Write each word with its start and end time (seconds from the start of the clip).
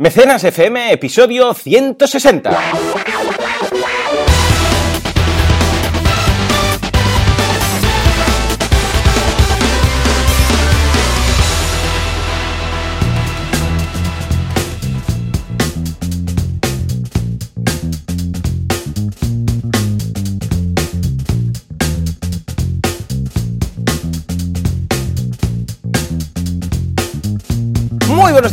Mecenas 0.00 0.42
FM, 0.44 0.92
episodio 0.92 1.52
160. 1.52 2.50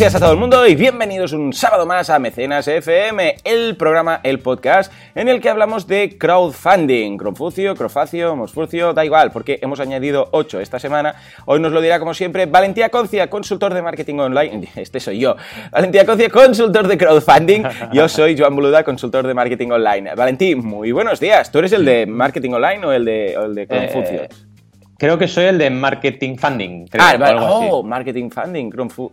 Días 0.07 0.15
a 0.15 0.19
todo 0.19 0.31
el 0.31 0.37
mundo 0.37 0.65
y 0.65 0.75
bienvenidos 0.75 1.33
un 1.33 1.51
sábado 1.51 1.85
más 1.85 2.09
a 2.09 2.17
Mecenas 2.17 2.65
FM, 2.65 3.35
el 3.43 3.75
programa, 3.75 4.21
el 4.23 4.39
podcast 4.39 4.89
en 5.15 5.27
el 5.27 5.41
que 5.41 5.49
hablamos 5.49 5.85
de 5.85 6.17
crowdfunding. 6.17 7.17
Confucio, 7.17 7.75
Crofacio, 7.75 8.33
Mosfurcio, 8.37 8.93
da 8.93 9.03
igual, 9.03 9.31
porque 9.31 9.59
hemos 9.61 9.81
añadido 9.81 10.29
8 10.31 10.61
esta 10.61 10.79
semana. 10.79 11.15
Hoy 11.45 11.59
nos 11.59 11.73
lo 11.73 11.81
dirá 11.81 11.99
como 11.99 12.13
siempre 12.13 12.45
Valentía 12.45 12.87
Concia, 12.87 13.29
consultor 13.29 13.73
de 13.73 13.81
marketing 13.81 14.19
online. 14.19 14.69
Este 14.77 15.01
soy 15.01 15.19
yo. 15.19 15.35
Valentía 15.73 16.05
Concia, 16.05 16.29
consultor 16.29 16.87
de 16.87 16.97
crowdfunding. 16.97 17.63
Yo 17.91 18.07
soy 18.07 18.37
Joan 18.37 18.55
Boluda, 18.55 18.85
consultor 18.85 19.27
de 19.27 19.33
marketing 19.33 19.71
online. 19.71 20.15
Valentí, 20.15 20.55
muy 20.55 20.93
buenos 20.93 21.19
días. 21.19 21.51
¿Tú 21.51 21.59
eres 21.59 21.73
el 21.73 21.83
de 21.83 22.05
marketing 22.05 22.51
online 22.51 22.85
o 22.85 22.93
el 22.93 23.03
de, 23.03 23.37
o 23.37 23.43
el 23.43 23.55
de 23.55 23.67
Confucio? 23.67 24.23
Eh, 24.23 24.29
Creo 24.97 25.17
que 25.17 25.27
soy 25.27 25.45
el 25.45 25.57
de 25.57 25.69
marketing 25.69 26.37
funding. 26.37 26.87
Creo, 26.87 27.05
ah, 27.05 27.17
vale. 27.17 27.39
Oh, 27.41 27.83
marketing 27.83 28.29
funding, 28.29 28.71
Kung 28.71 28.89
Fu, 28.89 29.11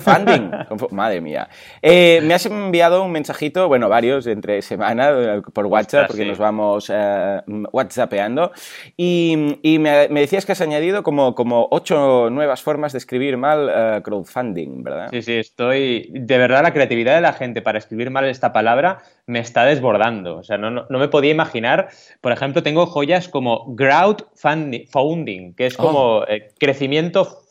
funding. 0.00 0.50
madre 0.90 1.20
mía. 1.20 1.48
Eh, 1.82 2.20
me 2.22 2.34
has 2.34 2.46
enviado 2.46 3.02
un 3.02 3.10
mensajito, 3.10 3.66
bueno, 3.66 3.88
varios 3.88 4.26
entre 4.26 4.62
semana 4.62 5.10
eh, 5.10 5.42
por 5.52 5.66
WhatsApp, 5.66 6.06
porque 6.06 6.24
nos 6.24 6.38
vamos 6.38 6.90
eh, 6.94 7.40
WhatsAppeando. 7.72 8.52
Y, 8.96 9.58
y 9.62 9.78
me, 9.78 10.08
me, 10.08 10.20
decías 10.20 10.46
que 10.46 10.52
has 10.52 10.60
añadido 10.60 11.02
como, 11.02 11.34
como 11.34 11.66
ocho 11.70 12.30
nuevas 12.30 12.62
formas 12.62 12.92
de 12.92 12.98
escribir 12.98 13.36
mal 13.36 13.98
uh, 13.98 14.02
crowdfunding, 14.02 14.84
¿verdad? 14.84 15.08
Sí, 15.10 15.22
sí, 15.22 15.34
estoy. 15.34 16.10
De 16.12 16.38
verdad, 16.38 16.62
la 16.62 16.72
creatividad 16.72 17.16
de 17.16 17.20
la 17.20 17.32
gente 17.32 17.60
para 17.60 17.78
escribir 17.78 18.10
mal 18.10 18.24
esta 18.26 18.52
palabra 18.52 18.98
me 19.26 19.40
está 19.40 19.64
desbordando. 19.64 20.36
O 20.36 20.42
sea, 20.44 20.58
no, 20.58 20.70
no, 20.70 20.86
no 20.88 20.98
me 20.98 21.08
podía 21.08 21.30
imaginar. 21.30 21.88
Por 22.20 22.32
ejemplo, 22.32 22.62
tengo 22.62 22.86
joyas 22.86 23.28
como 23.28 23.74
crowdfunding 23.74 24.86
que 25.24 25.66
es 25.66 25.76
como 25.76 26.18
oh. 26.18 26.26
eh, 26.26 26.52
crecimiento 26.58 27.42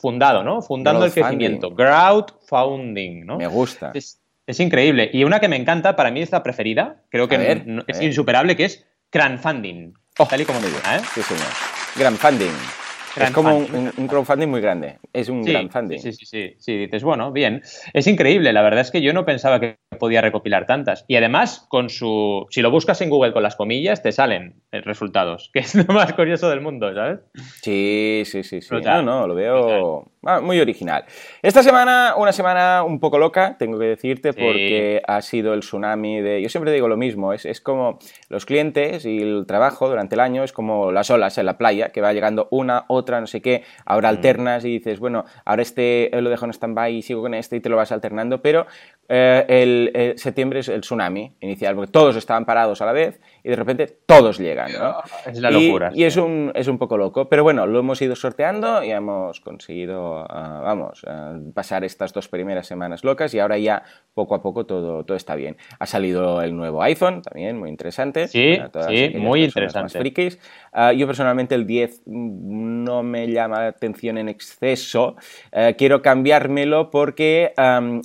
fundado, 0.00 0.42
¿no? 0.42 0.62
Fundando 0.62 1.04
el 1.04 1.12
crecimiento. 1.12 1.74
Crowdfunding, 1.74 3.26
¿no? 3.26 3.38
Me 3.38 3.46
gusta. 3.46 3.92
Es, 3.94 4.20
es, 4.46 4.60
increíble. 4.60 5.10
Y 5.12 5.24
una 5.24 5.40
que 5.40 5.48
me 5.48 5.56
encanta, 5.56 5.96
para 5.96 6.10
mí 6.10 6.22
es 6.22 6.32
la 6.32 6.42
preferida, 6.42 7.02
creo 7.08 7.28
que 7.28 7.64
es 7.86 8.00
insuperable, 8.00 8.56
que 8.56 8.64
es 8.64 8.84
crowdfunding. 9.10 9.94
Oh. 10.18 10.26
Tal 10.26 10.40
y 10.40 10.44
como 10.44 10.60
me 10.60 10.66
diga, 10.66 10.96
¿eh? 10.96 11.00
Sí, 11.14 11.22
señor. 11.22 11.46
Crowdfunding 11.94 12.81
es 13.16 13.30
como 13.30 13.56
un, 13.56 14.08
crowdfunding 14.08 14.48
muy 14.48 14.60
grande. 14.60 14.98
Es 15.12 15.28
un 15.28 15.42
gran 15.42 15.70
funding. 15.70 15.98
Sí, 15.98 16.12
sí, 16.12 16.26
sí, 16.26 16.54
sí. 16.58 16.76
Dices, 16.76 17.02
bueno, 17.04 17.32
bien. 17.32 17.62
Es 17.92 18.06
increíble. 18.06 18.52
La 18.52 18.62
verdad 18.62 18.80
es 18.80 18.90
que 18.90 19.02
yo 19.02 19.12
no 19.12 19.24
pensaba 19.24 19.60
que 19.60 19.76
podía 19.98 20.20
recopilar 20.20 20.66
tantas. 20.66 21.04
Y 21.08 21.16
además, 21.16 21.66
con 21.68 21.88
su. 21.88 22.46
Si 22.50 22.62
lo 22.62 22.70
buscas 22.70 23.00
en 23.00 23.10
Google 23.10 23.32
con 23.32 23.42
las 23.42 23.56
comillas, 23.56 24.02
te 24.02 24.12
salen 24.12 24.62
resultados. 24.70 25.50
Que 25.52 25.58
es 25.60 25.74
lo 25.74 25.92
más 25.92 26.12
curioso 26.14 26.48
del 26.48 26.60
mundo, 26.60 26.92
¿sabes? 26.94 27.20
Sí, 27.62 28.22
sí, 28.24 28.42
sí. 28.42 28.60
sí. 28.62 28.74
No, 28.82 29.02
no, 29.02 29.26
lo 29.26 29.34
veo 29.34 30.06
ah, 30.24 30.40
muy 30.40 30.60
original. 30.60 31.04
Esta 31.42 31.62
semana, 31.62 32.14
una 32.16 32.32
semana 32.32 32.82
un 32.82 33.00
poco 33.00 33.18
loca, 33.18 33.56
tengo 33.58 33.78
que 33.78 33.86
decirte, 33.86 34.32
porque 34.32 35.02
ha 35.06 35.20
sido 35.22 35.54
el 35.54 35.60
tsunami 35.60 36.20
de. 36.20 36.42
Yo 36.42 36.48
siempre 36.48 36.72
digo 36.72 36.88
lo 36.88 36.96
mismo. 36.96 37.32
Es, 37.32 37.44
es 37.44 37.60
como 37.60 37.98
los 38.28 38.46
clientes 38.46 39.04
y 39.04 39.18
el 39.18 39.44
trabajo 39.46 39.88
durante 39.88 40.14
el 40.14 40.20
año 40.20 40.44
es 40.44 40.52
como 40.52 40.92
las 40.92 41.10
olas 41.10 41.36
en 41.38 41.46
la 41.46 41.58
playa, 41.58 41.90
que 41.90 42.00
va 42.00 42.12
llegando 42.12 42.48
una, 42.50 42.84
otra 42.88 43.01
otra, 43.02 43.20
no 43.20 43.26
sé 43.26 43.40
qué, 43.40 43.62
ahora 43.84 44.08
mm. 44.08 44.14
alternas 44.16 44.64
y 44.64 44.70
dices, 44.70 44.98
bueno, 44.98 45.24
ahora 45.44 45.62
este 45.62 46.10
lo 46.12 46.30
dejo 46.30 46.46
en 46.46 46.52
stand-by 46.52 46.96
y 46.96 47.02
sigo 47.02 47.22
con 47.22 47.34
este 47.34 47.56
y 47.56 47.60
te 47.60 47.68
lo 47.68 47.76
vas 47.76 47.92
alternando, 47.92 48.40
pero 48.40 48.66
eh, 49.08 49.44
el, 49.48 49.90
eh, 49.94 50.14
septiembre 50.16 50.60
es 50.60 50.68
el 50.68 50.80
tsunami 50.80 51.34
inicial, 51.40 51.74
porque 51.74 51.92
todos 51.92 52.16
estaban 52.16 52.44
parados 52.44 52.80
a 52.80 52.86
la 52.86 52.92
vez 52.92 53.20
y 53.44 53.50
de 53.50 53.56
repente 53.56 53.86
todos 54.06 54.38
llegan, 54.38 54.72
¿no? 54.72 54.96
Es 55.26 55.40
la 55.40 55.50
locura. 55.50 55.90
Y, 55.94 56.04
es, 56.04 56.16
un, 56.16 56.52
es 56.54 56.68
un 56.68 56.78
poco 56.78 56.96
loco, 56.96 57.28
pero 57.28 57.42
bueno, 57.42 57.66
lo 57.66 57.78
hemos 57.78 58.00
ido 58.02 58.14
sorteando 58.16 58.82
y 58.82 58.90
hemos 58.90 59.40
conseguido, 59.40 60.26
ah, 60.28 60.60
vamos, 60.62 61.04
ah, 61.06 61.38
pasar 61.54 61.84
estas 61.84 62.12
dos 62.12 62.28
primeras 62.28 62.66
semanas 62.66 63.04
locas 63.04 63.34
y 63.34 63.38
ahora 63.38 63.58
ya 63.58 63.82
poco 64.14 64.34
a 64.34 64.42
poco 64.42 64.66
todo, 64.66 65.04
todo 65.04 65.16
está 65.16 65.34
bien. 65.34 65.56
Ha 65.78 65.86
salido 65.86 66.42
el 66.42 66.56
nuevo 66.56 66.82
iPhone, 66.82 67.22
también 67.22 67.58
muy 67.58 67.70
interesante. 67.70 68.28
Sí, 68.28 68.58
sí 68.88 69.12
muy 69.16 69.44
interesante. 69.44 69.98
frikis. 69.98 70.38
Ah, 70.72 70.92
yo 70.92 71.06
personalmente 71.06 71.54
el 71.54 71.66
10 71.66 72.02
no 72.06 73.02
me 73.02 73.30
llama 73.30 73.60
la 73.60 73.68
atención 73.68 74.18
en 74.18 74.28
exceso. 74.28 75.16
Quiero 75.76 76.02
cambiármelo 76.02 76.90
porque, 76.90 77.52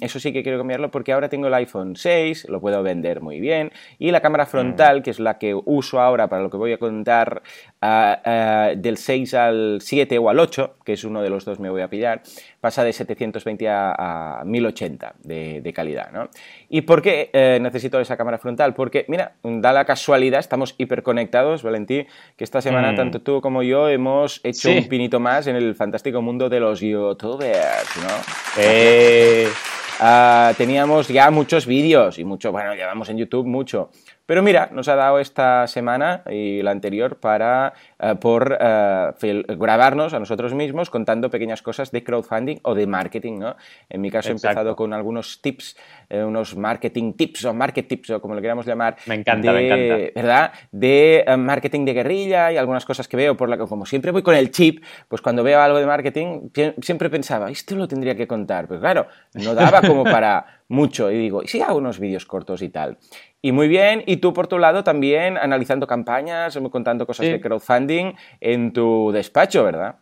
eso 0.01 0.19
sí 0.19 0.33
que 0.33 0.43
quiero 0.43 0.57
cambiarlo 0.57 0.91
porque 0.91 1.13
ahora 1.13 1.29
tengo 1.29 1.47
el 1.47 1.53
iPhone 1.53 1.95
6, 1.95 2.49
lo 2.49 2.59
puedo 2.61 2.83
vender 2.83 3.21
muy 3.21 3.39
bien, 3.39 3.71
y 3.99 4.11
la 4.11 4.21
cámara 4.21 4.45
frontal, 4.45 4.99
mm. 4.99 5.03
que 5.03 5.09
es 5.11 5.19
la 5.19 5.26
que 5.35 5.53
uso 5.65 5.99
ahora 5.99 6.27
para 6.27 6.41
lo 6.41 6.49
que 6.49 6.57
voy 6.57 6.73
a 6.73 6.77
contar 6.77 7.41
ah, 7.81 8.21
ah, 8.23 8.71
del 8.75 8.97
6 8.97 9.33
al 9.33 9.77
7 9.81 10.17
o 10.17 10.29
al 10.29 10.39
8, 10.39 10.77
que 10.83 10.93
es 10.93 11.03
uno 11.03 11.21
de 11.21 11.29
los 11.29 11.45
dos 11.45 11.59
me 11.59 11.69
voy 11.69 11.81
a 11.81 11.89
pillar, 11.89 12.21
pasa 12.61 12.83
de 12.83 12.93
720 12.93 13.67
a, 13.69 14.41
1080 14.45 15.15
de, 15.23 15.73
calidad. 15.75 16.11
¿no? 16.11 16.29
¿Y 16.69 16.81
por 16.81 17.01
qué 17.01 17.29
eh, 17.33 17.59
necesito 17.61 17.99
esa 17.99 18.17
cámara 18.17 18.38
frontal? 18.38 18.73
Porque, 18.73 19.05
mira, 19.07 19.33
da 19.43 19.73
la 19.73 19.85
casualidad, 19.85 20.39
estamos 20.39 20.75
hiperconectados, 20.77 21.63
Valentín, 21.63 22.07
que 22.35 22.44
esta 22.44 22.61
semana 22.61 22.94
mm. 22.94 22.95
tanto 22.95 23.21
tú 23.21 23.41
como 23.41 23.63
yo 23.63 23.89
hemos 23.89 24.41
hecho 24.44 24.71
un 24.71 24.88
pinito 24.88 25.19
más 25.19 25.47
en 25.47 25.55
el 25.55 25.75
fantástico 25.75 26.21
mundo 26.21 26.49
de 26.49 26.59
los 26.59 26.79
youtubers, 26.79 27.97
¿no? 27.97 28.61
Eh... 28.61 29.47
Uh, 29.99 30.53
teníamos 30.55 31.07
ya 31.07 31.31
muchos 31.31 31.65
vídeos 31.65 32.19
y 32.19 32.23
mucho, 32.23 32.51
bueno, 32.51 32.75
llevamos 32.75 33.09
en 33.09 33.17
YouTube 33.17 33.47
mucho, 33.47 33.89
pero 34.27 34.43
mira, 34.43 34.69
nos 34.73 34.89
ha 34.89 34.95
dado 34.95 35.19
esta 35.19 35.65
semana 35.67 36.21
y 36.29 36.61
la 36.61 36.71
anterior 36.71 37.17
para 37.17 37.73
uh, 37.97 38.17
por 38.17 38.51
uh, 38.51 39.57
grabarnos 39.57 40.13
a 40.13 40.19
nosotros 40.19 40.53
mismos 40.53 40.89
contando 40.89 41.29
pequeñas 41.29 41.61
cosas 41.61 41.91
de 41.91 42.03
crowdfunding 42.03 42.57
o 42.63 42.75
de 42.75 42.88
marketing, 42.88 43.39
¿no? 43.39 43.55
En 43.89 44.01
mi 44.01 44.11
caso 44.11 44.29
Exacto. 44.29 44.47
he 44.47 44.51
empezado 44.51 44.75
con 44.75 44.93
algunos 44.93 45.41
tips, 45.41 45.77
eh, 46.09 46.23
unos 46.23 46.57
marketing 46.57 47.13
tips 47.13 47.45
o 47.45 47.53
market 47.53 47.88
tips 47.88 48.09
o 48.09 48.21
como 48.21 48.35
lo 48.35 48.41
queramos 48.41 48.65
llamar. 48.65 48.97
Me 49.05 49.15
encanta, 49.15 49.53
de, 49.53 49.57
me 49.57 49.65
encanta. 49.65 50.11
¿Verdad? 50.13 50.51
De 50.73 51.25
uh, 51.25 51.38
marketing 51.38 51.85
de 51.85 51.94
guerrilla 51.94 52.51
y 52.51 52.57
algunas 52.57 52.85
cosas 52.85 53.07
que 53.07 53.15
veo 53.15 53.38
por 53.38 53.47
la 53.47 53.57
que 53.57 53.65
como 53.65 53.85
siempre 53.85 54.11
voy 54.11 54.23
con 54.23 54.35
el 54.35 54.51
chip, 54.51 54.83
pues 55.07 55.21
cuando 55.21 55.41
veo 55.41 55.61
algo 55.61 55.79
de 55.79 55.85
marketing 55.85 56.49
siempre 56.81 57.09
pensaba, 57.09 57.49
esto 57.49 57.75
lo 57.75 57.88
tendría 57.88 58.13
que 58.13 58.27
contar, 58.27 58.67
pero 58.67 58.81
claro, 58.81 59.07
no 59.35 59.55
daba 59.55 59.81
como 59.81 60.03
para 60.03 60.57
mucho 60.67 61.09
y 61.11 61.17
digo, 61.17 61.44
¿y 61.44 61.47
si 61.47 61.61
hago 61.61 61.77
unos 61.77 61.99
vídeos 61.99 62.25
cortos 62.25 62.61
y 62.61 62.69
tal? 62.69 62.97
Y 63.47 63.53
muy 63.53 63.69
bien, 63.69 64.03
y 64.05 64.17
tú 64.17 64.33
por 64.33 64.47
tu 64.47 64.59
lado 64.59 64.83
también 64.83 65.37
analizando 65.37 65.87
campañas, 65.87 66.59
contando 66.69 67.07
cosas 67.07 67.27
Sí. 67.27 67.31
de 67.31 67.39
crowdfunding 67.39 68.11
en 68.41 68.73
tu 68.73 69.09
despacho, 69.13 69.63
¿verdad? 69.63 69.95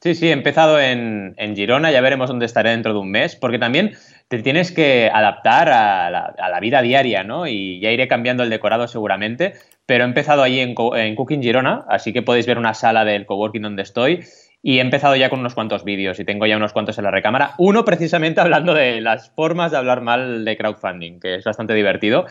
Sí, 0.00 0.14
sí, 0.14 0.28
he 0.28 0.30
empezado 0.32 0.78
en, 0.78 1.34
en 1.36 1.56
Girona, 1.56 1.90
ya 1.90 2.00
veremos 2.00 2.28
dónde 2.28 2.46
estaré 2.46 2.70
dentro 2.70 2.92
de 2.92 3.00
un 3.00 3.10
mes, 3.10 3.34
porque 3.34 3.58
también 3.58 3.96
te 4.28 4.40
tienes 4.40 4.70
que 4.70 5.10
adaptar 5.12 5.68
a 5.68 6.10
la, 6.12 6.32
a 6.38 6.48
la 6.48 6.60
vida 6.60 6.80
diaria, 6.80 7.24
¿no? 7.24 7.48
Y 7.48 7.80
ya 7.80 7.90
iré 7.90 8.06
cambiando 8.06 8.44
el 8.44 8.50
decorado 8.50 8.86
seguramente, 8.86 9.54
pero 9.84 10.04
he 10.04 10.06
empezado 10.06 10.44
allí 10.44 10.60
en 10.60 10.76
Cooking 11.16 11.42
Girona, 11.42 11.84
así 11.88 12.12
que 12.12 12.22
podéis 12.22 12.46
ver 12.46 12.56
una 12.56 12.74
sala 12.74 13.04
del 13.04 13.26
coworking 13.26 13.62
donde 13.62 13.82
estoy. 13.82 14.20
Y 14.62 14.78
he 14.78 14.80
empezado 14.80 15.14
ya 15.14 15.28
con 15.30 15.38
unos 15.38 15.54
cuantos 15.54 15.84
vídeos 15.84 16.18
y 16.18 16.24
tengo 16.24 16.44
ya 16.44 16.56
unos 16.56 16.72
cuantos 16.72 16.98
en 16.98 17.04
la 17.04 17.12
recámara. 17.12 17.52
Uno 17.58 17.84
precisamente 17.84 18.40
hablando 18.42 18.74
de 18.74 19.00
las 19.00 19.30
formas 19.30 19.70
de 19.70 19.76
hablar 19.78 20.00
mal 20.00 20.44
de 20.44 20.56
crowdfunding, 20.56 21.20
que 21.20 21.36
es 21.36 21.44
bastante 21.44 21.72
divertido. 21.74 22.26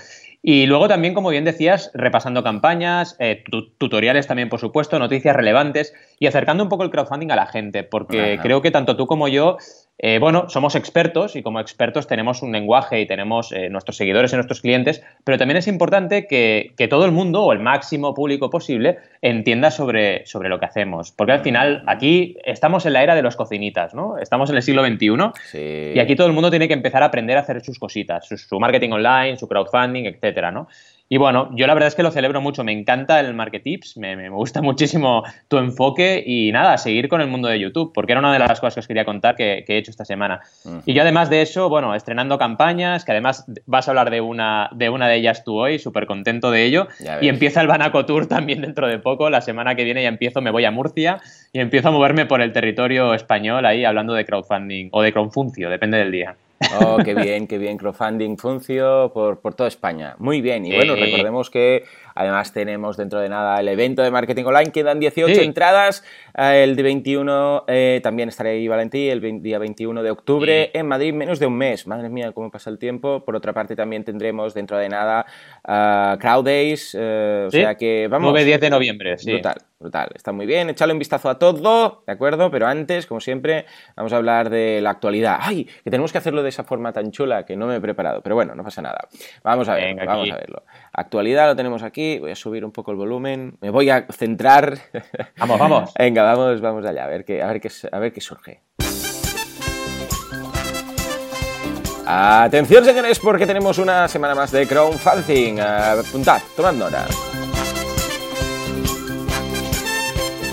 Y 0.48 0.68
luego 0.68 0.88
también, 0.88 1.16
como 1.16 1.30
bien 1.30 1.44
decías, 1.44 1.90
repasando 1.96 2.44
campañas, 2.44 3.16
eh, 3.18 3.44
tu- 3.50 3.72
tutoriales 3.80 4.28
también, 4.28 4.48
por 4.48 4.60
supuesto, 4.60 5.00
noticias 5.00 5.36
relevantes 5.36 5.96
y 6.20 6.28
acercando 6.28 6.62
un 6.62 6.70
poco 6.70 6.84
el 6.84 6.92
crowdfunding 6.92 7.32
a 7.32 7.36
la 7.36 7.48
gente, 7.48 7.82
porque 7.84 8.34
Ajá. 8.34 8.44
creo 8.44 8.62
que 8.62 8.70
tanto 8.70 8.96
tú 8.96 9.08
como 9.08 9.28
yo, 9.28 9.58
eh, 9.98 10.20
bueno, 10.20 10.48
somos 10.48 10.76
expertos 10.76 11.36
y 11.36 11.42
como 11.42 11.60
expertos 11.60 12.06
tenemos 12.06 12.44
un 12.44 12.52
lenguaje 12.52 13.02
y 13.02 13.08
tenemos 13.08 13.52
eh, 13.54 13.70
nuestros 13.72 13.98
seguidores 13.98 14.34
y 14.34 14.36
nuestros 14.36 14.62
clientes, 14.62 15.02
pero 15.24 15.40
también 15.40 15.58
es 15.58 15.68
importante 15.68 16.28
que, 16.28 16.74
que 16.78 16.88
todo 16.88 17.06
el 17.06 17.12
mundo 17.12 17.44
o 17.44 17.52
el 17.52 17.60
máximo 17.60 18.14
público 18.14 18.52
posible 18.52 19.00
entienda 19.28 19.72
sobre, 19.72 20.26
sobre 20.26 20.50
lo 20.50 20.60
que 20.60 20.66
hacemos, 20.66 21.12
porque 21.12 21.32
al 21.34 21.40
final 21.42 21.84
aquí 21.88 22.38
estamos 22.46 22.86
en 22.86 22.94
la 22.94 23.02
era 23.04 23.16
de 23.16 23.22
los 23.24 23.36
cocinitas, 23.36 23.94
¿no? 23.96 24.18
Estamos 24.20 24.50
en 24.50 24.56
el 24.58 24.62
siglo 24.62 24.86
XXI 24.86 25.32
Sí. 25.52 25.92
y 25.96 26.00
aquí 26.00 26.16
todo 26.16 26.28
el 26.28 26.34
mundo 26.34 26.50
tiene 26.50 26.68
que 26.68 26.74
empezar 26.76 27.02
a 27.02 27.08
aprender 27.08 27.36
a 27.38 27.40
hacer 27.42 27.62
sus 27.62 27.80
cositas, 27.80 28.28
su, 28.28 28.38
su 28.38 28.60
marketing 28.60 28.92
online, 28.92 29.38
su 29.38 29.48
crowdfunding, 29.48 30.04
etcétera. 30.06 30.50
etcétera, 30.50 30.52
¿no? 30.52 30.68
Y 31.08 31.18
bueno, 31.18 31.52
yo 31.56 31.68
la 31.68 31.76
verdad 31.76 31.88
es 31.88 31.96
que 31.96 32.02
lo 32.02 32.10
celebro 32.10 32.42
mucho, 32.42 32.64
me 32.64 32.72
encanta 32.72 33.20
el 33.20 33.36
Marketips, 33.36 33.98
me, 33.98 34.16
me 34.16 34.30
gusta 34.30 34.62
muchísimo 34.64 35.24
tu 35.48 35.58
enfoque 35.58 36.24
y 36.26 36.52
nada, 36.52 36.78
seguir 36.78 37.10
con 37.10 37.22
el 37.22 37.28
mundo 37.28 37.48
de 37.48 37.60
YouTube, 37.60 37.92
porque 37.94 38.14
era 38.14 38.20
una 38.20 38.34
de 38.34 38.40
las 38.40 38.60
cosas 38.60 38.74
que 38.74 38.80
os 38.80 38.88
quería 38.88 39.06
contar 39.06 39.36
que, 39.36 39.64
he 39.68 39.78
hecho 39.78 39.92
esta 39.92 40.06
semana. 40.06 40.42
Y 40.86 40.94
yo 40.94 41.04
además 41.04 41.30
de 41.30 41.42
eso, 41.42 41.70
bueno, 41.70 41.94
estrenando 41.94 42.38
campañas, 42.38 43.06
que 43.06 43.12
además 43.12 43.46
vas 43.66 43.88
a 43.88 43.92
hablar 43.92 44.10
de 44.10 44.22
una 44.22 44.70
de, 44.74 44.90
una 44.90 45.08
de 45.08 45.18
ellas 45.18 45.44
tú 45.44 45.58
hoy, 45.60 45.78
súper 45.78 46.08
contento 46.08 46.50
de 46.50 46.66
ello, 46.66 46.88
y 47.22 47.28
empieza 47.30 47.62
el 47.62 47.68
Banaco 47.68 48.06
Tour 48.06 48.26
también 48.28 48.62
dentro 48.62 48.88
de 48.88 48.98
poco, 48.98 49.30
la 49.30 49.42
semana 49.42 49.76
que 49.76 49.84
viene 49.84 50.02
ya 50.02 50.10
empiezo, 50.10 50.42
me 50.42 50.52
voy 50.52 50.66
a 50.66 50.72
Murcia 50.72 51.20
y 51.54 51.60
empiezo 51.60 51.90
a 51.90 51.92
moverme 51.92 52.26
por 52.26 52.42
el 52.42 52.52
territorio 52.52 53.14
español 53.14 53.66
ahí 53.66 53.86
hablando 53.86 54.14
de 54.14 54.26
crowdfunding 54.26 54.90
o 54.92 55.02
de 55.04 55.14
crowdfuncio, 55.14 55.70
depende 55.70 55.98
del 55.98 56.12
día. 56.12 56.36
Oh, 56.82 56.98
qué 57.04 57.14
bien, 57.14 57.48
qué 57.48 57.58
bien. 57.58 57.78
Crowdfunding 57.78 58.38
funcio 58.38 59.12
por, 59.14 59.40
por 59.40 59.54
toda 59.56 59.68
España. 59.68 60.16
Muy 60.20 60.42
bien. 60.42 60.66
Y 60.66 60.76
bueno, 60.76 60.96
recordemos 60.96 61.50
que 61.50 61.84
además 62.16 62.54
tenemos 62.54 62.98
dentro 62.98 63.20
de 63.20 63.30
nada 63.30 63.60
el 63.60 63.68
evento 63.68 64.02
de 64.02 64.10
marketing 64.10 64.46
online. 64.46 64.72
Quedan 64.72 65.00
18 65.00 65.42
entradas. 65.42 66.04
Eh, 66.38 66.64
el 66.64 66.76
de 66.76 66.84
21 66.84 67.66
eh, 67.68 68.00
también 68.02 68.30
estaré 68.30 68.52
ahí, 68.52 68.68
Valentí, 68.68 69.10
el 69.10 69.42
día 69.42 69.60
21 69.60 70.02
de 70.02 70.12
octubre 70.12 70.72
en 70.74 70.88
Madrid. 70.88 71.14
Menos 71.14 71.40
de 71.40 71.46
un 71.46 71.58
mes. 71.58 71.86
Madre 71.86 72.10
mía, 72.10 72.32
cómo 72.32 72.50
pasa 72.50 72.70
el 72.70 72.80
tiempo. 72.80 73.24
Por 73.24 73.36
otra 73.36 73.54
parte, 73.54 73.76
también 73.76 74.04
tendremos 74.04 74.54
dentro 74.54 74.78
de 74.78 74.90
nada 74.90 75.26
uh, 75.68 76.18
Crowd 76.18 76.46
Days. 76.46 76.96
o 76.96 77.52
sea 77.52 77.76
que 77.76 78.08
vamos. 78.10 78.34
9-10 78.34 78.60
de 78.60 78.70
noviembre, 78.70 79.18
sí. 79.18 79.32
Brutal, 79.32 79.58
brutal. 79.80 80.10
Está 80.16 80.32
muy 80.32 80.46
bien. 80.46 80.70
Echale 80.70 80.94
un 80.94 81.00
vistazo 81.00 81.30
a 81.30 81.38
todo, 81.38 82.04
¿de 82.08 82.14
acuerdo? 82.14 82.50
Pero 82.50 82.68
antes, 82.68 83.06
como 83.06 83.20
siempre, 83.20 83.66
vamos 83.96 84.14
a 84.14 84.18
hablar 84.18 84.50
de 84.50 84.80
la 84.82 84.92
actualidad. 84.92 85.38
¡Ay! 85.42 85.66
Que 85.84 85.92
tenemos 85.92 86.12
que 86.12 86.18
hacerlo 86.18 86.44
de 86.44 86.50
esa 86.50 86.64
forma 86.64 86.94
tan 86.94 87.12
chula 87.12 87.46
que 87.46 87.56
no 87.56 87.68
me 87.68 87.76
he 87.76 87.82
preparado. 87.82 88.22
Pero 88.22 88.36
bueno, 88.36 88.56
no 88.56 88.64
pasa 88.64 88.82
nada. 88.82 89.08
Vamos 89.44 89.68
a 89.68 89.76
ver, 89.76 89.96
vamos 90.06 90.32
a 90.32 90.36
verlo. 90.36 90.64
Actualidad 90.94 91.48
lo 91.48 91.56
tenemos 91.56 91.84
aquí. 91.84 92.05
Voy 92.20 92.32
a 92.32 92.36
subir 92.36 92.64
un 92.66 92.72
poco 92.72 92.92
el 92.92 92.98
volumen. 92.98 93.58
Me 93.62 93.70
voy 93.70 93.90
a 93.90 94.06
centrar. 94.12 94.78
Vamos, 95.38 95.60
vamos. 95.60 95.94
Venga, 95.98 96.24
vamos, 96.24 96.62
vamos 96.62 96.86
allá. 96.86 97.06
A 97.06 97.08
ver 97.08 97.26
qué, 97.26 97.42
a 97.42 97.48
ver 97.48 97.62
qué, 97.62 97.70
a 97.92 98.00
ver 98.00 98.14
qué 98.14 98.22
surge. 98.22 98.62
Atención, 102.08 102.86
señores, 102.86 103.20
porque 103.20 103.48
tenemos 103.48 103.78
una 103.80 104.08
semana 104.08 104.36
más 104.36 104.52
de 104.52 104.68
crowdfunding. 104.68 105.60
Apuntad, 105.60 106.42
tomad 106.56 106.74
nota. 106.74 107.06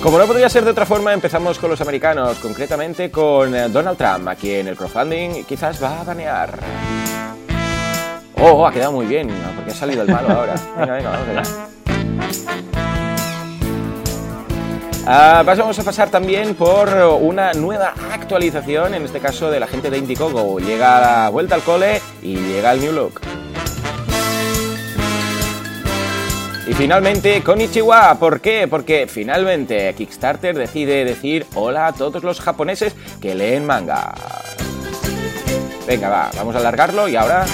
Como 0.02 0.18
no 0.18 0.26
podría 0.26 0.48
ser 0.48 0.64
de 0.64 0.70
otra 0.72 0.84
forma, 0.84 1.12
empezamos 1.12 1.58
con 1.58 1.70
los 1.70 1.80
americanos, 1.80 2.38
concretamente 2.38 3.10
con 3.10 3.54
eh, 3.54 3.68
Donald 3.68 3.96
Trump, 3.96 4.26
a 4.26 4.34
quien 4.34 4.66
el 4.66 4.76
crowdfunding 4.76 5.44
quizás 5.44 5.80
va 5.82 6.00
a 6.00 6.04
banear. 6.04 7.01
Oh, 8.44 8.66
ha 8.66 8.72
quedado 8.72 8.90
muy 8.90 9.06
bien, 9.06 9.30
porque 9.54 9.70
ha 9.70 9.74
salido 9.74 10.02
el 10.02 10.08
malo 10.08 10.28
ahora. 10.28 10.54
Venga, 10.76 10.94
venga, 10.94 11.10
vamos. 11.10 11.48
Ah, 15.06 15.44
vamos 15.46 15.78
a 15.78 15.82
pasar 15.84 16.10
también 16.10 16.56
por 16.56 16.88
una 17.20 17.52
nueva 17.52 17.94
actualización, 18.12 18.94
en 18.94 19.04
este 19.04 19.20
caso 19.20 19.48
de 19.48 19.60
la 19.60 19.68
gente 19.68 19.90
de 19.90 19.98
Indiegogo. 19.98 20.58
Llega 20.58 21.00
la 21.00 21.28
vuelta 21.28 21.54
al 21.54 21.62
cole 21.62 22.02
y 22.20 22.34
llega 22.34 22.72
el 22.72 22.80
New 22.80 22.92
Look. 22.92 23.20
Y 26.66 26.72
finalmente, 26.74 27.44
con 27.44 27.60
Ichiwa, 27.60 28.16
¿por 28.18 28.40
qué? 28.40 28.66
Porque 28.68 29.06
finalmente 29.06 29.94
Kickstarter 29.94 30.56
decide 30.56 31.04
decir 31.04 31.46
hola 31.54 31.86
a 31.86 31.92
todos 31.92 32.24
los 32.24 32.40
japoneses 32.40 32.96
que 33.20 33.36
leen 33.36 33.64
manga. 33.64 34.14
Venga, 35.86 36.08
va, 36.08 36.30
vamos 36.36 36.56
a 36.56 36.58
alargarlo 36.58 37.08
y 37.08 37.14
ahora 37.14 37.44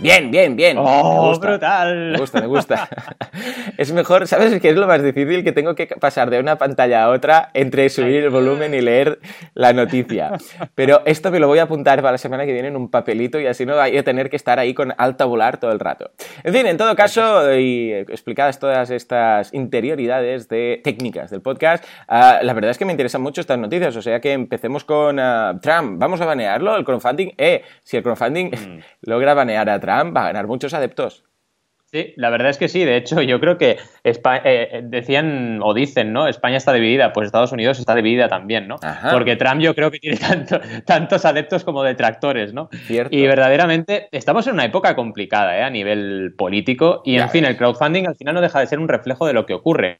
Bien, 0.00 0.30
bien, 0.30 0.54
bien. 0.54 0.76
¡Oh, 0.78 1.36
brutal! 1.40 2.12
Me 2.12 2.18
gusta, 2.18 2.40
me 2.40 2.46
gusta. 2.46 2.88
es 3.76 3.90
mejor, 3.90 4.28
¿sabes 4.28 4.60
qué 4.60 4.68
es 4.68 4.76
lo 4.76 4.86
más 4.86 5.02
difícil? 5.02 5.42
Que 5.42 5.50
tengo 5.50 5.74
que 5.74 5.88
pasar 5.88 6.30
de 6.30 6.38
una 6.38 6.56
pantalla 6.56 7.02
a 7.02 7.08
otra 7.08 7.50
entre 7.52 7.88
subir 7.88 8.22
el 8.22 8.30
volumen 8.30 8.74
y 8.74 8.80
leer 8.80 9.18
la 9.54 9.72
noticia. 9.72 10.38
Pero 10.76 11.02
esto 11.04 11.32
me 11.32 11.40
lo 11.40 11.48
voy 11.48 11.58
a 11.58 11.64
apuntar 11.64 12.00
para 12.00 12.12
la 12.12 12.18
semana 12.18 12.46
que 12.46 12.52
viene 12.52 12.68
en 12.68 12.76
un 12.76 12.92
papelito 12.92 13.40
y 13.40 13.46
así 13.48 13.66
no 13.66 13.74
voy 13.74 13.96
a 13.96 14.04
tener 14.04 14.30
que 14.30 14.36
estar 14.36 14.60
ahí 14.60 14.72
con 14.72 14.94
alta 14.98 15.24
volar 15.24 15.58
todo 15.58 15.72
el 15.72 15.80
rato. 15.80 16.12
En 16.44 16.54
fin, 16.54 16.68
en 16.68 16.76
todo 16.76 16.94
caso, 16.94 17.52
y 17.58 17.92
explicadas 17.92 18.60
todas 18.60 18.90
estas 18.90 19.52
interioridades 19.52 20.48
de 20.48 20.80
técnicas 20.84 21.30
del 21.30 21.40
podcast, 21.40 21.84
ah, 22.06 22.38
la 22.40 22.52
verdad 22.52 22.70
es 22.70 22.78
que 22.78 22.84
me 22.84 22.92
interesan 22.92 23.20
mucho 23.20 23.40
estas 23.40 23.58
noticias. 23.58 23.96
O 23.96 24.02
sea 24.02 24.20
que 24.20 24.32
empecemos 24.32 24.84
con 24.84 25.18
ah, 25.18 25.58
Trump. 25.60 25.98
¿Vamos 25.98 26.20
a 26.20 26.24
banearlo? 26.24 26.76
El 26.76 26.84
crowdfunding. 26.84 27.32
Eh, 27.36 27.62
si 27.82 27.96
el 27.96 28.04
crowdfunding 28.04 28.50
mm. 28.50 28.80
logra 29.02 29.34
banear 29.34 29.68
a 29.68 29.80
Trump 29.80 29.87
va 29.88 30.22
a 30.22 30.26
ganar 30.26 30.46
muchos 30.46 30.74
adeptos. 30.74 31.24
Sí, 31.90 32.12
la 32.16 32.28
verdad 32.28 32.50
es 32.50 32.58
que 32.58 32.68
sí. 32.68 32.84
De 32.84 32.96
hecho, 32.96 33.22
yo 33.22 33.40
creo 33.40 33.56
que 33.56 33.78
eh, 34.04 34.80
decían 34.84 35.60
o 35.62 35.72
dicen, 35.72 36.12
¿no? 36.12 36.28
España 36.28 36.58
está 36.58 36.74
dividida, 36.74 37.14
pues 37.14 37.26
Estados 37.26 37.50
Unidos 37.52 37.78
está 37.78 37.94
dividida 37.94 38.28
también, 38.28 38.68
¿no? 38.68 38.76
Porque 39.10 39.36
Trump 39.36 39.62
yo 39.62 39.74
creo 39.74 39.90
que 39.90 39.98
tiene 39.98 40.18
tantos 40.84 41.24
adeptos 41.24 41.64
como 41.64 41.82
detractores, 41.82 42.52
¿no? 42.52 42.68
Y 42.88 43.26
verdaderamente 43.26 44.08
estamos 44.12 44.46
en 44.48 44.54
una 44.54 44.66
época 44.66 44.94
complicada, 44.94 45.56
¿eh? 45.58 45.62
A 45.62 45.70
nivel 45.70 46.34
político. 46.36 47.00
Y, 47.06 47.16
en 47.16 47.30
fin, 47.30 47.46
el 47.46 47.56
crowdfunding 47.56 48.06
al 48.06 48.16
final 48.16 48.34
no 48.34 48.42
deja 48.42 48.60
de 48.60 48.66
ser 48.66 48.80
un 48.80 48.88
reflejo 48.88 49.26
de 49.26 49.32
lo 49.32 49.46
que 49.46 49.54
ocurre. 49.54 49.98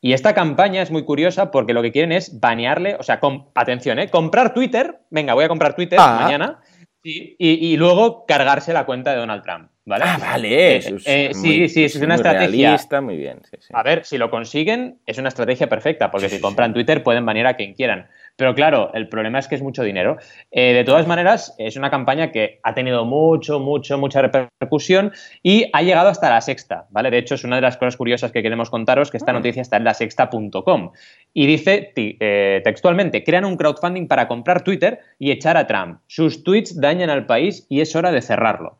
Y 0.00 0.14
esta 0.14 0.34
campaña 0.34 0.82
es 0.82 0.90
muy 0.90 1.04
curiosa 1.04 1.52
porque 1.52 1.74
lo 1.74 1.82
que 1.82 1.92
quieren 1.92 2.10
es 2.10 2.40
banearle, 2.40 2.96
o 2.96 3.04
sea, 3.04 3.20
atención, 3.54 4.00
¿eh? 4.00 4.08
Comprar 4.08 4.52
Twitter, 4.52 4.98
venga, 5.10 5.34
voy 5.34 5.44
a 5.44 5.48
comprar 5.48 5.76
Twitter 5.76 5.98
ah. 6.00 6.18
mañana 6.22 6.58
Sí, 7.02 7.34
y, 7.38 7.76
luego 7.78 8.26
cargarse 8.26 8.74
la 8.74 8.84
cuenta 8.84 9.12
de 9.12 9.16
Donald 9.16 9.42
Trump, 9.42 9.70
¿vale? 9.86 10.04
Ah, 10.06 10.18
vale. 10.20 10.76
Eh, 10.76 10.98
eh, 11.06 11.30
sí, 11.32 11.68
sí, 11.70 11.84
es 11.84 11.96
una 11.96 12.16
estrategia. 12.16 12.76
muy 13.00 13.16
bien. 13.16 13.40
A 13.72 13.82
ver, 13.82 14.04
si 14.04 14.18
lo 14.18 14.30
consiguen, 14.30 14.98
es 15.06 15.16
una 15.16 15.28
estrategia 15.28 15.66
perfecta, 15.66 16.10
porque 16.10 16.28
si 16.28 16.40
compran 16.42 16.74
Twitter 16.74 17.02
pueden 17.02 17.24
banear 17.24 17.46
a 17.46 17.56
quien 17.56 17.72
quieran. 17.72 18.08
Pero 18.40 18.54
claro, 18.54 18.90
el 18.94 19.06
problema 19.06 19.38
es 19.38 19.48
que 19.48 19.54
es 19.54 19.60
mucho 19.60 19.82
dinero. 19.82 20.16
Eh, 20.50 20.72
de 20.72 20.82
todas 20.82 21.06
maneras, 21.06 21.54
es 21.58 21.76
una 21.76 21.90
campaña 21.90 22.32
que 22.32 22.58
ha 22.62 22.72
tenido 22.72 23.04
mucho, 23.04 23.60
mucho, 23.60 23.98
mucha 23.98 24.22
repercusión 24.22 25.12
y 25.42 25.66
ha 25.74 25.82
llegado 25.82 26.08
hasta 26.08 26.30
la 26.30 26.40
sexta, 26.40 26.86
¿vale? 26.88 27.10
De 27.10 27.18
hecho, 27.18 27.34
es 27.34 27.44
una 27.44 27.56
de 27.56 27.60
las 27.60 27.76
cosas 27.76 27.98
curiosas 27.98 28.32
que 28.32 28.42
queremos 28.42 28.70
contaros, 28.70 29.10
que 29.10 29.18
esta 29.18 29.32
ah. 29.32 29.34
noticia 29.34 29.60
está 29.60 29.76
en 29.76 29.84
la 29.84 29.92
sexta.com. 29.92 30.92
Y 31.34 31.46
dice 31.46 31.92
eh, 31.94 32.62
textualmente, 32.64 33.24
crean 33.24 33.44
un 33.44 33.58
crowdfunding 33.58 34.08
para 34.08 34.26
comprar 34.26 34.64
Twitter 34.64 35.00
y 35.18 35.32
echar 35.32 35.58
a 35.58 35.66
Trump. 35.66 35.98
Sus 36.06 36.42
tweets 36.42 36.80
dañan 36.80 37.10
al 37.10 37.26
país 37.26 37.66
y 37.68 37.82
es 37.82 37.94
hora 37.94 38.10
de 38.10 38.22
cerrarlo. 38.22 38.78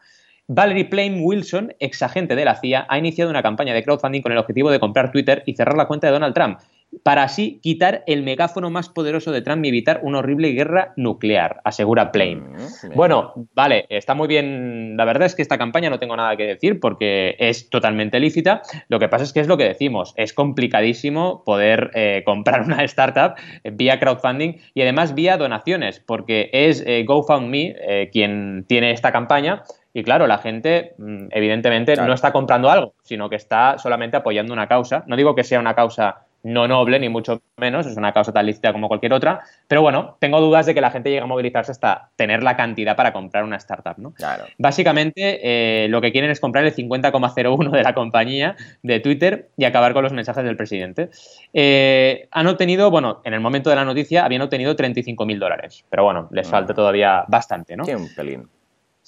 Valerie 0.53 0.87
Plame 0.87 1.21
Wilson, 1.21 1.75
ex 1.79 2.03
agente 2.03 2.35
de 2.35 2.47
la 2.47 2.57
CIA, 2.57 2.87
ha 2.89 2.99
iniciado 2.99 3.31
una 3.31 3.43
campaña 3.43 3.75
de 3.75 3.85
crowdfunding 3.85 4.23
con 4.23 4.33
el 4.33 4.39
objetivo 4.39 4.71
de 4.71 4.81
comprar 4.81 5.13
Twitter 5.13 5.43
y 5.45 5.55
cerrar 5.55 5.77
la 5.77 5.87
cuenta 5.87 6.07
de 6.07 6.15
Donald 6.15 6.35
Trump 6.35 6.59
para 7.03 7.23
así 7.23 7.61
quitar 7.63 8.03
el 8.07 8.23
megáfono 8.23 8.71
más 8.71 8.89
poderoso 8.89 9.31
de 9.33 9.43
Trump 9.43 9.65
y 9.65 9.69
evitar 9.69 10.01
una 10.03 10.19
horrible 10.19 10.51
guerra 10.51 10.93
nuclear, 10.97 11.61
asegura 11.65 12.13
Plame. 12.13 12.37
Mm, 12.37 12.95
bueno, 12.95 13.33
vale, 13.55 13.87
está 13.89 14.15
muy 14.15 14.29
bien. 14.29 14.97
La 14.97 15.05
verdad 15.05 15.27
es 15.27 15.35
que 15.35 15.43
esta 15.43 15.59
campaña 15.59 15.91
no 15.91 15.99
tengo 15.99 16.17
nada 16.17 16.37
que 16.37 16.47
decir 16.47 16.81
porque 16.81 17.37
es 17.39 17.71
totalmente 17.71 18.19
lícita. 18.19 18.63
Lo 18.89 18.99
que 18.99 19.09
pasa 19.09 19.25
es 19.25 19.33
que 19.33 19.41
es 19.41 19.47
lo 19.47 19.57
que 19.57 19.65
decimos, 19.65 20.13
es 20.17 20.33
complicadísimo 20.33 21.45
poder 21.45 21.91
eh, 21.95 22.23
comprar 22.27 22.63
una 22.63 22.83
startup 22.85 23.35
vía 23.65 24.01
crowdfunding 24.01 24.55
y 24.75 24.83
además 24.83 25.15
vía 25.15 25.37
donaciones, 25.37 26.01
porque 26.01 26.51
es 26.53 26.83
eh, 26.87 27.05
GoFundMe 27.05 27.77
eh, 27.81 28.11
quien 28.13 28.65
tiene 28.69 28.91
esta 28.91 29.13
campaña. 29.13 29.63
Y 29.93 30.05
claro, 30.05 30.29
la 30.29 30.39
gente 30.39 30.95
mm, 30.99 31.29
evidentemente 31.31 31.97
no 31.97 32.13
está 32.13 32.33
comprando 32.33 32.71
algo, 32.71 32.95
sino 33.03 33.29
que 33.29 33.37
está 33.37 33.79
solamente 33.79 34.17
apoyando 34.17 34.53
una 34.53 34.69
causa. 34.69 35.05
No 35.07 35.17
digo 35.17 35.35
que 35.35 35.43
sea 35.43 35.59
una 35.59 35.75
causa 35.75 36.27
no 36.43 36.67
noble, 36.67 36.99
ni 36.99 37.09
mucho 37.09 37.43
menos, 37.57 37.87
es 37.87 37.97
una 37.97 38.13
causa 38.13 38.33
tan 38.33 38.47
lícita 38.47 38.73
como 38.73 38.89
cualquier 38.89 39.13
otra, 39.13 39.41
pero 39.69 39.83
bueno, 39.83 40.17
tengo 40.21 40.41
dudas 40.41 40.67
de 40.67 40.75
que 40.75 40.81
la 40.81 40.91
gente 40.91 41.11
llegue 41.11 41.23
a 41.23 41.27
movilizarse 41.27 41.73
hasta 41.73 42.11
tener 42.17 42.43
la 42.43 42.57
cantidad 42.57 42.97
para 42.97 43.13
comprar 43.13 43.45
una 43.45 43.57
startup, 43.57 43.95
¿no? 43.99 44.13
Claro. 44.13 44.45
Básicamente, 44.59 45.41
eh, 45.43 45.89
lo 45.89 46.01
que 46.01 46.13
quieren 46.13 46.31
es 46.31 46.41
comprar 46.41 46.65
el 46.65 46.75
50,01 46.75 47.71
de 47.71 47.83
la 47.83 47.95
compañía 47.95 48.57
de 48.83 49.01
Twitter 49.01 49.51
y 49.57 49.65
acabar 49.65 49.93
con 49.93 50.03
los 50.03 50.13
mensajes 50.13 50.45
del 50.45 50.57
presidente. 50.57 51.11
Eh, 51.53 52.29
han 52.31 52.47
obtenido, 52.47 52.91
bueno, 52.91 53.21
en 53.25 53.35
el 53.35 53.41
momento 53.41 53.71
de 53.71 53.77
la 53.77 53.85
noticia 53.85 54.25
habían 54.25 54.43
obtenido 54.43 54.75
35.000 54.77 55.39
dólares, 55.39 55.85
pero 55.91 56.05
bueno, 56.05 56.29
les 56.33 56.47
ah. 56.49 56.51
falta 56.51 56.75
todavía 56.75 57.25
bastante, 57.29 57.77
¿no? 57.77 57.85
Sí, 57.85 57.95
un 57.95 58.09
pelín. 58.15 58.49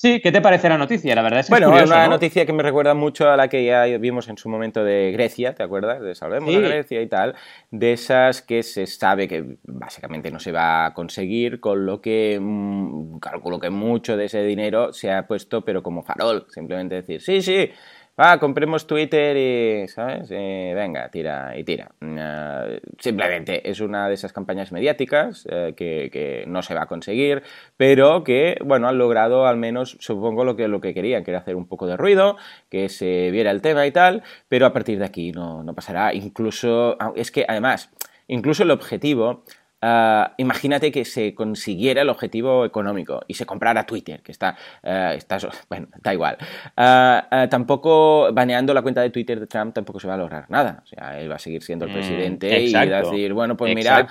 Sí, 0.02 0.21
¿qué 0.21 0.32
te 0.32 0.40
parece 0.40 0.68
la 0.68 0.76
noticia? 0.76 1.14
La 1.14 1.23
verdad 1.23 1.38
es 1.38 1.47
que 1.47 1.52
bueno, 1.52 1.78
es 1.78 1.88
una 1.88 2.09
noticia 2.09 2.44
que 2.44 2.52
me 2.52 2.64
recuerda 2.64 2.92
mucho 2.92 3.30
a 3.30 3.37
la 3.37 3.47
que 3.47 3.64
ya 3.64 3.85
vimos 3.99 4.26
en 4.26 4.37
su 4.37 4.49
momento 4.49 4.82
de 4.82 5.12
Grecia, 5.12 5.54
¿te 5.54 5.62
acuerdas? 5.62 6.00
De 6.00 6.16
Salvemos 6.16 6.52
a 6.52 6.59
Grecia 6.59 7.00
y 7.00 7.06
tal, 7.06 7.37
de 7.71 7.92
esas 7.92 8.42
que 8.42 8.64
se 8.64 8.88
sabe 8.88 9.28
que 9.28 9.59
básicamente 9.62 10.32
no 10.32 10.40
se 10.40 10.50
va 10.50 10.87
a 10.87 10.92
conseguir, 10.92 11.61
con 11.61 11.87
lo 11.87 12.00
que 12.00 12.37
mm, 12.42 13.18
calculo 13.21 13.61
que 13.61 13.71
mucho 13.71 14.16
de 14.16 14.25
ese 14.25 14.42
dinero 14.42 14.92
se 14.92 15.12
ha 15.12 15.25
puesto, 15.28 15.64
pero 15.64 15.85
como 15.85 16.02
farol, 16.02 16.47
simplemente 16.49 16.97
decir, 16.97 17.23
sí, 17.23 17.40
sí, 17.40 17.71
ah, 18.16 18.38
compremos 18.38 18.87
Twitter 18.87 19.37
y, 19.37 19.88
¿sabes? 19.88 20.28
Eh, 20.31 20.73
venga, 20.75 21.09
tira 21.11 21.57
y 21.57 21.64
tira. 21.64 21.90
Uh, 22.00 22.78
simplemente 22.99 23.69
es 23.69 23.81
una 23.81 24.09
de 24.09 24.14
esas 24.14 24.33
campañas 24.33 24.73
mediáticas 24.73 25.47
uh, 25.47 25.75
que, 25.75 26.45
no 26.47 26.62
se 26.62 26.75
va 26.75 26.83
a 26.83 26.87
conseguir, 26.87 27.42
pero 27.76 28.25
que, 28.25 28.59
bueno, 28.64 28.88
han 28.88 28.99
logrado 28.99 29.47
al 29.47 29.57
menos, 29.57 29.97
supongo, 30.00 30.45
lo 30.45 30.57
que, 30.57 30.69
lo 30.69 30.81
que 30.81 30.95
querían, 30.95 31.25
que 31.25 31.31
era 31.31 31.40
hacer 31.40 31.57
un 31.57 31.66
poco 31.66 31.87
de 31.87 31.97
ruido, 31.97 32.37
que 32.69 32.88
se 32.88 33.31
viera 33.31 33.50
el 33.50 33.62
tema 33.62 33.87
y 33.87 33.92
tal, 33.92 34.23
pero 34.49 34.66
a 34.66 34.73
partir 34.73 34.99
de 34.99 35.04
aquí 35.04 35.33
no, 35.33 35.62
no 35.62 35.75
pasará. 35.75 36.14
Incluso, 36.14 36.97
es 37.16 37.31
que 37.31 37.45
además, 37.49 37.90
incluso 38.28 38.62
el 38.62 38.71
objetivo 38.71 39.45
Uh, 39.83 40.31
imagínate 40.37 40.93
que 40.93 41.05
se 41.05 41.35
consiguiera 41.35 42.03
el 42.03 42.09
objetivo 42.09 42.65
económico 42.65 43.21
y 43.27 43.35
se 43.35 43.45
comprara 43.45 43.85
Twitter, 43.85 44.23
que 44.23 44.31
está, 44.31 44.57
uh, 44.85 45.17
está 45.17 45.39
bueno, 45.69 45.89
da 46.01 46.15
igual. 46.15 46.39
Uh, 46.77 47.49
tampoco 47.49 48.33
baneando 48.33 48.73
la 48.75 48.83
cuenta 48.83 49.01
de 49.01 49.11
Twitter 49.11 49.41
de 49.41 49.49
Trump 49.49 49.75
tampoco 49.75 49.99
se 49.99 50.07
va 50.07 50.15
a 50.15 50.19
lograr 50.19 50.49
nada. 50.51 50.83
O 50.85 50.87
sea, 50.87 51.19
él 51.19 51.29
va 51.29 51.35
a 51.35 51.41
seguir 51.41 51.62
siendo 51.65 51.87
el 51.87 51.91
mm, 51.91 51.95
presidente 51.95 52.47
mm, 52.47 52.62
y 52.62 52.73
decir, 52.73 53.33
bueno, 53.33 53.57
pues 53.57 53.75
mira, 53.75 54.07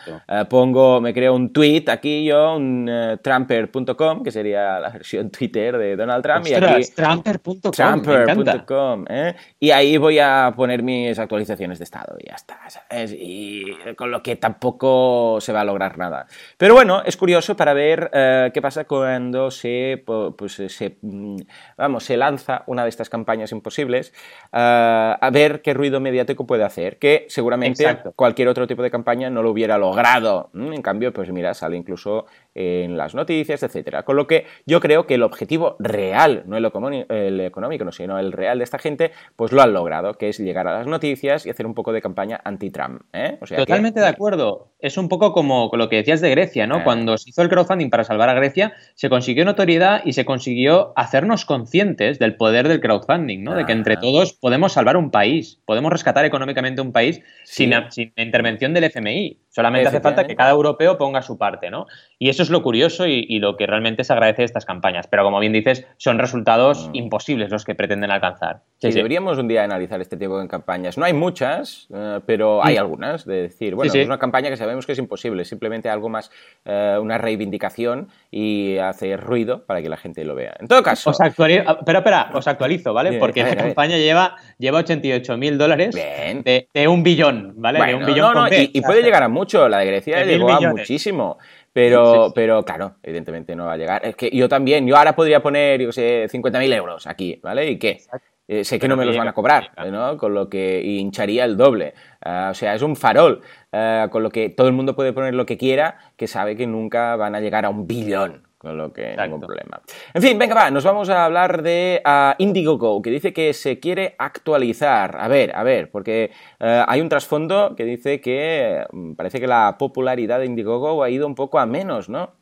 pongo, 0.50 1.00
me 1.00 1.14
creo 1.14 1.36
un 1.36 1.54
tweet 1.54 1.86
aquí 1.88 2.26
yo, 2.26 2.58
un 2.58 3.18
trumper.com, 3.22 4.24
que 4.24 4.32
sería 4.32 4.78
la 4.80 4.90
versión 4.90 5.30
Twitter 5.30 5.78
de 5.78 5.96
Donald 5.96 6.22
Trump. 6.22 6.46
Ostras, 6.46 6.62
y 6.62 6.84
aquí, 6.84 6.92
trumper.com. 6.94 7.72
Trumper.com. 7.72 9.06
¿eh? 9.10 9.36
Y 9.58 9.72
ahí 9.72 9.96
voy 9.96 10.20
a 10.20 10.52
poner 10.54 10.84
mis 10.84 11.18
actualizaciones 11.18 11.80
de 11.80 11.86
estado 11.86 12.18
y 12.20 12.28
ya 12.28 12.36
está. 12.36 12.60
¿sabes? 12.70 13.16
Y 13.18 13.66
con 13.96 14.12
lo 14.12 14.22
que 14.22 14.36
tampoco 14.36 15.40
se 15.40 15.54
va 15.54 15.61
a 15.62 15.66
lograr 15.66 15.98
nada. 15.98 16.28
Pero 16.58 16.74
bueno, 16.74 17.02
es 17.06 17.18
curioso 17.18 17.56
para 17.56 17.74
ver 17.74 18.10
eh, 18.14 18.52
qué 18.54 18.62
pasa 18.62 18.86
cuando 18.86 19.52
se, 19.52 20.04
pues, 20.06 20.54
se, 20.54 20.98
mm, 21.02 21.38
vamos, 21.78 22.04
se 22.04 22.18
lanza 22.18 22.64
una 22.68 22.84
de 22.84 22.90
estas 22.90 23.10
campañas 23.10 23.52
imposibles, 23.52 24.14
uh, 24.54 25.18
a 25.22 25.30
ver 25.32 25.62
qué 25.62 25.74
ruido 25.74 26.00
mediático 26.00 26.46
puede 26.46 26.64
hacer, 26.64 26.98
que 26.98 27.26
seguramente 27.30 27.84
Exacto. 27.84 28.14
cualquier 28.16 28.48
otro 28.48 28.68
tipo 28.68 28.84
de 28.84 28.92
campaña 28.92 29.30
no 29.30 29.44
lo 29.44 29.52
hubiera 29.52 29.78
logrado. 29.78 30.50
Mm, 30.54 30.74
en 30.74 30.82
cambio, 30.82 31.14
pues 31.14 31.32
mira, 31.32 31.54
sale 31.54 31.78
incluso 31.78 32.26
en 32.54 32.98
las 32.98 33.16
noticias, 33.16 33.64
etcétera. 33.64 34.04
Con 34.04 34.16
lo 34.16 34.28
que 34.28 34.46
yo 34.66 34.80
creo 34.80 35.06
que 35.08 35.16
el 35.16 35.24
objetivo 35.24 35.76
real, 35.80 36.44
no 36.46 36.58
el, 36.58 36.66
económico, 36.66 37.86
no, 37.86 37.92
sino 37.92 38.20
el 38.20 38.32
real 38.32 38.58
de 38.58 38.64
esta 38.64 38.78
gente, 38.78 39.12
pues 39.36 39.52
lo 39.52 39.62
han 39.62 39.74
logrado, 39.74 40.16
que 40.16 40.30
es 40.30 40.40
llegar 40.40 40.68
a 40.68 40.74
las 40.74 40.88
noticias 40.88 41.46
y 41.46 41.50
hacer 41.50 41.66
un 41.66 41.74
poco 41.74 41.94
de 41.94 42.02
campaña 42.02 42.42
anti-Trump. 42.44 43.04
¿eh? 43.14 43.38
O 43.42 43.46
sea 43.46 43.58
Totalmente 43.58 44.00
que, 44.00 44.06
de 44.06 44.10
acuerdo. 44.10 44.72
Es 44.80 44.98
un 44.98 45.10
poco 45.10 45.32
como 45.34 45.70
lo 45.74 45.90
que 45.90 45.98
decías 45.98 46.22
de 46.22 46.30
Grecia, 46.30 46.68
¿no? 46.68 46.80
Eh. 46.80 46.84
Cuando 46.84 47.18
se 47.18 47.30
hizo 47.30 47.42
el 47.42 47.50
crowdfunding 47.50 47.90
para 47.90 48.04
salvar 48.04 48.30
a 48.30 48.34
Grecia, 48.34 48.74
se 48.96 49.10
consiguió 49.10 49.46
notoriedad 49.46 50.02
y 50.04 50.14
se 50.14 50.26
consiguió 50.26 50.94
hacernos 50.96 51.46
conscientes 51.46 52.20
del 52.20 52.36
poder 52.36 52.68
del 52.68 52.82
crowdfunding, 52.82 53.44
¿no? 53.44 53.56
De 53.56 53.66
que 53.66 53.72
entre 53.72 53.98
todos 53.98 54.34
podemos 54.34 54.74
salvar 54.74 54.98
un 54.98 55.12
país, 55.12 55.62
podemos 55.66 55.92
rescatar 55.92 56.26
económicamente 56.26 56.82
un 56.82 56.92
país 56.92 57.22
sí. 57.44 57.66
sin, 57.66 57.74
sin 57.92 58.14
la 58.16 58.24
intervención 58.24 58.74
del 58.74 58.86
FMI. 58.86 59.40
Solamente 59.52 59.90
hace 59.90 60.00
falta 60.00 60.26
que 60.26 60.36
cada 60.36 60.52
europeo 60.52 60.98
ponga 60.98 61.22
su 61.22 61.38
parte, 61.38 61.70
¿no? 61.70 61.86
Y 62.18 62.30
eso 62.30 62.42
es 62.42 62.50
lo 62.50 62.64
curioso 62.64 63.06
y, 63.06 63.26
y, 63.28 63.40
lo 63.40 63.58
que 63.58 63.68
realmente 63.68 64.06
se 64.06 64.14
agradece 64.14 64.44
de 64.44 64.46
estas 64.46 64.66
campañas. 64.66 65.08
Pero 65.08 65.24
como 65.24 65.40
bien 65.40 65.52
dices, 65.52 65.86
son 65.98 66.20
resultados 66.20 66.88
mm. 66.88 66.96
imposibles 66.96 67.52
los 67.52 67.66
que 67.66 67.76
pretenden 67.76 68.12
alcanzar. 68.12 68.62
Sí, 68.78 68.92
sí, 68.92 68.96
deberíamos 68.96 69.38
un 69.38 69.48
día 69.48 69.64
analizar 69.64 70.00
este 70.00 70.18
tipo 70.18 70.40
de 70.40 70.48
campañas. 70.48 70.98
No 70.98 71.06
hay 71.06 71.14
muchas, 71.14 71.88
uh, 71.90 72.22
pero 72.26 72.64
hay 72.64 72.76
mm. 72.76 72.80
algunas. 72.80 73.26
De 73.26 73.44
decir, 73.44 73.76
bueno, 73.76 73.92
sí, 73.92 74.00
es 74.00 74.08
una 74.08 74.18
campaña 74.18 74.50
que 74.50 74.58
sabemos 74.58 74.86
que 74.86 74.94
es 74.94 75.00
imposible, 75.00 75.44
simplemente 75.44 75.90
algo 75.90 76.08
más, 76.08 76.32
uh, 76.66 77.02
una 77.02 77.18
reivindicación 77.18 78.08
y 78.32 78.78
hacer 78.78 79.20
ruido 79.20 79.66
para 79.66 79.82
que 79.82 79.90
la 79.90 79.98
gente 79.98 80.24
lo 80.24 80.34
vea. 80.34 80.56
En 80.60 80.68
todo 80.68 80.82
caso. 80.82 81.10
Os 81.10 81.20
actualizo, 81.20 81.64
ah, 81.68 81.80
pero 81.86 82.00
espera, 82.00 82.32
os 82.34 82.48
actualizo, 82.48 82.94
¿vale? 82.94 83.20
Porque 83.20 83.44
la 83.44 83.56
campaña 83.56 83.98
lleva, 83.98 84.38
lleva 84.58 84.80
88 84.80 85.38
mil 85.38 85.58
dólares 85.58 85.94
de, 85.94 86.68
de, 86.74 86.88
un 86.88 87.04
billón, 87.04 87.54
¿vale? 87.58 87.80
Bueno, 87.80 87.98
de 87.98 88.04
un 88.04 88.06
billón 88.06 88.34
no, 88.34 88.48
no, 88.48 88.56
y, 88.56 88.72
y, 88.74 88.82
puede 88.82 89.04
llegar 89.04 89.24
a 89.24 89.28
mucho. 89.28 89.41
La 89.70 89.80
de 89.80 89.86
Grecia 89.86 90.24
llegó 90.26 90.52
a 90.52 90.60
muchísimo. 90.62 91.38
Pero, 91.74 92.14
sí, 92.14 92.28
sí. 92.28 92.32
pero 92.36 92.64
claro, 92.64 92.96
evidentemente 93.02 93.56
no 93.56 93.66
va 93.66 93.74
a 93.74 93.78
llegar. 93.78 94.06
Es 94.06 94.16
que 94.16 94.30
yo 94.30 94.50
también, 94.50 94.86
yo 94.86 94.98
ahora 94.98 95.16
podría 95.16 95.42
poner, 95.42 95.82
yo 95.82 95.92
sé, 95.92 96.28
50.000 96.28 96.74
euros 96.74 97.08
aquí, 97.08 97.40
¿vale? 97.42 97.70
¿Y 97.70 97.80
qué? 97.80 98.02
Eh, 98.48 98.66
sé 98.66 98.80
que 98.80 98.90
no 98.90 98.98
me 98.98 99.06
los 99.06 99.16
van 99.16 99.30
a 99.30 99.34
cobrar, 99.34 99.72
¿no? 99.90 100.18
Con 100.18 100.34
lo 100.34 100.50
que 100.50 100.82
hincharía 100.82 101.46
el 101.46 101.56
doble. 101.56 101.94
Uh, 102.26 102.50
o 102.50 102.54
sea, 102.54 102.76
es 102.76 102.82
un 102.82 102.98
farol, 102.98 103.42
uh, 103.72 104.10
con 104.10 104.24
lo 104.24 104.30
que 104.30 104.50
todo 104.50 104.68
el 104.68 104.74
mundo 104.74 104.94
puede 104.94 105.14
poner 105.14 105.34
lo 105.34 105.46
que 105.46 105.58
quiera, 105.58 105.98
que 106.18 106.28
sabe 106.28 106.58
que 106.58 106.68
nunca 106.68 107.16
van 107.16 107.34
a 107.34 107.40
llegar 107.40 107.64
a 107.64 107.70
un 107.70 107.88
billón 107.88 108.51
con 108.62 108.78
lo 108.78 108.94
que 108.94 109.02
Exacto. 109.02 109.24
ningún 109.24 109.40
problema. 109.40 109.82
En 110.14 110.22
fin, 110.22 110.38
venga, 110.38 110.54
va, 110.54 110.70
nos 110.70 110.84
vamos 110.84 111.10
a 111.10 111.26
hablar 111.26 111.64
de 111.64 112.00
uh, 112.06 112.36
Indiegogo, 112.38 113.02
que 113.02 113.10
dice 113.10 113.34
que 113.34 113.54
se 113.54 113.80
quiere 113.80 114.14
actualizar. 114.20 115.18
A 115.20 115.28
ver, 115.28 115.56
a 115.56 115.64
ver, 115.64 115.90
porque 115.90 116.30
uh, 116.60 116.86
hay 116.86 117.02
un 117.02 117.10
trasfondo 117.10 117.76
que 117.76 117.86
dice 117.86 118.22
que 118.22 118.86
um, 118.94 119.16
parece 119.16 119.40
que 119.40 119.48
la 119.48 119.78
popularidad 119.80 120.38
de 120.38 120.46
Indiegogo 120.46 121.02
ha 121.02 121.10
ido 121.10 121.26
un 121.26 121.34
poco 121.34 121.58
a 121.58 121.66
menos, 121.66 122.08
¿no? 122.08 122.36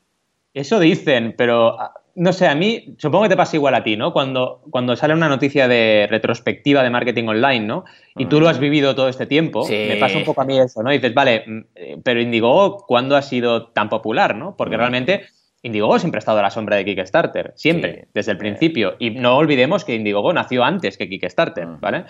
Eso 0.54 0.82
dicen, 0.82 1.36
pero 1.38 1.78
no 2.16 2.34
sé, 2.34 2.48
a 2.48 2.56
mí 2.56 2.96
supongo 2.98 3.24
que 3.24 3.30
te 3.30 3.38
pasa 3.38 3.56
igual 3.56 3.76
a 3.76 3.84
ti, 3.84 3.96
¿no? 3.96 4.12
Cuando, 4.12 4.62
cuando 4.70 4.98
sale 4.98 5.14
una 5.14 5.30
noticia 5.30 5.70
de 5.70 6.06
retrospectiva 6.10 6.84
de 6.84 6.90
marketing 6.90 7.30
online, 7.30 7.66
¿no? 7.66 7.86
Y 8.18 8.26
tú 8.26 8.42
lo 8.42 8.50
has 8.50 8.60
vivido 8.60 8.94
todo 8.94 9.08
este 9.08 9.26
tiempo, 9.26 9.64
sí. 9.64 9.86
me 9.88 9.96
pasa 9.96 10.18
un 10.18 10.26
poco 10.26 10.42
a 10.42 10.46
mí 10.46 10.60
eso, 10.60 10.84
¿no? 10.84 10.92
Y 10.92 10.98
dices, 10.98 11.14
vale, 11.14 11.46
mm, 11.48 11.60
eh, 11.76 11.98
pero 12.04 12.20
Indiegogo, 12.20 12.86
¿cuándo 12.86 13.16
ha 13.16 13.22
sido 13.22 13.68
tan 13.68 13.88
popular, 13.88 14.36
¿no? 14.36 14.58
Porque 14.58 14.76
mm. 14.76 14.80
realmente 14.80 15.22
Indiegogo 15.62 16.00
siempre 16.00 16.18
ha 16.18 16.20
estado 16.20 16.40
a 16.40 16.44
la 16.44 16.52
sombra 16.52 16.78
de 16.78 16.86
Kickstarter, 16.86 17.54
siempre, 17.56 18.02
sí, 18.04 18.10
desde 18.14 18.32
el 18.32 18.38
principio. 18.38 18.96
Y 19.00 19.12
no 19.12 19.38
olvidemos 19.38 19.84
que 19.84 19.96
Indiegogo 19.96 20.34
nació 20.34 20.64
antes 20.64 20.98
que 20.98 21.10
Kickstarter, 21.10 21.68
¿vale? 21.80 22.06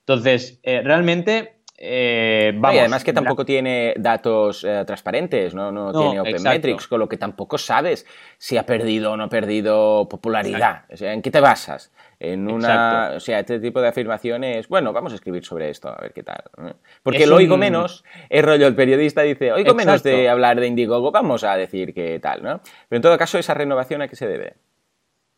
Entonces, 0.00 0.60
eh, 0.62 0.82
realmente 0.82 1.61
eh, 1.78 2.52
vamos, 2.54 2.76
y 2.76 2.78
además 2.78 3.02
que 3.02 3.12
tampoco 3.12 3.42
la... 3.42 3.46
tiene 3.46 3.94
datos 3.96 4.62
eh, 4.62 4.84
transparentes, 4.86 5.54
¿no? 5.54 5.72
No, 5.72 5.90
no 5.90 6.00
tiene 6.00 6.20
Open. 6.20 6.42
Metrics, 6.42 6.86
con 6.86 7.00
lo 7.00 7.08
que 7.08 7.16
tampoco 7.16 7.58
sabes 7.58 8.06
si 8.38 8.56
ha 8.56 8.64
perdido 8.64 9.12
o 9.12 9.16
no 9.16 9.24
ha 9.24 9.28
perdido 9.28 10.06
popularidad. 10.08 10.84
O 10.92 10.96
sea, 10.96 11.12
¿en 11.12 11.22
qué 11.22 11.30
te 11.30 11.40
basas? 11.40 11.90
En 12.20 12.48
una, 12.48 12.68
exacto. 12.68 13.16
o 13.16 13.20
sea, 13.20 13.40
este 13.40 13.58
tipo 13.58 13.80
de 13.80 13.88
afirmaciones, 13.88 14.68
bueno, 14.68 14.92
vamos 14.92 15.12
a 15.12 15.16
escribir 15.16 15.44
sobre 15.44 15.70
esto, 15.70 15.88
a 15.88 16.00
ver 16.00 16.12
qué 16.12 16.22
tal. 16.22 16.44
Porque 17.02 17.24
es 17.24 17.28
lo 17.28 17.36
oigo 17.36 17.54
un... 17.54 17.60
menos, 17.60 18.04
es 18.28 18.44
rollo, 18.44 18.68
el 18.68 18.76
periodista 18.76 19.22
dice, 19.22 19.50
oigo 19.50 19.72
exacto. 19.72 19.76
menos 19.76 20.02
de 20.04 20.28
hablar 20.28 20.60
de 20.60 20.68
Indiegogo, 20.68 21.10
vamos 21.10 21.42
a 21.42 21.56
decir 21.56 21.94
qué 21.94 22.20
tal, 22.20 22.44
¿no? 22.44 22.60
Pero 22.88 22.98
en 22.98 23.02
todo 23.02 23.18
caso, 23.18 23.38
esa 23.38 23.54
renovación 23.54 24.02
a 24.02 24.08
qué 24.08 24.14
se 24.14 24.28
debe? 24.28 24.54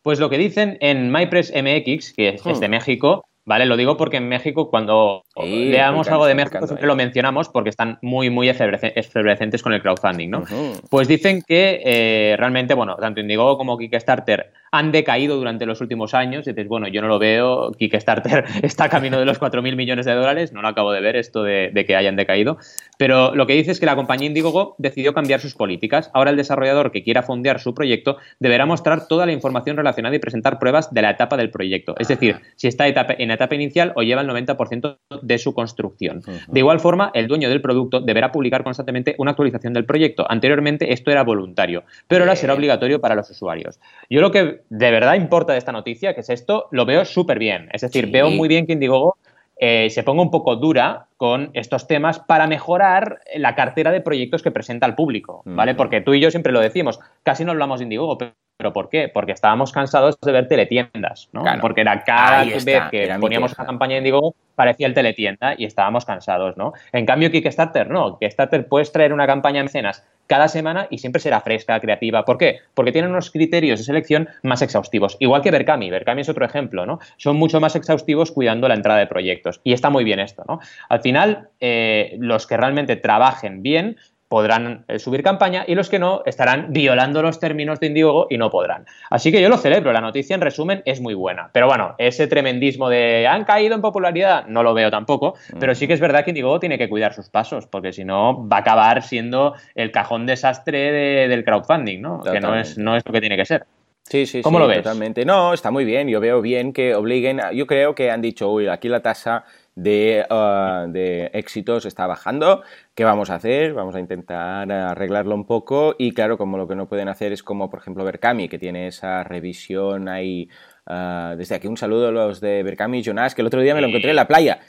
Pues 0.03 0.19
lo 0.19 0.29
que 0.29 0.37
dicen 0.37 0.77
en 0.81 1.11
MyPress 1.11 1.51
MX, 1.55 2.13
que 2.13 2.29
es, 2.29 2.45
hmm. 2.45 2.49
es 2.49 2.59
de 2.59 2.69
México, 2.69 3.25
¿vale? 3.45 3.65
Lo 3.65 3.77
digo 3.77 3.97
porque 3.97 4.17
en 4.17 4.27
México, 4.27 4.69
cuando 4.69 5.24
sí, 5.43 5.65
leamos 5.65 6.07
algo 6.09 6.25
de 6.25 6.35
México, 6.35 6.65
siempre 6.65 6.87
lo 6.87 6.95
mencionamos 6.95 7.49
porque 7.49 7.69
están 7.69 7.97
muy, 8.01 8.29
muy 8.29 8.49
efervescentes 8.49 9.61
con 9.61 9.73
el 9.73 9.81
crowdfunding, 9.81 10.29
¿no? 10.29 10.39
Uh 10.39 10.43
-huh. 10.43 10.81
Pues 10.89 11.07
dicen 11.07 11.41
que 11.41 11.81
eh, 11.85 12.35
realmente, 12.37 12.73
bueno, 12.73 12.95
tanto 12.95 13.19
Indiegogo 13.19 13.57
como 13.57 13.77
Kickstarter 13.77 14.51
han 14.77 14.91
decaído 14.91 15.37
durante 15.37 15.65
los 15.65 15.81
últimos 15.81 16.13
años. 16.13 16.47
Y 16.47 16.51
dices, 16.51 16.67
bueno, 16.67 16.87
yo 16.87 17.01
no 17.01 17.07
lo 17.07 17.19
veo, 17.19 17.71
Kickstarter 17.71 18.45
está 18.61 18.89
camino 18.89 19.17
de 19.19 19.25
los 19.25 19.39
4.000 19.39 19.75
millones 19.75 20.05
de 20.05 20.13
dólares, 20.13 20.53
no 20.53 20.61
lo 20.61 20.67
acabo 20.67 20.91
de 20.91 21.01
ver 21.01 21.15
esto 21.15 21.43
de, 21.43 21.71
de, 21.73 21.85
que 21.85 21.95
hayan 21.95 22.15
decaído. 22.15 22.57
Pero 22.97 23.35
lo 23.35 23.47
que 23.47 23.53
dice 23.53 23.71
es 23.71 23.79
que 23.79 23.85
la 23.85 23.95
compañía 23.95 24.27
Indiegogo 24.27 24.75
decidió 24.77 25.13
cambiar 25.13 25.39
sus 25.39 25.55
políticas. 25.55 26.11
Ahora 26.13 26.31
el 26.31 26.37
desarrollador 26.37 26.91
que 26.91 27.03
quiera 27.03 27.23
fondear 27.23 27.59
su 27.59 27.73
proyecto 27.73 28.17
deberá 28.39 28.65
mostrar 28.65 29.07
toda 29.07 29.25
la 29.25 29.31
información 29.31 29.77
relacionada 29.77 30.15
y 30.15 30.19
presentar 30.19 30.59
pruebas 30.59 30.93
de 30.93 31.01
la 31.01 31.11
etapa 31.11 31.37
del 31.37 31.51
proyecto. 31.51 31.95
Es 31.97 32.07
decir, 32.07 32.41
si 32.55 32.67
está 32.67 32.85
en 32.87 33.31
etapa 33.31 33.55
inicial 33.55 33.93
o 33.95 34.03
lleva 34.03 34.21
el 34.21 34.27
90% 34.27 34.97
de 35.25 35.37
su 35.37 35.53
construcción. 35.53 36.17
Uh 36.17 36.31
-huh. 36.31 36.45
De 36.47 36.59
igual 36.59 36.79
forma, 36.79 37.11
el 37.13 37.27
dueño 37.27 37.49
del 37.49 37.61
producto 37.61 37.99
deberá 37.99 38.31
publicar 38.31 38.63
constantemente 38.63 39.15
una 39.17 39.31
actualización 39.31 39.73
del 39.73 39.85
proyecto. 39.85 40.25
Anteriormente 40.29 40.93
esto 40.93 41.11
era 41.11 41.23
voluntario, 41.23 41.83
pero 42.07 42.23
ahora 42.23 42.35
será 42.35 42.53
obligatorio 42.53 43.01
para 43.01 43.15
los 43.15 43.29
usuarios. 43.29 43.79
Yo 44.09 44.21
lo 44.21 44.31
que 44.31 44.61
de 44.69 44.91
verdad 44.91 45.15
importa 45.15 45.53
de 45.53 45.59
esta 45.59 45.71
noticia, 45.71 46.13
que 46.13 46.21
es 46.21 46.29
esto, 46.29 46.67
lo 46.71 46.85
veo 46.85 47.05
súper 47.05 47.39
bien. 47.39 47.69
Es 47.73 47.81
decir, 47.81 48.05
sí. 48.05 48.11
veo 48.11 48.29
muy 48.29 48.47
bien 48.47 48.65
que 48.65 48.73
Indiegogo 48.73 49.17
eh, 49.57 49.89
se 49.89 50.03
ponga 50.03 50.21
un 50.21 50.31
poco 50.31 50.57
dura 50.57 51.07
con 51.17 51.49
estos 51.53 51.87
temas 51.87 52.19
para 52.19 52.45
mejorar 52.45 53.21
la 53.35 53.55
cartera 53.55 53.91
de 53.91 54.01
proyectos 54.01 54.43
que 54.43 54.51
presenta 54.51 54.85
al 54.85 54.95
público, 54.95 55.43
¿vale? 55.45 55.75
Porque 55.75 56.01
tú 56.01 56.13
y 56.13 56.19
yo 56.19 56.29
siempre 56.29 56.51
lo 56.51 56.59
decimos, 56.59 56.99
casi 57.23 57.45
no 57.45 57.51
hablamos 57.51 57.79
de 57.79 57.83
Indiegogo, 57.83 58.17
pero 58.17 58.33
¿por 58.57 58.89
qué? 58.89 59.09
Porque 59.13 59.33
estábamos 59.33 59.71
cansados 59.71 60.17
de 60.21 60.31
ver 60.31 60.47
teletiendas, 60.47 61.29
¿no? 61.33 61.43
Claro. 61.43 61.61
Porque 61.61 61.81
era 61.81 62.03
cada 62.03 62.39
Ahí 62.39 62.49
vez 62.49 62.65
está, 62.65 62.89
que 62.89 63.13
poníamos 63.19 63.53
una 63.57 63.65
campaña 63.65 63.93
de 63.93 63.97
Indiegogo 63.99 64.35
parecía 64.55 64.87
el 64.87 64.93
teletienda 64.93 65.53
y 65.57 65.65
estábamos 65.65 66.05
cansados, 66.05 66.57
¿no? 66.57 66.73
En 66.93 67.05
cambio, 67.05 67.29
Kickstarter 67.29 67.89
no. 67.89 68.17
Kickstarter 68.17 68.67
puedes 68.67 68.91
traer 68.91 69.13
una 69.13 69.27
campaña 69.27 69.59
de 69.59 69.63
mecenas 69.65 70.07
cada 70.27 70.47
semana 70.47 70.87
y 70.89 70.97
siempre 70.97 71.21
será 71.21 71.41
fresca, 71.41 71.79
creativa. 71.79 72.25
¿Por 72.25 72.37
qué? 72.37 72.59
Porque 72.73 72.91
tienen 72.91 73.11
unos 73.11 73.29
criterios 73.29 73.79
de 73.79 73.85
selección 73.85 74.29
más 74.41 74.61
exhaustivos. 74.61 75.17
Igual 75.19 75.41
que 75.41 75.51
Berkami. 75.51 75.89
Berkami 75.89 76.21
es 76.21 76.29
otro 76.29 76.45
ejemplo, 76.45 76.85
¿no? 76.85 76.99
Son 77.17 77.35
mucho 77.35 77.59
más 77.59 77.75
exhaustivos 77.75 78.31
cuidando 78.31 78.67
la 78.67 78.75
entrada 78.75 78.99
de 78.99 79.07
proyectos. 79.07 79.61
Y 79.63 79.73
está 79.73 79.89
muy 79.89 80.03
bien 80.03 80.19
esto, 80.19 80.43
¿no? 80.47 80.59
Al 80.89 81.01
final, 81.01 81.49
eh, 81.59 82.15
los 82.19 82.47
que 82.47 82.57
realmente 82.57 82.95
trabajen 82.95 83.61
bien 83.61 83.97
podrán 84.35 84.83
eh, 84.89 84.99
subir 84.99 85.23
campaña 85.23 85.63
y 85.65 85.75
los 85.75 85.87
que 85.87 85.97
no 85.97 86.21
estarán 86.25 86.73
violando 86.73 87.21
los 87.21 87.39
términos 87.39 87.79
de 87.79 87.87
Indiegogo 87.87 88.27
y 88.29 88.37
no 88.37 88.49
podrán. 88.49 88.85
Así 89.09 89.31
que 89.31 89.41
yo 89.41 89.47
lo 89.47 89.55
celebro, 89.55 89.93
la 89.93 90.01
noticia 90.01 90.35
en 90.35 90.41
resumen 90.41 90.81
es 90.83 90.99
muy 90.99 91.13
buena. 91.13 91.51
Pero 91.53 91.67
bueno, 91.67 91.95
ese 91.99 92.27
tremendismo 92.27 92.89
de 92.89 93.27
han 93.27 93.45
caído 93.45 93.75
en 93.75 93.81
popularidad 93.81 94.45
no 94.47 94.61
lo 94.61 94.73
veo 94.73 94.91
tampoco, 94.91 95.35
pero 95.57 95.73
sí 95.73 95.87
que 95.87 95.93
es 95.93 96.01
verdad 96.01 96.25
que 96.25 96.31
Indiegogo 96.31 96.59
tiene 96.59 96.77
que 96.77 96.89
cuidar 96.89 97.13
sus 97.13 97.29
pasos, 97.29 97.65
porque 97.65 97.93
si 97.93 98.03
no 98.03 98.45
va 98.45 98.57
a 98.57 98.59
acabar 98.59 99.03
siendo 99.03 99.53
el 99.73 99.93
cajón 99.93 100.25
desastre 100.25 101.29
del 101.29 101.45
crowdfunding, 101.45 102.01
¿no? 102.01 102.21
Que 102.21 102.41
no 102.41 102.59
es, 102.59 102.77
no 102.77 102.97
es 102.97 103.03
lo 103.05 103.13
que 103.13 103.21
tiene 103.21 103.37
que 103.37 103.45
ser. 103.45 103.65
Sí, 104.07 104.27
sí, 104.27 104.41
¿Cómo 104.43 104.59
lo 104.59 104.67
ves? 104.67 104.83
Totalmente. 104.83 105.25
No, 105.25 105.51
está 105.53 105.71
muy 105.71 105.83
bien. 105.83 106.07
Yo 106.07 106.19
veo 106.19 106.39
bien 106.39 106.73
que 106.73 106.93
obliguen. 106.93 107.41
yo 107.53 107.65
creo 107.65 107.95
que 107.95 108.11
han 108.11 108.21
dicho, 108.21 108.51
uy, 108.51 108.67
aquí 108.67 108.87
la 108.87 109.01
tasa 109.01 109.45
de, 109.75 110.25
uh, 110.29 110.91
de, 110.91 111.29
éxitos 111.33 111.85
está 111.85 112.07
bajando. 112.07 112.63
¿Qué 112.95 113.03
vamos 113.03 113.29
a 113.29 113.35
hacer? 113.35 113.73
Vamos 113.73 113.95
a 113.95 113.99
intentar 113.99 114.71
arreglarlo 114.71 115.35
un 115.35 115.45
poco. 115.45 115.95
Y 115.97 116.13
claro, 116.13 116.37
como 116.37 116.57
lo 116.57 116.67
que 116.67 116.75
no 116.75 116.87
pueden 116.87 117.09
hacer 117.09 117.31
es 117.33 117.43
como, 117.43 117.69
por 117.69 117.79
ejemplo, 117.79 118.05
Berkami, 118.05 118.47
que 118.47 118.57
tiene 118.57 118.87
esa 118.87 119.23
revisión 119.23 120.07
ahí. 120.07 120.49
Uh, 120.87 121.35
desde 121.35 121.55
aquí 121.55 121.67
un 121.67 121.77
saludo 121.77 122.09
a 122.09 122.11
los 122.11 122.39
de 122.41 122.61
Berkami 122.63 122.99
y 122.99 123.03
Jonas, 123.03 123.33
que 123.33 123.41
el 123.41 123.47
otro 123.47 123.61
día 123.61 123.73
me 123.73 123.81
lo 123.81 123.87
encontré 123.87 124.11
en 124.11 124.15
la 124.15 124.27
playa. 124.27 124.59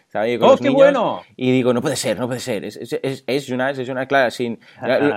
¡Oh, 0.41 0.57
qué 0.57 0.71
bueno! 0.71 1.23
Y 1.37 1.53
digo, 1.53 1.73
no 1.73 1.83
puede 1.83 1.97
ser, 1.97 2.19
no 2.19 2.27
puede 2.27 2.41
ser. 2.41 2.65
Es, 2.65 2.77
es, 2.77 3.25
es 3.27 3.47
Jonas, 3.47 3.79
es 3.79 3.87
Jonas, 3.87 4.07
claro, 4.07 4.31
sin, 4.31 4.59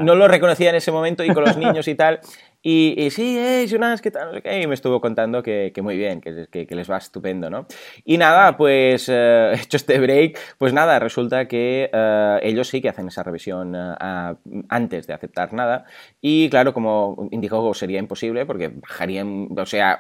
no 0.01 0.15
lo 0.15 0.27
reconocía 0.27 0.70
en 0.70 0.75
ese 0.75 0.91
momento 0.91 1.24
y 1.24 1.34
con 1.34 1.44
los 1.44 1.58
niños 1.58 1.88
y 1.88 1.96
tal. 1.96 2.20
Y, 2.62 3.08
sí, 3.12 3.38
eh, 3.38 3.65
Jonas, 3.70 4.01
¿qué 4.01 4.12
tal? 4.12 4.44
Y 4.44 4.68
me 4.68 4.74
estuvo 4.74 5.00
contando 5.00 5.41
que, 5.41 5.72
muy 5.82 5.96
bien, 5.96 6.20
que, 6.20 6.48
que, 6.50 6.75
les 6.75 6.91
va 6.91 6.98
estupendo, 6.98 7.50
¿no? 7.50 7.68
Y 8.03 8.18
nada, 8.18 8.58
pues 8.58 9.08
eh, 9.08 9.53
hecho 9.63 9.77
este 9.77 9.98
break, 9.98 10.38
pues 10.58 10.74
nada, 10.74 11.00
resulta 11.00 11.48
que 11.48 11.89
eh, 11.91 12.39
ellos 12.44 12.68
sí 12.68 12.82
que 12.82 12.89
hacen 12.89 13.08
esa 13.08 13.24
revisión 13.24 13.75
eh, 13.75 14.36
antes 14.68 15.08
de 15.08 15.13
aceptar 15.13 15.53
nada. 15.53 15.86
Y 16.20 16.50
claro, 16.50 16.74
como 16.74 17.29
Indiegogo 17.32 17.74
sería 17.74 18.00
imposible, 18.00 18.46
porque 18.46 18.68
bajarían, 18.68 19.48
o 19.58 19.65
sea, 19.65 19.98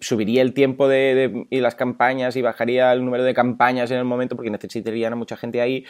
subiría 0.00 0.40
el 0.40 0.54
tiempo 0.54 0.88
de, 0.88 1.46
y 1.50 1.60
las 1.60 1.74
campañas 1.74 2.34
y 2.36 2.40
bajaría 2.40 2.94
el 2.94 3.04
número 3.04 3.24
de 3.24 3.34
campañas 3.34 3.90
en 3.90 3.97
el 3.98 4.04
momento, 4.04 4.36
porque 4.36 4.50
necesitarían 4.50 5.12
a 5.12 5.16
mucha 5.16 5.36
gente 5.36 5.60
ahí, 5.60 5.84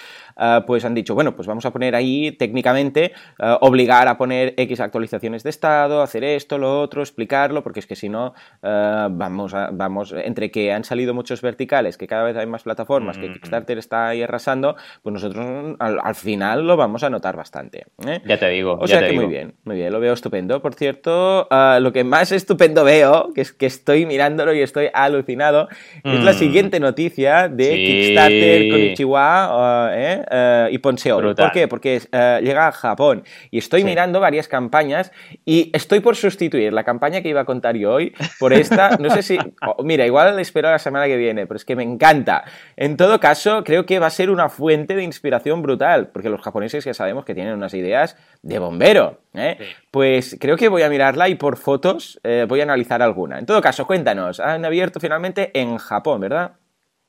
pues 0.66 0.84
han 0.84 0.94
dicho, 0.94 1.14
bueno, 1.14 1.34
pues 1.34 1.46
vamos 1.46 1.64
a 1.66 1.72
poner 1.72 1.94
ahí 1.94 2.32
técnicamente, 2.32 3.12
obligar 3.60 4.08
a 4.08 4.16
poner 4.16 4.54
X 4.56 4.80
actualizaciones 4.80 5.42
de 5.42 5.50
esta 5.50 5.88
hacer 6.02 6.24
esto, 6.24 6.58
lo 6.58 6.80
otro, 6.80 7.02
explicarlo, 7.02 7.62
porque 7.62 7.80
es 7.80 7.86
que 7.86 7.96
si 7.96 8.08
no, 8.08 8.34
eh, 8.62 9.06
vamos, 9.10 9.54
vamos, 9.72 10.14
entre 10.16 10.50
que 10.50 10.72
han 10.72 10.84
salido 10.84 11.14
muchos 11.14 11.40
verticales, 11.42 11.96
que 11.96 12.06
cada 12.06 12.24
vez 12.24 12.36
hay 12.36 12.46
más 12.46 12.62
plataformas, 12.62 13.18
que 13.18 13.28
mm. 13.28 13.32
Kickstarter 13.34 13.78
está 13.78 14.08
ahí 14.08 14.22
arrasando, 14.22 14.76
pues 15.02 15.12
nosotros 15.12 15.76
al, 15.78 16.14
final 16.14 16.66
lo 16.66 16.76
vamos 16.76 17.02
a 17.04 17.10
notar 17.10 17.36
bastante. 17.36 17.86
¿eh? 18.06 18.20
Ya 18.26 18.38
te 18.38 18.48
digo. 18.48 18.78
O 18.80 18.86
sea 18.86 19.06
que 19.06 19.12
muy 19.12 19.26
bien, 19.26 19.54
muy 19.64 19.76
bien, 19.76 19.92
lo 19.92 20.00
veo 20.00 20.12
estupendo. 20.12 20.60
Por 20.60 20.74
cierto, 20.74 21.48
lo 21.50 21.92
que 21.92 22.04
más 22.04 22.32
estupendo 22.32 22.84
veo, 22.84 23.32
que 23.34 23.42
es 23.42 23.52
que 23.52 23.66
estoy 23.66 24.06
mirándolo 24.06 24.54
y 24.54 24.60
estoy 24.60 24.88
alucinado, 24.92 25.68
es 26.02 26.22
la 26.22 26.32
mm. 26.32 26.34
siguiente 26.34 26.80
noticia 26.80 27.48
de 27.48 27.74
Kickstarter 27.98 28.70
con 28.70 28.80
Ichiwa 28.80 29.92
y 30.70 30.78
Ponseo. 30.78 31.34
¿Por 31.34 31.52
qué? 31.52 31.68
Porque 31.68 32.00
llega 32.42 32.68
a 32.68 32.72
Japón 32.72 33.24
y 33.50 33.58
estoy 33.58 33.84
mirando 33.84 34.20
varias 34.20 34.48
campañas 34.48 35.12
y 35.44 35.70
estoy 35.74 36.00
por 36.00 36.16
sustituir 36.16 36.72
la 36.72 36.84
campaña 36.84 37.20
que 37.22 37.28
iba 37.28 37.40
a 37.40 37.44
contar 37.44 37.76
yo 37.76 37.92
hoy 37.92 38.14
por 38.38 38.52
esta. 38.52 38.90
No 38.98 39.10
sé 39.10 39.22
si. 39.22 39.38
mira, 39.84 40.06
igual 40.06 40.34
la 40.34 40.42
espero 40.42 40.70
la 40.70 40.78
semana 40.78 41.06
que 41.06 41.16
viene, 41.16 41.46
pero 41.46 41.56
es 41.56 41.64
que 41.64 41.76
me 41.76 41.82
encanta. 41.82 42.44
En 42.76 42.96
todo 42.96 43.20
caso, 43.20 43.62
creo 43.64 43.86
que 43.86 43.98
va 43.98 44.06
a 44.06 44.10
ser 44.10 44.30
una 44.30 44.48
fuente 44.48 44.94
de 44.96 45.02
inspiración 45.02 45.62
brutal, 45.62 46.08
porque 46.08 46.28
los 46.28 46.40
japoneses 46.40 46.84
ya 46.84 46.94
sabemos 46.94 47.24
que 47.24 47.34
tienen 47.34 47.54
unas 47.54 47.74
ideas 47.74 48.16
de 48.42 48.58
bombero. 48.58 49.20
¿eh? 49.34 49.58
Pues 49.90 50.36
creo 50.40 50.56
que 50.56 50.68
voy 50.68 50.82
a 50.82 50.88
mirarla 50.88 51.28
y 51.28 51.36
por 51.36 51.56
fotos 51.56 52.20
eh, 52.24 52.46
voy 52.48 52.60
a 52.60 52.64
analizar 52.64 53.02
alguna. 53.02 53.38
En 53.38 53.46
todo 53.46 53.60
caso, 53.60 53.86
cuéntanos. 53.86 54.40
Han 54.40 54.64
abierto 54.64 55.00
finalmente 55.00 55.58
en 55.58 55.78
Japón, 55.78 56.20
¿verdad? 56.20 56.52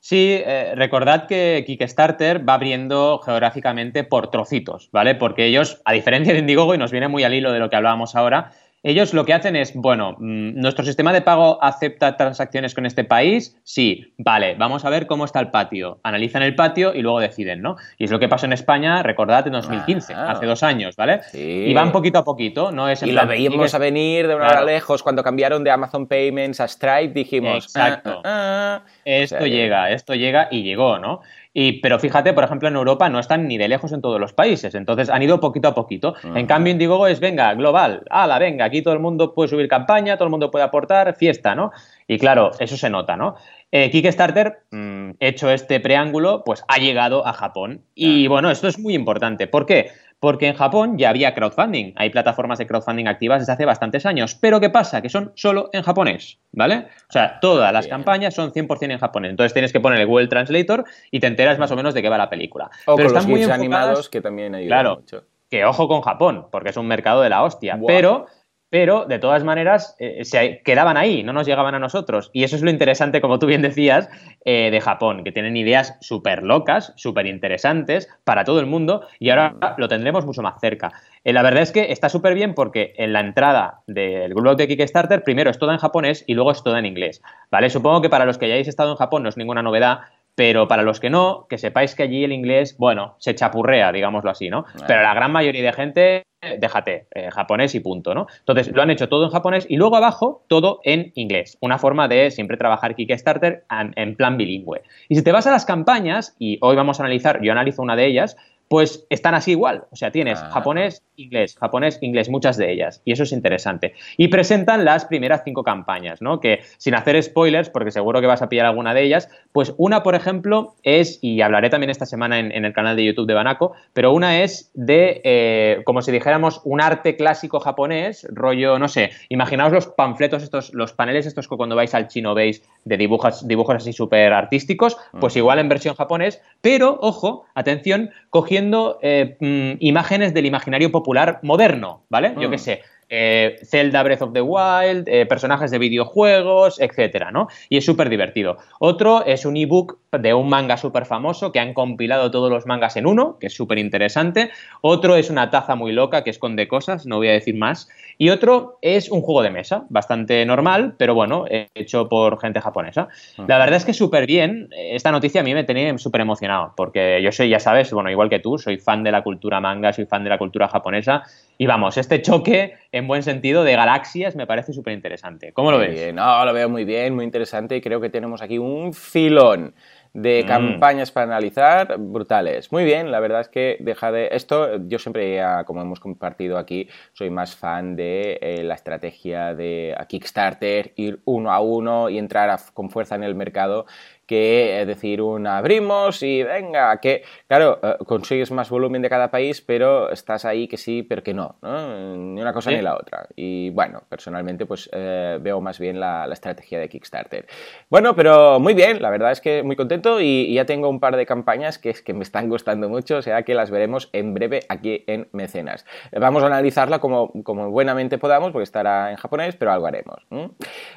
Sí, 0.02 0.40
eh, 0.46 0.72
recordad 0.76 1.26
que 1.26 1.62
Kickstarter 1.66 2.48
va 2.48 2.54
abriendo 2.54 3.20
geográficamente 3.22 4.02
por 4.02 4.30
trocitos, 4.30 4.88
¿vale? 4.92 5.14
Porque 5.14 5.44
ellos, 5.44 5.82
a 5.84 5.92
diferencia 5.92 6.32
de 6.32 6.38
Indiegogo, 6.38 6.74
y 6.74 6.78
nos 6.78 6.90
viene 6.90 7.08
muy 7.08 7.22
al 7.22 7.34
hilo 7.34 7.52
de 7.52 7.58
lo 7.58 7.68
que 7.68 7.76
hablábamos 7.76 8.16
ahora, 8.16 8.50
ellos 8.82 9.12
lo 9.12 9.26
que 9.26 9.34
hacen 9.34 9.56
es, 9.56 9.74
bueno, 9.74 10.16
mm, 10.18 10.58
¿nuestro 10.58 10.84
sistema 10.84 11.12
de 11.12 11.20
pago 11.20 11.62
acepta 11.62 12.16
transacciones 12.16 12.74
con 12.74 12.86
este 12.86 13.04
país? 13.04 13.60
Sí, 13.62 14.14
vale, 14.16 14.54
vamos 14.54 14.84
a 14.86 14.90
ver 14.90 15.06
cómo 15.06 15.26
está 15.26 15.38
el 15.40 15.50
patio. 15.50 16.00
Analizan 16.02 16.42
el 16.42 16.54
patio 16.54 16.94
y 16.94 17.02
luego 17.02 17.20
deciden, 17.20 17.60
¿no? 17.60 17.76
Y 17.98 18.04
es 18.04 18.10
lo 18.10 18.18
que 18.18 18.28
pasó 18.28 18.46
en 18.46 18.54
España, 18.54 19.02
recordad, 19.02 19.46
en 19.46 19.52
2015, 19.52 20.14
ah. 20.14 20.30
hace 20.30 20.46
dos 20.46 20.62
años, 20.62 20.96
¿vale? 20.96 21.20
Sí. 21.24 21.64
Y 21.66 21.74
van 21.74 21.92
poquito 21.92 22.18
a 22.18 22.24
poquito, 22.24 22.72
no 22.72 22.88
es 22.88 23.02
Y 23.02 23.12
lo 23.12 23.26
veíamos 23.26 23.74
a 23.74 23.78
venir 23.78 24.26
de 24.26 24.34
una 24.34 24.48
hora 24.48 24.64
lejos, 24.64 25.02
cuando 25.02 25.22
cambiaron 25.22 25.62
de 25.62 25.70
Amazon 25.70 26.06
Payments 26.06 26.60
a 26.60 26.68
Stripe, 26.68 27.12
dijimos... 27.12 27.64
Exacto. 27.64 28.22
Ah, 28.24 28.82
ah, 28.82 28.90
esto 29.04 29.46
llega, 29.46 29.90
esto 29.90 30.14
llega 30.14 30.48
y 30.50 30.62
llegó, 30.62 30.98
¿no? 30.98 31.20
Y, 31.52 31.80
pero 31.80 31.98
fíjate, 31.98 32.32
por 32.32 32.44
ejemplo, 32.44 32.68
en 32.68 32.76
Europa 32.76 33.08
no 33.08 33.18
están 33.18 33.48
ni 33.48 33.58
de 33.58 33.66
lejos 33.66 33.92
en 33.92 34.00
todos 34.00 34.20
los 34.20 34.32
países, 34.32 34.74
entonces 34.74 35.10
han 35.10 35.22
ido 35.22 35.40
poquito 35.40 35.68
a 35.68 35.74
poquito. 35.74 36.14
En 36.22 36.46
cambio, 36.46 36.70
Indiegogo 36.70 37.08
es, 37.08 37.18
venga, 37.18 37.52
global, 37.54 38.04
ala, 38.08 38.38
venga, 38.38 38.64
aquí 38.64 38.82
todo 38.82 38.94
el 38.94 39.00
mundo 39.00 39.34
puede 39.34 39.48
subir 39.48 39.66
campaña, 39.66 40.16
todo 40.16 40.26
el 40.26 40.30
mundo 40.30 40.50
puede 40.50 40.64
aportar, 40.64 41.16
fiesta, 41.16 41.56
¿no? 41.56 41.72
Y 42.06 42.18
claro, 42.18 42.52
eso 42.60 42.76
se 42.76 42.88
nota, 42.88 43.16
¿no? 43.16 43.34
Eh, 43.72 43.90
Kickstarter, 43.90 44.60
mm, 44.70 45.10
hecho 45.20 45.50
este 45.50 45.80
preámbulo, 45.80 46.42
pues 46.44 46.64
ha 46.68 46.78
llegado 46.78 47.26
a 47.26 47.32
Japón. 47.32 47.82
Y 47.94 48.26
bueno, 48.26 48.50
esto 48.50 48.68
es 48.68 48.78
muy 48.78 48.94
importante. 48.94 49.46
¿Por 49.46 49.66
qué? 49.66 49.90
Porque 50.20 50.48
en 50.48 50.54
Japón 50.54 50.98
ya 50.98 51.08
había 51.08 51.34
crowdfunding, 51.34 51.94
hay 51.96 52.10
plataformas 52.10 52.58
de 52.58 52.66
crowdfunding 52.66 53.06
activas 53.06 53.40
desde 53.40 53.54
hace 53.54 53.64
bastantes 53.64 54.04
años, 54.04 54.34
pero 54.34 54.60
¿qué 54.60 54.68
pasa? 54.68 55.00
Que 55.00 55.08
son 55.08 55.32
solo 55.34 55.70
en 55.72 55.82
japonés, 55.82 56.38
¿vale? 56.52 56.86
O 57.08 57.12
sea, 57.12 57.40
todas 57.40 57.72
las 57.72 57.86
campañas 57.86 58.34
son 58.34 58.52
100% 58.52 58.92
en 58.92 58.98
japonés, 58.98 59.30
entonces 59.30 59.54
tienes 59.54 59.72
que 59.72 59.80
poner 59.80 59.98
el 59.98 60.06
Google 60.06 60.28
Translator 60.28 60.84
y 61.10 61.20
te 61.20 61.26
enteras 61.26 61.58
más 61.58 61.70
o 61.70 61.76
menos 61.76 61.94
de 61.94 62.02
qué 62.02 62.10
va 62.10 62.18
la 62.18 62.28
película. 62.28 62.70
O 62.86 62.96
pero 62.96 63.08
están 63.08 63.28
muy 63.28 63.42
animados 63.44 64.10
que 64.10 64.20
también 64.20 64.54
ayudan 64.54 64.68
claro, 64.68 64.96
mucho. 64.96 65.24
Que 65.48 65.64
ojo 65.64 65.88
con 65.88 66.02
Japón, 66.02 66.46
porque 66.52 66.68
es 66.68 66.76
un 66.76 66.86
mercado 66.86 67.22
de 67.22 67.30
la 67.30 67.42
hostia, 67.42 67.80
pero 67.86 68.26
pero 68.70 69.04
de 69.04 69.18
todas 69.18 69.44
maneras 69.44 69.96
eh, 69.98 70.24
se 70.24 70.62
quedaban 70.64 70.96
ahí, 70.96 71.22
no 71.22 71.32
nos 71.32 71.46
llegaban 71.46 71.74
a 71.74 71.80
nosotros. 71.80 72.30
Y 72.32 72.44
eso 72.44 72.56
es 72.56 72.62
lo 72.62 72.70
interesante, 72.70 73.20
como 73.20 73.38
tú 73.38 73.46
bien 73.46 73.62
decías, 73.62 74.08
eh, 74.44 74.70
de 74.70 74.80
Japón, 74.80 75.24
que 75.24 75.32
tienen 75.32 75.56
ideas 75.56 75.98
súper 76.00 76.44
locas, 76.44 76.92
súper 76.96 77.26
interesantes 77.26 78.08
para 78.24 78.44
todo 78.44 78.60
el 78.60 78.66
mundo 78.66 79.06
y 79.18 79.30
ahora 79.30 79.56
lo 79.76 79.88
tendremos 79.88 80.24
mucho 80.24 80.40
más 80.40 80.60
cerca. 80.60 80.92
Eh, 81.24 81.32
la 81.32 81.42
verdad 81.42 81.62
es 81.62 81.72
que 81.72 81.92
está 81.92 82.08
súper 82.08 82.34
bien 82.34 82.54
porque 82.54 82.94
en 82.96 83.12
la 83.12 83.20
entrada 83.20 83.82
del 83.86 84.32
grupo 84.32 84.54
de 84.54 84.68
Kickstarter 84.68 85.22
primero 85.24 85.50
es 85.50 85.58
toda 85.58 85.74
en 85.74 85.80
japonés 85.80 86.24
y 86.26 86.34
luego 86.34 86.52
es 86.52 86.62
toda 86.62 86.78
en 86.78 86.86
inglés. 86.86 87.20
¿vale? 87.50 87.68
Supongo 87.70 88.00
que 88.00 88.08
para 88.08 88.24
los 88.24 88.38
que 88.38 88.46
hayáis 88.46 88.68
estado 88.68 88.92
en 88.92 88.96
Japón 88.96 89.24
no 89.24 89.28
es 89.28 89.36
ninguna 89.36 89.62
novedad, 89.62 90.00
pero 90.40 90.66
para 90.66 90.82
los 90.82 91.00
que 91.00 91.10
no, 91.10 91.44
que 91.50 91.58
sepáis 91.58 91.94
que 91.94 92.04
allí 92.04 92.24
el 92.24 92.32
inglés, 92.32 92.78
bueno, 92.78 93.14
se 93.18 93.34
chapurrea, 93.34 93.92
digámoslo 93.92 94.30
así, 94.30 94.48
¿no? 94.48 94.64
Pero 94.86 95.02
la 95.02 95.12
gran 95.12 95.30
mayoría 95.32 95.62
de 95.62 95.72
gente, 95.74 96.22
déjate, 96.58 97.08
eh, 97.14 97.28
japonés 97.30 97.74
y 97.74 97.80
punto, 97.80 98.14
¿no? 98.14 98.26
Entonces, 98.38 98.72
lo 98.74 98.80
han 98.80 98.88
hecho 98.88 99.10
todo 99.10 99.26
en 99.26 99.32
japonés 99.32 99.66
y 99.68 99.76
luego 99.76 99.96
abajo 99.96 100.42
todo 100.48 100.80
en 100.84 101.12
inglés. 101.14 101.58
Una 101.60 101.76
forma 101.76 102.08
de 102.08 102.30
siempre 102.30 102.56
trabajar 102.56 102.94
Kickstarter 102.94 103.64
en 103.68 104.16
plan 104.16 104.38
bilingüe. 104.38 104.80
Y 105.10 105.16
si 105.16 105.22
te 105.22 105.30
vas 105.30 105.46
a 105.46 105.50
las 105.50 105.66
campañas, 105.66 106.34
y 106.38 106.56
hoy 106.62 106.74
vamos 106.74 107.00
a 107.00 107.02
analizar, 107.02 107.42
yo 107.42 107.52
analizo 107.52 107.82
una 107.82 107.94
de 107.94 108.06
ellas, 108.06 108.38
pues 108.70 109.04
están 109.10 109.34
así 109.34 109.50
igual. 109.50 109.86
O 109.90 109.96
sea, 109.96 110.12
tienes 110.12 110.38
ah. 110.40 110.48
japonés, 110.52 111.02
inglés, 111.16 111.56
japonés, 111.58 111.98
inglés, 112.02 112.28
muchas 112.28 112.56
de 112.56 112.70
ellas. 112.70 113.02
Y 113.04 113.10
eso 113.10 113.24
es 113.24 113.32
interesante. 113.32 113.94
Y 114.16 114.28
presentan 114.28 114.84
las 114.84 115.06
primeras 115.06 115.42
cinco 115.44 115.64
campañas, 115.64 116.22
¿no? 116.22 116.38
Que 116.38 116.60
sin 116.78 116.94
hacer 116.94 117.20
spoilers, 117.20 117.68
porque 117.68 117.90
seguro 117.90 118.20
que 118.20 118.28
vas 118.28 118.42
a 118.42 118.48
pillar 118.48 118.66
alguna 118.66 118.94
de 118.94 119.02
ellas, 119.02 119.28
pues 119.50 119.74
una, 119.76 120.04
por 120.04 120.14
ejemplo, 120.14 120.76
es, 120.84 121.18
y 121.20 121.40
hablaré 121.40 121.68
también 121.68 121.90
esta 121.90 122.06
semana 122.06 122.38
en, 122.38 122.64
el 122.64 122.72
canal 122.72 122.94
de 122.94 123.06
YouTube 123.06 123.26
de 123.26 123.34
Banaco, 123.34 123.72
pero 123.92 124.12
una 124.12 124.40
es 124.40 124.70
de, 124.74 125.20
eh, 125.24 125.82
como 125.84 126.00
si 126.00 126.12
dijéramos, 126.12 126.60
un 126.62 126.80
arte 126.80 127.16
clásico 127.16 127.58
japonés, 127.58 128.24
rollo, 128.30 128.78
no 128.78 128.86
sé, 128.86 129.10
imaginaos 129.30 129.72
los 129.72 129.88
panfletos 129.88 130.44
estos, 130.44 130.72
los 130.74 130.92
paneles 130.92 131.26
estos 131.26 131.48
que 131.48 131.56
cuando 131.56 131.74
vais 131.74 131.92
al 131.92 132.06
chino 132.06 132.34
veis 132.34 132.62
de 132.84 132.96
dibujos, 132.96 133.48
dibujos 133.48 133.74
así 133.74 133.92
súper 133.92 134.32
artísticos, 134.32 134.96
pues 135.18 135.34
igual 135.34 135.58
en 135.58 135.68
versión 135.68 135.96
japonés, 135.96 136.40
pero, 136.60 136.96
ojo, 137.02 137.46
atención, 137.56 138.10
cogiendo 138.30 138.59
eh, 139.02 139.36
mm, 139.40 139.76
imágenes 139.80 140.34
del 140.34 140.46
imaginario 140.46 140.90
popular 140.90 141.40
moderno, 141.42 142.04
¿vale? 142.08 142.34
Yo 142.38 142.50
qué 142.50 142.56
mm. 142.56 142.60
sé, 142.60 142.82
eh, 143.10 143.58
Zelda 143.64 144.02
Breath 144.02 144.22
of 144.22 144.32
the 144.32 144.40
Wild, 144.40 145.08
eh, 145.08 145.26
personajes 145.26 145.70
de 145.70 145.78
videojuegos, 145.78 146.80
etcétera, 146.80 147.32
¿no? 147.32 147.48
Y 147.68 147.76
es 147.76 147.84
súper 147.84 148.08
divertido. 148.08 148.56
Otro 148.78 149.24
es 149.26 149.44
un 149.44 149.56
ebook 149.56 149.98
de 150.12 150.32
un 150.32 150.48
manga 150.48 150.76
súper 150.76 151.06
famoso 151.06 151.52
que 151.52 151.60
han 151.60 151.74
compilado 151.74 152.30
todos 152.30 152.50
los 152.50 152.66
mangas 152.66 152.96
en 152.96 153.06
uno, 153.06 153.36
que 153.38 153.48
es 153.48 153.54
súper 153.54 153.78
interesante. 153.78 154.50
Otro 154.80 155.16
es 155.16 155.28
una 155.28 155.50
taza 155.50 155.74
muy 155.74 155.92
loca 155.92 156.24
que 156.24 156.30
esconde 156.30 156.68
cosas, 156.68 157.04
no 157.06 157.16
voy 157.16 157.28
a 157.28 157.32
decir 157.32 157.56
más. 157.56 157.88
Y 158.16 158.30
otro 158.30 158.78
es 158.82 159.10
un 159.10 159.22
juego 159.22 159.42
de 159.42 159.50
mesa, 159.50 159.84
bastante 159.88 160.44
normal, 160.46 160.94
pero 160.96 161.14
bueno, 161.14 161.46
hecho 161.74 162.08
por 162.08 162.38
gente 162.40 162.60
japonesa. 162.60 163.08
La 163.46 163.58
verdad 163.58 163.76
es 163.76 163.84
que 163.84 163.94
súper 163.94 164.26
bien. 164.26 164.68
Esta 164.76 165.10
noticia 165.10 165.40
a 165.40 165.44
mí 165.44 165.54
me 165.54 165.64
tenía 165.64 165.96
súper 165.98 166.20
emocionado, 166.20 166.74
porque 166.76 167.20
yo 167.22 167.32
soy, 167.32 167.48
ya 167.48 167.58
sabes, 167.58 167.92
bueno, 167.92 168.10
igual 168.10 168.28
que 168.28 168.38
tú, 168.38 168.58
soy 168.58 168.78
fan 168.78 169.02
de 169.02 169.12
la 169.12 169.22
cultura 169.22 169.60
manga, 169.60 169.92
soy 169.92 170.06
fan 170.06 170.24
de 170.24 170.30
la 170.30 170.38
cultura 170.38 170.68
japonesa. 170.68 171.24
Y 171.60 171.66
vamos, 171.66 171.98
este 171.98 172.22
choque, 172.22 172.78
en 172.90 173.06
buen 173.06 173.22
sentido, 173.22 173.64
de 173.64 173.76
galaxias 173.76 174.34
me 174.34 174.46
parece 174.46 174.72
súper 174.72 174.94
interesante. 174.94 175.52
¿Cómo 175.52 175.70
lo 175.70 175.76
ves? 175.76 176.14
No, 176.14 176.42
lo 176.46 176.54
veo 176.54 176.70
muy 176.70 176.86
bien, 176.86 177.14
muy 177.14 177.22
interesante 177.22 177.76
y 177.76 177.82
creo 177.82 178.00
que 178.00 178.08
tenemos 178.08 178.40
aquí 178.40 178.56
un 178.56 178.94
filón 178.94 179.74
de 180.14 180.42
mm. 180.42 180.48
campañas 180.48 181.12
para 181.12 181.26
analizar 181.26 181.96
brutales. 181.98 182.72
Muy 182.72 182.84
bien, 182.84 183.10
la 183.10 183.20
verdad 183.20 183.42
es 183.42 183.48
que 183.50 183.76
deja 183.80 184.10
de 184.10 184.30
esto, 184.32 184.78
yo 184.88 184.98
siempre, 184.98 185.38
como 185.66 185.82
hemos 185.82 186.00
compartido 186.00 186.56
aquí, 186.56 186.88
soy 187.12 187.28
más 187.28 187.54
fan 187.54 187.94
de 187.94 188.38
eh, 188.40 188.62
la 188.64 188.72
estrategia 188.72 189.54
de 189.54 189.94
Kickstarter, 190.08 190.94
ir 190.96 191.20
uno 191.26 191.52
a 191.52 191.60
uno 191.60 192.08
y 192.08 192.16
entrar 192.16 192.58
con 192.72 192.88
fuerza 192.88 193.16
en 193.16 193.22
el 193.22 193.34
mercado 193.34 193.84
que 194.30 194.84
decir 194.86 195.20
un 195.22 195.48
abrimos 195.48 196.22
y 196.22 196.44
venga, 196.44 196.96
que 197.00 197.24
claro, 197.48 197.80
eh, 197.82 197.96
consigues 198.06 198.52
más 198.52 198.70
volumen 198.70 199.02
de 199.02 199.10
cada 199.10 199.28
país, 199.28 199.60
pero 199.60 200.08
estás 200.12 200.44
ahí 200.44 200.68
que 200.68 200.76
sí, 200.76 201.02
pero 201.02 201.20
que 201.24 201.34
no, 201.34 201.56
ni 201.62 202.40
una 202.40 202.52
cosa 202.52 202.70
ni 202.70 202.80
la 202.80 202.94
otra. 202.94 203.26
Y 203.34 203.70
bueno, 203.70 204.04
personalmente 204.08 204.66
pues 204.66 204.88
eh, 204.92 205.38
veo 205.40 205.60
más 205.60 205.80
bien 205.80 205.98
la, 205.98 206.28
estrategia 206.30 206.78
de 206.78 206.88
Kickstarter. 206.88 207.48
Bueno, 207.88 208.14
pero 208.14 208.60
muy 208.60 208.72
bien, 208.74 209.02
la 209.02 209.10
verdad 209.10 209.32
es 209.32 209.40
que 209.40 209.64
muy 209.64 209.74
contento 209.74 210.20
y, 210.20 210.54
ya 210.54 210.64
tengo 210.64 210.88
un 210.88 211.00
par 211.00 211.16
de 211.16 211.26
campañas 211.26 211.80
que, 211.80 211.92
que 211.92 212.14
me 212.14 212.22
están 212.22 212.48
gustando 212.48 212.88
mucho, 212.88 213.16
o 213.16 213.22
sea 213.22 213.42
que 213.42 213.54
las 213.54 213.72
veremos 213.72 214.10
en 214.12 214.32
breve 214.32 214.60
aquí 214.68 215.02
en 215.08 215.28
Mecenas. 215.32 215.84
Vamos 216.12 216.44
a 216.44 216.46
analizarla 216.46 217.00
como, 217.00 217.32
como 217.42 217.70
buenamente 217.70 218.16
podamos, 218.16 218.52
porque 218.52 218.62
estará 218.62 219.10
en 219.10 219.16
japonés, 219.16 219.56
pero 219.56 219.72
algo 219.72 219.88
haremos. 219.88 220.24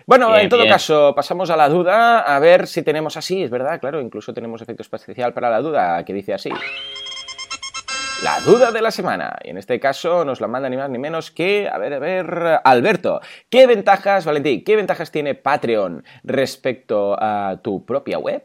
Bueno, 0.05 0.37
en 0.37 0.49
todo 0.49 0.67
caso, 0.67 1.13
pasamos 1.15 1.49
a 1.49 1.57
la 1.57 1.67
duda, 1.67 2.19
a 2.19 2.37
ver 2.37 2.67
si 2.67 2.83
tenemos 2.83 3.17
Sí, 3.23 3.41
es 3.41 3.49
verdad, 3.49 3.79
claro, 3.79 4.01
incluso 4.01 4.33
tenemos 4.33 4.61
efecto 4.61 4.81
especial 4.81 5.33
para 5.33 5.49
la 5.49 5.61
duda, 5.61 6.03
que 6.03 6.13
dice 6.13 6.33
así. 6.33 6.49
La 8.21 8.41
duda 8.41 8.69
de 8.73 8.81
la 8.81 8.91
semana. 8.91 9.37
Y 9.45 9.51
en 9.51 9.57
este 9.57 9.79
caso 9.79 10.25
nos 10.25 10.41
la 10.41 10.49
manda 10.49 10.69
ni 10.69 10.75
más 10.75 10.89
ni 10.89 10.99
menos 10.99 11.31
que, 11.31 11.69
a 11.71 11.77
ver, 11.77 11.93
a 11.93 11.99
ver, 11.99 12.59
Alberto. 12.65 13.21
¿Qué 13.49 13.65
ventajas, 13.65 14.25
Valentín, 14.25 14.65
qué 14.65 14.75
ventajas 14.75 15.09
tiene 15.09 15.35
Patreon 15.35 16.03
respecto 16.23 17.15
a 17.17 17.61
tu 17.63 17.85
propia 17.85 18.19
web? 18.19 18.43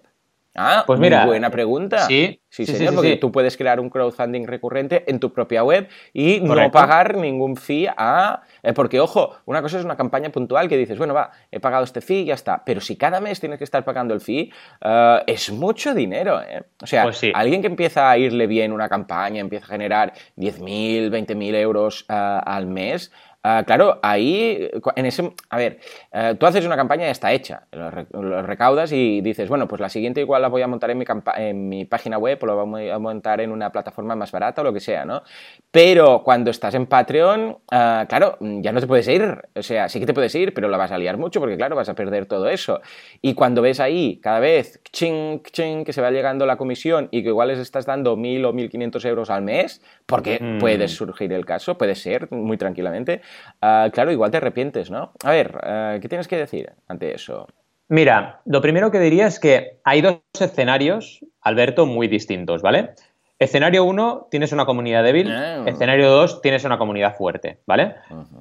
Ah, 0.60 0.84
pues 0.86 0.98
mira, 0.98 1.24
buena 1.24 1.50
pregunta. 1.50 2.06
Sí, 2.06 2.40
sí, 2.48 2.66
señor, 2.66 2.94
porque 2.94 3.16
tú 3.16 3.30
puedes 3.30 3.56
crear 3.56 3.78
un 3.78 3.90
crowdfunding 3.90 4.46
recurrente 4.46 5.04
en 5.06 5.20
tu 5.20 5.32
propia 5.32 5.62
web 5.62 5.88
y 6.12 6.40
no 6.40 6.70
pagar 6.72 7.16
ningún 7.16 7.56
fee 7.56 7.86
a... 7.96 8.42
Eh, 8.64 8.72
porque, 8.72 8.98
ojo, 8.98 9.36
una 9.44 9.62
cosa 9.62 9.78
es 9.78 9.84
una 9.84 9.96
campaña 9.96 10.30
puntual 10.30 10.68
que 10.68 10.76
dices, 10.76 10.98
bueno, 10.98 11.14
va, 11.14 11.30
he 11.52 11.60
pagado 11.60 11.84
este 11.84 12.00
fee 12.00 12.22
y 12.22 12.24
ya 12.26 12.34
está. 12.34 12.64
Pero 12.64 12.80
si 12.80 12.96
cada 12.96 13.20
mes 13.20 13.38
tienes 13.38 13.58
que 13.58 13.64
estar 13.64 13.84
pagando 13.84 14.14
el 14.14 14.20
fee, 14.20 14.52
eh, 14.80 15.22
es 15.28 15.52
mucho 15.52 15.94
dinero. 15.94 16.42
¿eh? 16.42 16.64
O 16.82 16.86
sea, 16.86 17.04
pues 17.04 17.22
alguien 17.34 17.60
que 17.60 17.68
empieza 17.68 18.10
a 18.10 18.18
irle 18.18 18.48
bien 18.48 18.72
una 18.72 18.88
campaña, 18.88 19.40
empieza 19.40 19.66
a 19.66 19.68
generar 19.68 20.12
10.000, 20.36 21.10
20.000 21.10 21.54
euros 21.54 22.04
al 22.08 22.66
mes, 22.66 23.12
Ah, 23.44 23.62
claro, 23.64 24.00
ahí, 24.02 24.68
en 24.96 25.06
ese, 25.06 25.32
a 25.48 25.56
ver, 25.56 25.78
eh, 26.12 26.34
tú 26.38 26.44
haces 26.44 26.66
una 26.66 26.74
campaña 26.74 27.06
y 27.06 27.10
está 27.10 27.32
hecha, 27.32 27.68
lo, 27.70 28.42
recaudas 28.42 28.90
y 28.90 29.20
dices, 29.20 29.48
bueno, 29.48 29.68
pues 29.68 29.80
la 29.80 29.88
siguiente 29.88 30.20
igual 30.20 30.42
la 30.42 30.48
voy 30.48 30.62
a 30.62 30.66
montar 30.66 30.90
en 30.90 30.98
mi, 30.98 31.04
en 31.36 31.68
mi 31.68 31.84
página 31.84 32.18
web 32.18 32.36
o 32.42 32.46
la 32.46 32.54
voy 32.54 32.90
a 32.90 32.98
montar 32.98 33.40
en 33.40 33.52
una 33.52 33.70
plataforma 33.70 34.16
más 34.16 34.32
barata 34.32 34.62
o 34.62 34.64
lo 34.64 34.72
que 34.72 34.80
sea, 34.80 35.04
¿no? 35.04 35.22
Pero 35.70 36.22
cuando 36.24 36.50
estás 36.50 36.74
en 36.74 36.86
Patreon, 36.86 37.58
ah, 37.70 38.06
claro, 38.08 38.38
ya 38.40 38.72
no 38.72 38.80
te 38.80 38.88
puedes 38.88 39.06
ir, 39.06 39.40
o 39.54 39.62
sea, 39.62 39.88
sí 39.88 40.00
que 40.00 40.06
te 40.06 40.14
puedes 40.14 40.34
ir, 40.34 40.52
pero 40.52 40.68
la 40.68 40.76
vas 40.76 40.90
a 40.90 40.98
liar 40.98 41.16
mucho 41.16 41.38
porque, 41.38 41.56
claro, 41.56 41.76
vas 41.76 41.88
a 41.88 41.94
perder 41.94 42.26
todo 42.26 42.48
eso. 42.48 42.80
Y 43.22 43.34
cuando 43.34 43.62
ves 43.62 43.78
ahí, 43.78 44.18
cada 44.20 44.40
vez, 44.40 44.80
ching, 44.90 45.42
ching, 45.44 45.84
que 45.84 45.92
se 45.92 46.00
va 46.00 46.10
llegando 46.10 46.44
la 46.44 46.56
comisión 46.56 47.06
y 47.12 47.22
que 47.22 47.28
igual 47.28 47.48
les 47.48 47.60
estás 47.60 47.86
dando 47.86 48.16
1.000 48.16 48.46
o 48.46 48.52
1.500 48.52 49.04
euros 49.06 49.30
al 49.30 49.42
mes, 49.42 49.80
porque 50.06 50.40
mm. 50.40 50.58
puede 50.58 50.88
surgir 50.88 51.32
el 51.32 51.46
caso, 51.46 51.78
puede 51.78 51.94
ser, 51.94 52.32
muy 52.32 52.56
tranquilamente, 52.56 53.22
Ah, 53.60 53.88
claro, 53.92 54.12
igual 54.12 54.30
te 54.30 54.36
arrepientes, 54.36 54.90
¿no? 54.90 55.12
A 55.24 55.30
ver, 55.30 55.58
ah, 55.62 55.98
¿qué 56.00 56.08
tienes 56.08 56.28
que 56.28 56.36
decir 56.36 56.72
ante 56.86 57.14
eso? 57.14 57.46
Mira, 57.88 58.40
lo 58.44 58.60
primero 58.60 58.90
que 58.90 59.00
diría 59.00 59.26
es 59.26 59.40
que 59.40 59.80
hay 59.82 60.02
dos 60.02 60.20
escenarios, 60.38 61.24
Alberto, 61.40 61.86
muy 61.86 62.06
distintos, 62.06 62.62
¿vale? 62.62 62.90
Escenario 63.38 63.84
1, 63.84 64.28
tienes 64.30 64.52
una 64.52 64.66
comunidad 64.66 65.04
débil. 65.04 65.30
Ah. 65.30 65.62
Escenario 65.64 66.10
2, 66.10 66.42
tienes 66.42 66.64
una 66.64 66.76
comunidad 66.76 67.16
fuerte, 67.16 67.60
¿vale? 67.66 67.94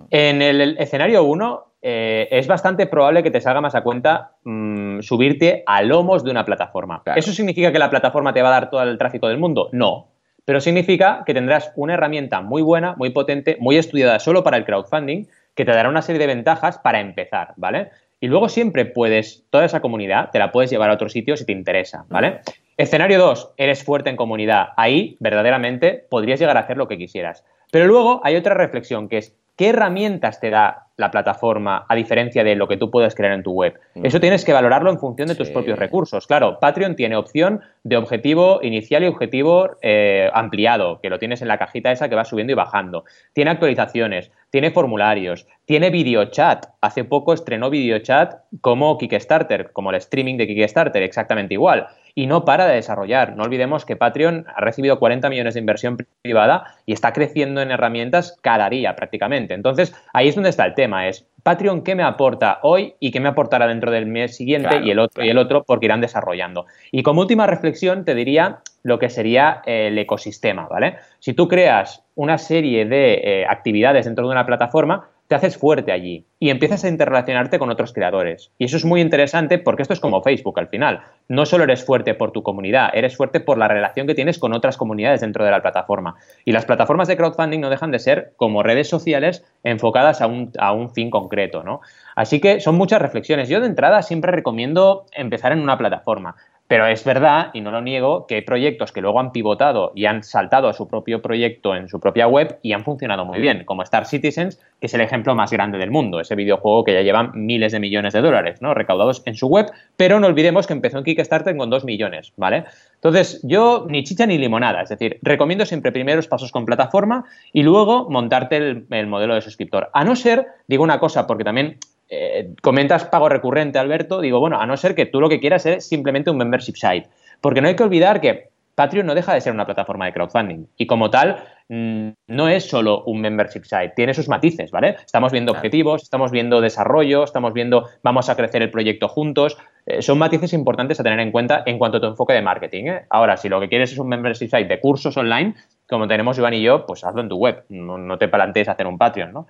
En 0.10 0.42
el, 0.42 0.78
escenario 0.80 1.24
1, 1.24 1.66
eh, 1.82 2.28
es 2.32 2.48
bastante 2.48 2.88
probable 2.88 3.24
que 3.24 3.32
te 3.32 3.40
salga 3.40 3.62
más 3.62 3.76
a 3.76 3.84
cuenta 3.84 4.32
mm, 4.44 5.02
subirte 5.02 5.64
a 5.66 5.82
lomos 5.84 6.24
de 6.24 6.32
una 6.32 6.44
plataforma. 6.44 7.04
¿Eso 7.16 7.32
significa 7.32 7.72
que 7.72 7.80
la 7.80 7.90
plataforma 7.90 8.34
te 8.34 8.42
va 8.42 8.50
a 8.50 8.52
dar 8.52 8.70
todo 8.70 8.82
el 8.82 8.98
tráfico 8.98 9.28
del 9.28 9.38
mundo? 9.38 9.70
No 9.72 10.17
pero 10.48 10.62
significa 10.62 11.24
que 11.26 11.34
tendrás 11.34 11.74
una 11.76 11.96
herramienta 11.96 12.40
muy 12.40 12.62
buena, 12.62 12.96
muy 12.96 13.10
potente, 13.10 13.58
muy 13.60 13.76
estudiada 13.76 14.18
solo 14.18 14.46
para 14.46 14.56
el 14.56 14.64
crowdfunding, 14.64 15.26
que 15.54 15.66
te 15.66 15.74
dará 15.74 15.90
una 15.90 16.02
serie 16.02 16.20
de 16.20 16.28
ventajas 16.28 16.78
para 16.78 17.02
empezar, 17.02 17.52
¿vale? 17.58 17.90
Y 18.22 18.28
luego 18.28 18.48
siempre 18.48 18.86
puedes, 18.86 19.44
toda 19.50 19.66
esa 19.66 19.82
comunidad, 19.82 20.32
te 20.32 20.40
la 20.40 20.54
puedes 20.54 20.72
llevar 20.72 20.90
a 20.90 20.94
otro 20.94 21.10
sitio 21.10 21.36
si 21.36 21.46
te 21.46 21.52
interesa, 21.52 22.06
¿vale? 22.08 22.40
Escenario 22.78 23.20
2, 23.20 23.56
eres 23.58 23.84
fuerte 23.84 24.10
en 24.10 24.16
comunidad. 24.16 24.70
Ahí, 24.78 25.18
verdaderamente, 25.20 26.06
podrías 26.10 26.40
llegar 26.40 26.56
a 26.56 26.62
hacer 26.62 26.78
lo 26.78 26.88
que 26.88 26.98
quisieras. 26.98 27.44
Pero 27.70 27.86
luego 27.86 28.22
hay 28.24 28.38
otra 28.38 28.54
reflexión, 28.54 29.10
que 29.10 29.18
es, 29.18 29.36
¿qué 29.58 29.70
herramientas 29.70 30.40
te 30.40 30.50
da 30.50 30.86
la 30.96 31.12
plataforma 31.12 31.86
a 31.90 31.96
diferencia 31.96 32.44
de 32.44 32.56
lo 32.56 32.68
que 32.68 32.78
tú 32.78 32.90
puedes 32.90 33.16
crear 33.16 33.34
en 33.34 33.44
tu 33.44 33.52
web? 33.52 33.78
Mm. 33.96 34.06
Eso 34.06 34.20
tienes 34.20 34.46
que 34.46 34.54
valorarlo 34.54 34.90
en 34.92 35.00
función 35.00 35.28
de 35.28 35.36
tus 35.36 35.50
propios 35.50 35.78
recursos. 35.78 36.26
Claro, 36.28 36.60
Patreon 36.60 36.96
tiene 36.96 37.18
opción 37.18 37.62
de 37.84 37.98
objetivo 37.98 38.60
inicial 38.62 39.04
y 39.04 39.08
objetivo 39.08 39.72
eh, 39.82 40.30
ampliado, 40.34 41.02
que 41.02 41.10
lo 41.10 41.20
tienes 41.20 41.42
en 41.42 41.50
la 41.50 41.58
cajita 41.58 41.92
esa 41.92 42.08
que 42.08 42.16
va 42.16 42.24
subiendo 42.24 42.54
y 42.54 42.56
bajando. 42.56 43.04
Tiene 43.34 43.52
actualizaciones, 43.52 44.32
tiene 44.52 44.72
formularios, 44.72 45.48
tiene 45.66 45.90
video 45.90 46.26
chat. 46.26 46.68
Hace 46.80 47.04
poco 47.04 47.34
estrenó 47.34 47.70
video 47.70 48.00
chat 48.00 48.36
como 48.62 48.98
Kickstarter, 48.98 49.72
como 49.74 49.90
el 49.90 49.98
streaming 49.98 50.38
de 50.38 50.48
Kickstarter, 50.48 51.04
exactamente 51.04 51.56
igual 51.56 51.88
y 52.18 52.26
no 52.26 52.46
para 52.46 52.66
de 52.66 52.74
desarrollar. 52.74 53.36
No 53.36 53.44
olvidemos 53.44 53.86
que 53.86 53.96
Patreon 53.96 54.48
ha 54.56 54.60
recibido 54.60 54.98
40 54.98 55.30
millones 55.30 55.54
de 55.54 55.60
inversión 55.60 55.98
privada 56.24 56.74
y 56.88 56.94
está 56.94 57.14
creciendo 57.14 57.62
en 57.62 57.70
herramientas 57.70 58.40
cada 58.42 58.72
día 58.72 58.96
prácticamente. 58.96 59.54
Entonces, 59.54 59.94
ahí 60.14 60.28
es 60.28 60.34
donde 60.34 60.50
está 60.50 60.66
el 60.66 60.74
tema, 60.74 61.08
es 61.08 61.28
Patreon 61.44 61.84
qué 61.84 61.94
me 61.94 62.02
aporta 62.02 62.58
hoy 62.64 62.96
y 63.00 63.12
qué 63.12 63.20
me 63.20 63.30
aportará 63.30 63.68
dentro 63.68 63.92
del 63.92 64.08
mes 64.08 64.36
siguiente 64.36 64.82
y 64.84 64.90
el 64.90 64.98
otro 64.98 65.24
y 65.24 65.30
el 65.30 65.38
otro 65.38 65.64
porque 65.64 65.86
irán 65.86 66.02
desarrollando. 66.02 66.66
Y 66.92 67.04
como 67.04 67.22
última 67.22 67.46
reflexión 67.46 68.04
te 68.04 68.16
diría 68.16 68.62
lo 68.82 68.98
que 68.98 69.12
sería 69.12 69.62
el 69.68 69.96
ecosistema, 70.00 70.68
¿vale? 70.68 70.96
Si 71.20 71.34
tú 71.34 71.48
creas 71.48 72.04
una 72.16 72.40
serie 72.40 72.86
de 72.86 73.14
eh, 73.14 73.46
actividades 73.48 74.06
dentro 74.06 74.26
de 74.26 74.32
una 74.32 74.48
plataforma, 74.48 75.08
te 75.28 75.36
haces 75.36 75.58
fuerte 75.58 75.92
allí 75.92 76.26
y 76.40 76.50
empiezas 76.50 76.84
a 76.84 76.90
interrelacionarte 76.90 77.60
con 77.60 77.70
otros 77.70 77.92
creadores. 77.92 78.52
Y 78.58 78.66
eso 78.66 78.78
es 78.78 78.86
muy 78.86 79.02
interesante 79.02 79.58
porque 79.58 79.82
esto 79.82 79.94
es 79.94 80.00
como 80.00 80.22
Facebook 80.22 80.58
al 80.60 80.70
final. 80.70 81.02
No 81.28 81.46
solo 81.46 81.66
eres 81.66 81.84
fuerte 81.84 82.14
por 82.14 82.32
tu 82.32 82.44
comunidad, 82.44 82.90
eres 82.94 83.18
fuerte 83.18 83.40
por 83.40 83.58
la 83.58 83.68
relación 83.68 84.08
que 84.08 84.16
tienes 84.16 84.40
con 84.40 84.54
otras 84.54 84.78
comunidades 84.78 85.22
dentro 85.22 85.44
de 85.44 85.52
la 85.52 85.62
plataforma. 85.62 86.16
Y 86.46 86.54
las 86.54 86.66
plataformas 86.66 87.08
de 87.08 87.18
crowdfunding 87.18 87.60
no 87.60 87.70
dejan 87.70 87.92
de 87.92 88.00
ser 88.00 88.34
como 88.38 88.64
redes 88.64 88.88
sociales 88.88 89.44
enfocadas 89.64 90.22
a 90.22 90.28
un, 90.28 90.52
a 90.58 90.72
un 90.72 90.92
fin 90.92 91.10
concreto, 91.10 91.64
¿no? 91.64 91.82
Así 92.16 92.40
que 92.40 92.62
son 92.62 92.76
muchas 92.76 93.02
reflexiones. 93.02 93.50
Yo 93.50 93.60
de 93.60 93.68
entrada 93.68 94.02
siempre 94.02 94.32
recomiendo 94.32 95.06
empezar 95.12 95.52
en 95.52 95.60
una 95.60 95.78
plataforma. 95.78 96.36
Pero 96.68 96.86
es 96.86 97.06
verdad, 97.06 97.50
y 97.54 97.62
no 97.62 97.72
lo 97.72 97.82
niego, 97.82 98.28
que 98.28 98.36
hay 98.36 98.42
proyectos 98.42 98.92
que 98.92 99.00
luego 99.00 99.22
han 99.22 99.32
pivotado 99.32 99.94
y 99.96 100.06
han 100.06 100.24
saltado 100.24 100.68
a 100.68 100.74
su 100.74 100.88
propio 100.88 101.22
proyecto 101.22 101.76
en 101.76 101.88
su 101.88 102.02
propia 102.02 102.28
web 102.28 102.60
y 102.62 102.74
han 102.74 102.84
funcionado 102.84 103.24
muy 103.24 103.40
bien, 103.40 103.64
como 103.64 103.84
Star 103.84 104.06
Citizens, 104.06 104.60
que 104.82 104.88
es 104.88 104.94
el 104.94 105.00
ejemplo 105.00 105.34
más 105.34 105.52
grande 105.52 105.78
del 105.78 105.92
mundo, 105.92 106.20
ese 106.20 106.36
videojuego 106.36 106.84
que 106.84 106.94
ya 106.94 107.02
llevan 107.02 107.32
miles 107.34 107.72
de 107.72 107.80
millones 107.80 108.14
de 108.14 108.22
dólares 108.22 108.62
¿no? 108.62 108.74
recaudados 108.74 109.24
en 109.26 109.36
su 109.36 109.48
web, 109.48 109.68
pero 109.96 110.20
no 110.20 110.28
olvidemos 110.28 110.68
que 110.68 110.74
empezó 110.74 110.98
en 110.98 111.06
Kickstarter 111.06 111.56
con 111.56 111.70
dos 111.70 111.86
millones, 111.86 112.34
¿vale? 112.36 112.66
Entonces, 112.96 113.40
yo 113.44 113.86
ni 113.90 114.04
chicha 114.04 114.26
ni 114.26 114.38
limonada, 114.38 114.82
es 114.82 114.90
decir, 114.90 115.20
recomiendo 115.22 115.66
siempre 115.66 115.94
primeros 115.94 116.28
pasos 116.28 116.52
con 116.52 116.66
plataforma 116.66 117.24
y 117.54 117.64
luego 117.64 118.10
montarte 118.10 118.58
el 118.90 119.08
modelo 119.08 119.36
de 119.36 119.42
suscriptor. 119.42 119.90
A 119.94 120.04
no 120.04 120.16
ser, 120.18 120.48
digo 120.68 120.84
una 120.84 121.00
cosa, 121.00 121.28
porque 121.28 121.46
también 121.46 121.78
eh, 122.10 122.54
comentas 122.62 123.06
pago 123.06 123.30
recurrente, 123.30 123.80
Alberto, 123.80 124.22
digo, 124.22 124.40
bueno, 124.40 124.60
a 124.60 124.66
no 124.66 124.78
ser 124.78 124.96
que 124.96 125.06
tú 125.06 125.20
lo 125.20 125.30
que 125.30 125.40
quieras 125.40 125.66
es 125.66 125.88
simplemente 125.88 126.30
un 126.30 126.38
membership 126.38 126.76
site. 126.76 127.10
Porque 127.42 127.62
no 127.62 127.68
hay 127.68 127.76
que 127.76 127.84
olvidar 127.84 128.22
que 128.22 128.50
Patreon 128.76 129.08
no 129.08 129.16
deja 129.16 129.34
de 129.34 129.42
ser 129.42 129.54
una 129.54 129.66
plataforma 129.66 130.06
de 130.06 130.14
crowdfunding 130.14 130.68
y 130.78 130.86
como 130.86 131.10
tal 131.10 131.44
no 131.70 132.48
es 132.50 132.70
solo 132.70 133.04
un 133.06 133.22
membership 133.22 133.64
site, 133.64 133.94
tiene 133.96 134.14
sus 134.14 134.30
matices, 134.30 134.72
¿vale? 134.72 134.96
Estamos 135.06 135.32
viendo 135.32 135.52
objetivos, 135.52 136.04
estamos 136.04 136.32
viendo 136.32 136.62
desarrollo, 136.62 137.24
estamos 137.24 137.54
viendo 137.54 137.90
vamos 138.04 138.30
a 138.30 138.36
crecer 138.36 138.62
el 138.62 138.72
proyecto 138.72 139.08
juntos, 139.08 139.58
eh, 139.86 140.02
son 140.02 140.18
matices 140.18 140.54
importantes 140.54 141.00
a 141.00 141.04
tener 141.04 141.20
en 141.20 141.32
cuenta 141.32 141.64
en 141.66 141.78
cuanto 141.78 141.98
a 141.98 142.02
tu 142.02 142.08
enfoque 142.08 142.34
de 142.34 142.42
marketing. 142.42 142.86
¿eh? 142.86 143.06
Ahora, 143.10 143.38
si 143.38 143.50
lo 143.50 143.60
que 143.60 143.70
quieres 143.70 143.92
es 143.92 143.98
un 143.98 144.08
membership 144.08 144.50
site 144.50 144.66
de 144.66 144.80
cursos 144.80 145.16
online, 145.18 145.56
como 145.90 146.08
tenemos 146.08 146.38
Iván 146.38 146.54
y 146.54 146.62
yo, 146.62 146.86
pues 146.86 147.06
hazlo 147.06 147.22
en 147.22 147.30
tu 147.30 147.38
web. 147.38 147.64
No, 147.70 148.18
te 148.18 148.28
plantees 148.28 148.68
hacer 148.68 148.86
un 148.88 148.98
Patreon, 148.98 149.32
¿no? 149.32 149.48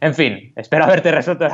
En 0.00 0.12
fin, 0.12 0.52
espero 0.56 0.84
haberte 0.84 1.12
resuelto 1.12 1.46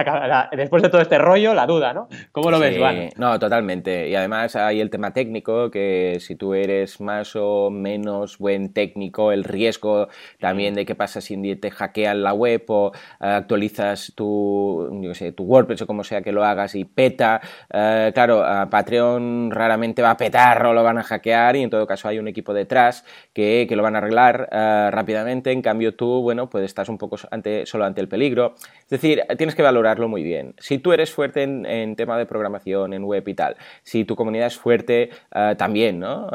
después 0.53 0.83
de 0.83 0.89
todo 0.89 1.03
este 1.03 1.19
rollo 1.19 1.53
la 1.53 1.67
duda, 1.67 1.93
¿no? 1.93 2.09
¿Cómo 2.33 2.51
lo 2.51 2.59
ves, 2.59 2.75
Iván? 2.75 3.11
No, 3.19 3.39
totalmente. 3.39 4.09
Y 4.09 4.15
además 4.15 4.57
hay 4.57 4.81
el 4.81 4.89
tema 4.89 5.13
técnico, 5.13 5.71
que 5.71 6.17
si 6.21 6.37
tú 6.37 6.55
eres 6.55 7.03
más 7.03 7.37
o 7.37 7.69
menos 7.71 8.39
buen 8.39 8.73
técnico, 8.73 9.31
el 9.31 9.45
riesgo 9.45 9.94
también 10.39 10.75
de 10.75 10.85
qué 10.85 10.95
pasa 10.95 11.21
si 11.21 11.37
te 11.57 11.71
hackean 11.71 12.23
la 12.23 12.33
web 12.33 12.65
o 12.69 12.93
eh, 13.21 13.27
actualizas 13.27 14.13
tu, 14.15 15.01
yo 15.03 15.15
sé, 15.15 15.33
tu 15.33 15.45
WordPress 15.45 15.83
o 15.83 15.87
como 15.87 16.05
sea 16.05 16.23
que 16.23 16.33
lo 16.33 16.45
hagas 16.45 16.75
y 16.75 16.85
peta. 16.85 17.41
Eh, 17.73 18.13
claro, 18.15 18.45
Patreon 18.71 19.51
raramente 19.51 20.03
va 20.03 20.11
a 20.11 20.17
petar 20.17 20.67
o 20.67 20.73
lo 20.73 20.83
van 20.83 20.99
a 20.99 21.03
hackear 21.03 21.57
y 21.57 21.63
en 21.63 21.71
todo 21.71 21.87
caso 21.87 22.09
hay 22.09 22.19
un 22.19 22.29
equipo 22.29 22.55
detrás 22.55 23.05
que, 23.33 23.67
que 23.69 23.77
lo 23.77 23.83
van 23.83 23.95
a 23.97 23.99
arreglar 23.99 24.49
eh, 24.51 24.89
rápidamente, 24.91 25.53
en 25.53 25.63
cambio 25.63 25.95
tú, 25.95 26.23
bueno, 26.23 26.49
pues 26.49 26.65
estás 26.65 26.89
un 26.89 26.99
poco 26.99 27.17
ante, 27.31 27.67
solo 27.67 27.85
ante 27.85 28.01
el 28.01 28.09
peligro. 28.09 28.55
Es 28.83 28.91
decir, 28.91 29.23
tienes 29.37 29.55
que 29.55 29.63
valorarlo 29.63 30.09
muy 30.09 30.23
bien. 30.23 30.55
Si 30.59 30.79
tú 30.79 30.93
eres 30.93 31.13
fuerte 31.13 31.43
en, 31.43 31.97
tema 31.97 32.19
de 32.19 32.27
programación, 32.27 32.93
en 32.93 33.05
web 33.05 33.27
y 33.29 33.35
tal, 33.35 33.57
si 33.83 34.05
tu 34.05 34.17
comunidad 34.17 34.49
es 34.49 34.59
fuerte, 34.59 35.11
también, 35.57 36.01
¿no? 36.01 36.29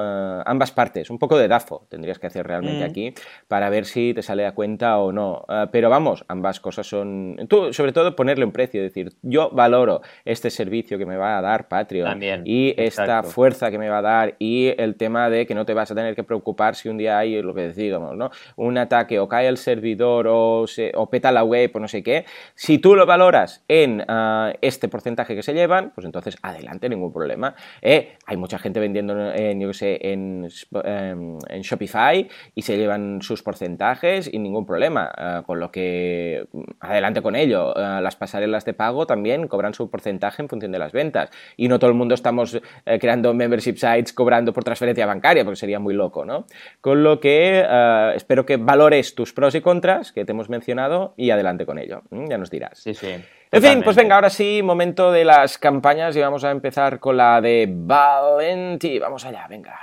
Ambas 0.46 0.72
partes, 0.72 1.10
un 1.10 1.20
poco 1.20 1.38
de 1.38 1.48
DAFO 1.48 1.86
tendrías 1.90 2.20
que 2.20 2.28
hacer 2.28 2.46
realmente 2.46 2.86
mm. 2.86 2.90
aquí 2.90 3.14
para 3.50 3.70
ver 3.70 3.86
si 3.86 4.14
te 4.14 4.22
sale 4.22 4.46
a 4.46 4.54
cuenta 4.54 5.00
o 5.00 5.12
no. 5.12 5.44
pero 5.72 5.90
vamos, 5.90 6.24
ambas 6.28 6.60
cosas 6.60 6.88
son... 6.88 7.36
Tú, 7.50 7.74
sobre 7.74 7.92
todo, 7.92 8.16
ponerle 8.16 8.46
un 8.46 8.52
precio, 8.52 8.82
decir, 8.82 9.12
yo 9.24 9.50
valoro 9.50 10.02
este 10.24 10.50
servicio 10.52 10.98
que 10.98 11.06
me 11.06 11.18
va 11.18 11.38
a 11.38 11.42
dar 11.42 11.68
Patreon 11.68 12.22
y 12.46 12.74
esta 12.78 13.24
fuerza 13.24 13.72
que 13.72 13.80
me 13.80 13.90
va 13.90 13.98
a 13.98 14.02
dar 14.04 14.36
y 14.40 14.74
el 14.78 14.96
tema 14.96 15.32
de 15.32 15.48
que 15.48 15.56
no 15.56 15.66
te 15.66 15.74
vas 15.74 15.90
a 15.90 15.96
tener 15.96 16.16
que 16.16 16.24
preocupar 16.24 16.76
si 16.76 16.90
un 16.90 16.98
día 16.98 17.18
hay 17.18 17.42
lo 17.42 17.54
que 17.56 17.70
digamos, 17.74 18.16
¿no? 18.16 18.30
Un 18.56 18.78
ataque 18.78 19.20
o 19.20 19.28
cae 19.28 19.48
el 19.48 19.58
servidor 19.58 20.28
o, 20.30 20.68
se, 20.68 20.92
o 20.96 21.10
peta 21.10 21.32
la 21.32 21.44
web 21.44 21.72
o 21.74 21.80
no 21.80 21.88
sé 21.88 22.04
qué, 22.04 22.26
si 22.56 22.78
tú 22.78 22.96
lo 22.96 23.06
valoras 23.06 23.64
en 23.68 24.04
ah, 24.08 24.54
este 24.62 24.88
porcentaje 24.88 25.36
que 25.36 25.44
se 25.44 25.54
llevan, 25.54 25.92
pues 25.96 26.06
entonces 26.06 26.38
adelante, 26.42 26.88
ningún 26.88 27.12
problema. 27.12 27.56
Eh, 27.82 28.18
hay 28.26 28.38
mucha 28.38 28.60
gente 28.60 28.80
vendiendo 28.80 29.34
en, 29.34 29.60
yo 29.60 29.74
sé, 29.74 30.00
en, 30.02 30.48
em, 30.84 31.38
en, 31.50 31.62
Shopify 31.62 32.28
y 32.56 32.62
se 32.62 32.78
llevan 32.78 33.22
sus 33.22 33.39
porcentajes 33.42 34.30
y 34.32 34.40
ningún 34.40 34.66
problema, 34.66 35.12
ah, 35.16 35.44
con 35.46 35.60
lo 35.60 35.72
que 35.72 36.48
mm, 36.52 36.62
adelante 36.80 37.22
con 37.22 37.36
ello. 37.36 37.74
Ah, 37.78 38.02
las 38.02 38.16
pasarelas 38.16 38.66
de 38.66 38.74
pago 38.74 39.06
también 39.06 39.48
cobran 39.48 39.74
su 39.74 39.90
porcentaje 39.90 40.42
en 40.42 40.50
función 40.50 40.72
de 40.72 40.80
las 40.80 40.92
ventas 40.92 41.30
y 41.58 41.68
no 41.68 41.80
todo 41.80 41.90
el 41.90 41.96
mundo 41.96 42.16
estamos 42.16 42.60
eh, 42.86 43.00
creando 43.00 43.34
membership 43.34 43.76
sites 43.76 44.14
cobrando 44.14 44.54
por 44.54 44.64
transferencia 44.64 45.06
bancaria 45.06 45.44
porque 45.44 45.58
sería 45.58 45.80
muy 45.80 45.94
loco, 45.94 46.26
¿no? 46.26 46.46
Con 46.82 47.04
lo 47.04 47.20
que 47.20 47.64
eh, 47.66 48.12
espero 48.16 48.46
que 48.46 48.58
valores 48.58 49.16
tus 49.16 49.34
pros 49.34 49.56
y 49.56 49.62
contras 49.62 50.12
que 50.12 50.26
te 50.26 50.32
hemos 50.32 50.50
mencionado 50.50 51.14
y 51.18 51.30
adelante 51.32 51.66
con 51.66 51.80
ello. 51.80 52.04
Mm, 52.10 52.30
ya 52.30 52.38
nos 52.38 52.50
dirás. 52.50 52.80
Sí, 52.80 52.94
sí. 52.94 53.16
En 53.52 53.64
fin, 53.64 53.82
pues 53.84 53.96
venga, 53.96 54.14
ahora 54.14 54.30
sí, 54.30 54.62
momento 54.62 55.12
de 55.12 55.26
las 55.26 55.58
campañas 55.58 56.16
y 56.16 56.20
vamos 56.20 56.44
a 56.44 56.52
empezar 56.52 57.00
con 57.00 57.18
la 57.18 57.42
de 57.42 57.68
Valenti. 57.68 59.00
Vamos 59.00 59.26
allá, 59.26 59.48
venga. 59.50 59.80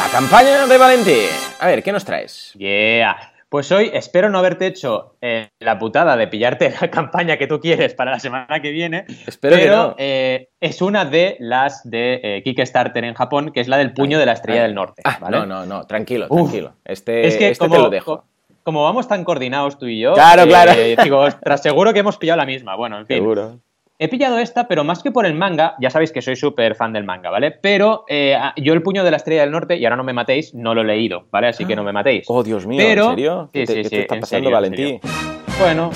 La 0.00 0.08
campaña 0.08 0.66
de 0.66 0.78
Valenti. 0.78 1.26
A 1.58 1.66
ver, 1.66 1.82
¿qué 1.82 1.92
nos 1.92 2.06
traes? 2.06 2.54
Yeah. 2.56 3.18
Pues 3.50 3.70
hoy 3.70 3.90
espero 3.92 4.30
no 4.30 4.38
haberte 4.38 4.66
hecho 4.66 5.16
eh, 5.20 5.50
la 5.58 5.78
putada 5.78 6.16
de 6.16 6.26
pillarte 6.26 6.72
la 6.80 6.90
campaña 6.90 7.36
que 7.36 7.46
tú 7.46 7.60
quieres 7.60 7.92
para 7.92 8.12
la 8.12 8.18
semana 8.18 8.62
que 8.62 8.70
viene. 8.70 9.04
Espero 9.26 9.56
pero 9.56 9.94
eh, 9.98 10.48
es 10.58 10.80
una 10.80 11.04
de 11.04 11.36
las 11.38 11.82
de 11.84 12.18
eh, 12.22 12.42
Kickstarter 12.42 13.04
en 13.04 13.12
Japón, 13.12 13.52
que 13.52 13.60
es 13.60 13.68
la 13.68 13.76
del 13.76 13.92
puño 13.92 14.18
de 14.18 14.24
la 14.24 14.32
estrella 14.32 14.62
del 14.62 14.74
norte. 14.74 15.02
Ah, 15.04 15.18
no, 15.30 15.44
no, 15.44 15.66
no, 15.66 15.86
tranquilo, 15.86 16.28
tranquilo. 16.28 16.72
Este, 16.82 17.26
es 17.26 17.36
que 17.36 17.50
este 17.50 17.68
te 17.68 17.78
lo 17.78 17.90
dejo. 17.90 18.24
Como 18.62 18.84
vamos 18.84 19.06
tan 19.06 19.22
coordinados 19.22 19.78
tú 19.78 19.84
y 19.84 20.00
yo, 20.00 20.14
claro, 20.14 20.46
claro. 20.46 20.72
digo, 20.72 21.26
seguro 21.58 21.92
que 21.92 21.98
hemos 21.98 22.16
pillado 22.16 22.38
la 22.38 22.46
misma. 22.46 22.74
Bueno, 22.74 22.98
en 22.98 23.06
fin. 23.06 23.18
Seguro. 23.18 23.60
He 24.02 24.08
pillado 24.08 24.38
esta, 24.38 24.66
pero 24.66 24.82
más 24.82 25.02
que 25.02 25.10
por 25.10 25.26
el 25.26 25.34
manga, 25.34 25.74
ya 25.78 25.90
sabéis 25.90 26.10
que 26.10 26.22
soy 26.22 26.34
súper 26.34 26.74
fan 26.74 26.94
del 26.94 27.04
manga, 27.04 27.28
¿vale? 27.28 27.50
Pero 27.50 28.06
eh, 28.08 28.34
yo 28.56 28.72
el 28.72 28.80
puño 28.80 29.04
de 29.04 29.10
la 29.10 29.18
estrella 29.18 29.42
del 29.42 29.50
norte, 29.50 29.76
y 29.76 29.84
ahora 29.84 29.96
no 29.96 30.04
me 30.04 30.14
matéis, 30.14 30.54
no 30.54 30.74
lo 30.74 30.80
he 30.80 30.84
leído, 30.84 31.26
¿vale? 31.30 31.48
Así 31.48 31.66
que 31.66 31.76
no 31.76 31.84
me 31.84 31.92
matéis. 31.92 32.24
Oh, 32.28 32.42
Dios 32.42 32.66
mío, 32.66 32.80
¿en 32.80 33.10
serio? 33.10 33.50
¿Qué, 33.52 33.66
te, 33.66 34.00
está 34.00 34.18
pasando, 34.18 34.50
Valentín? 34.50 35.00
Bueno. 35.60 35.90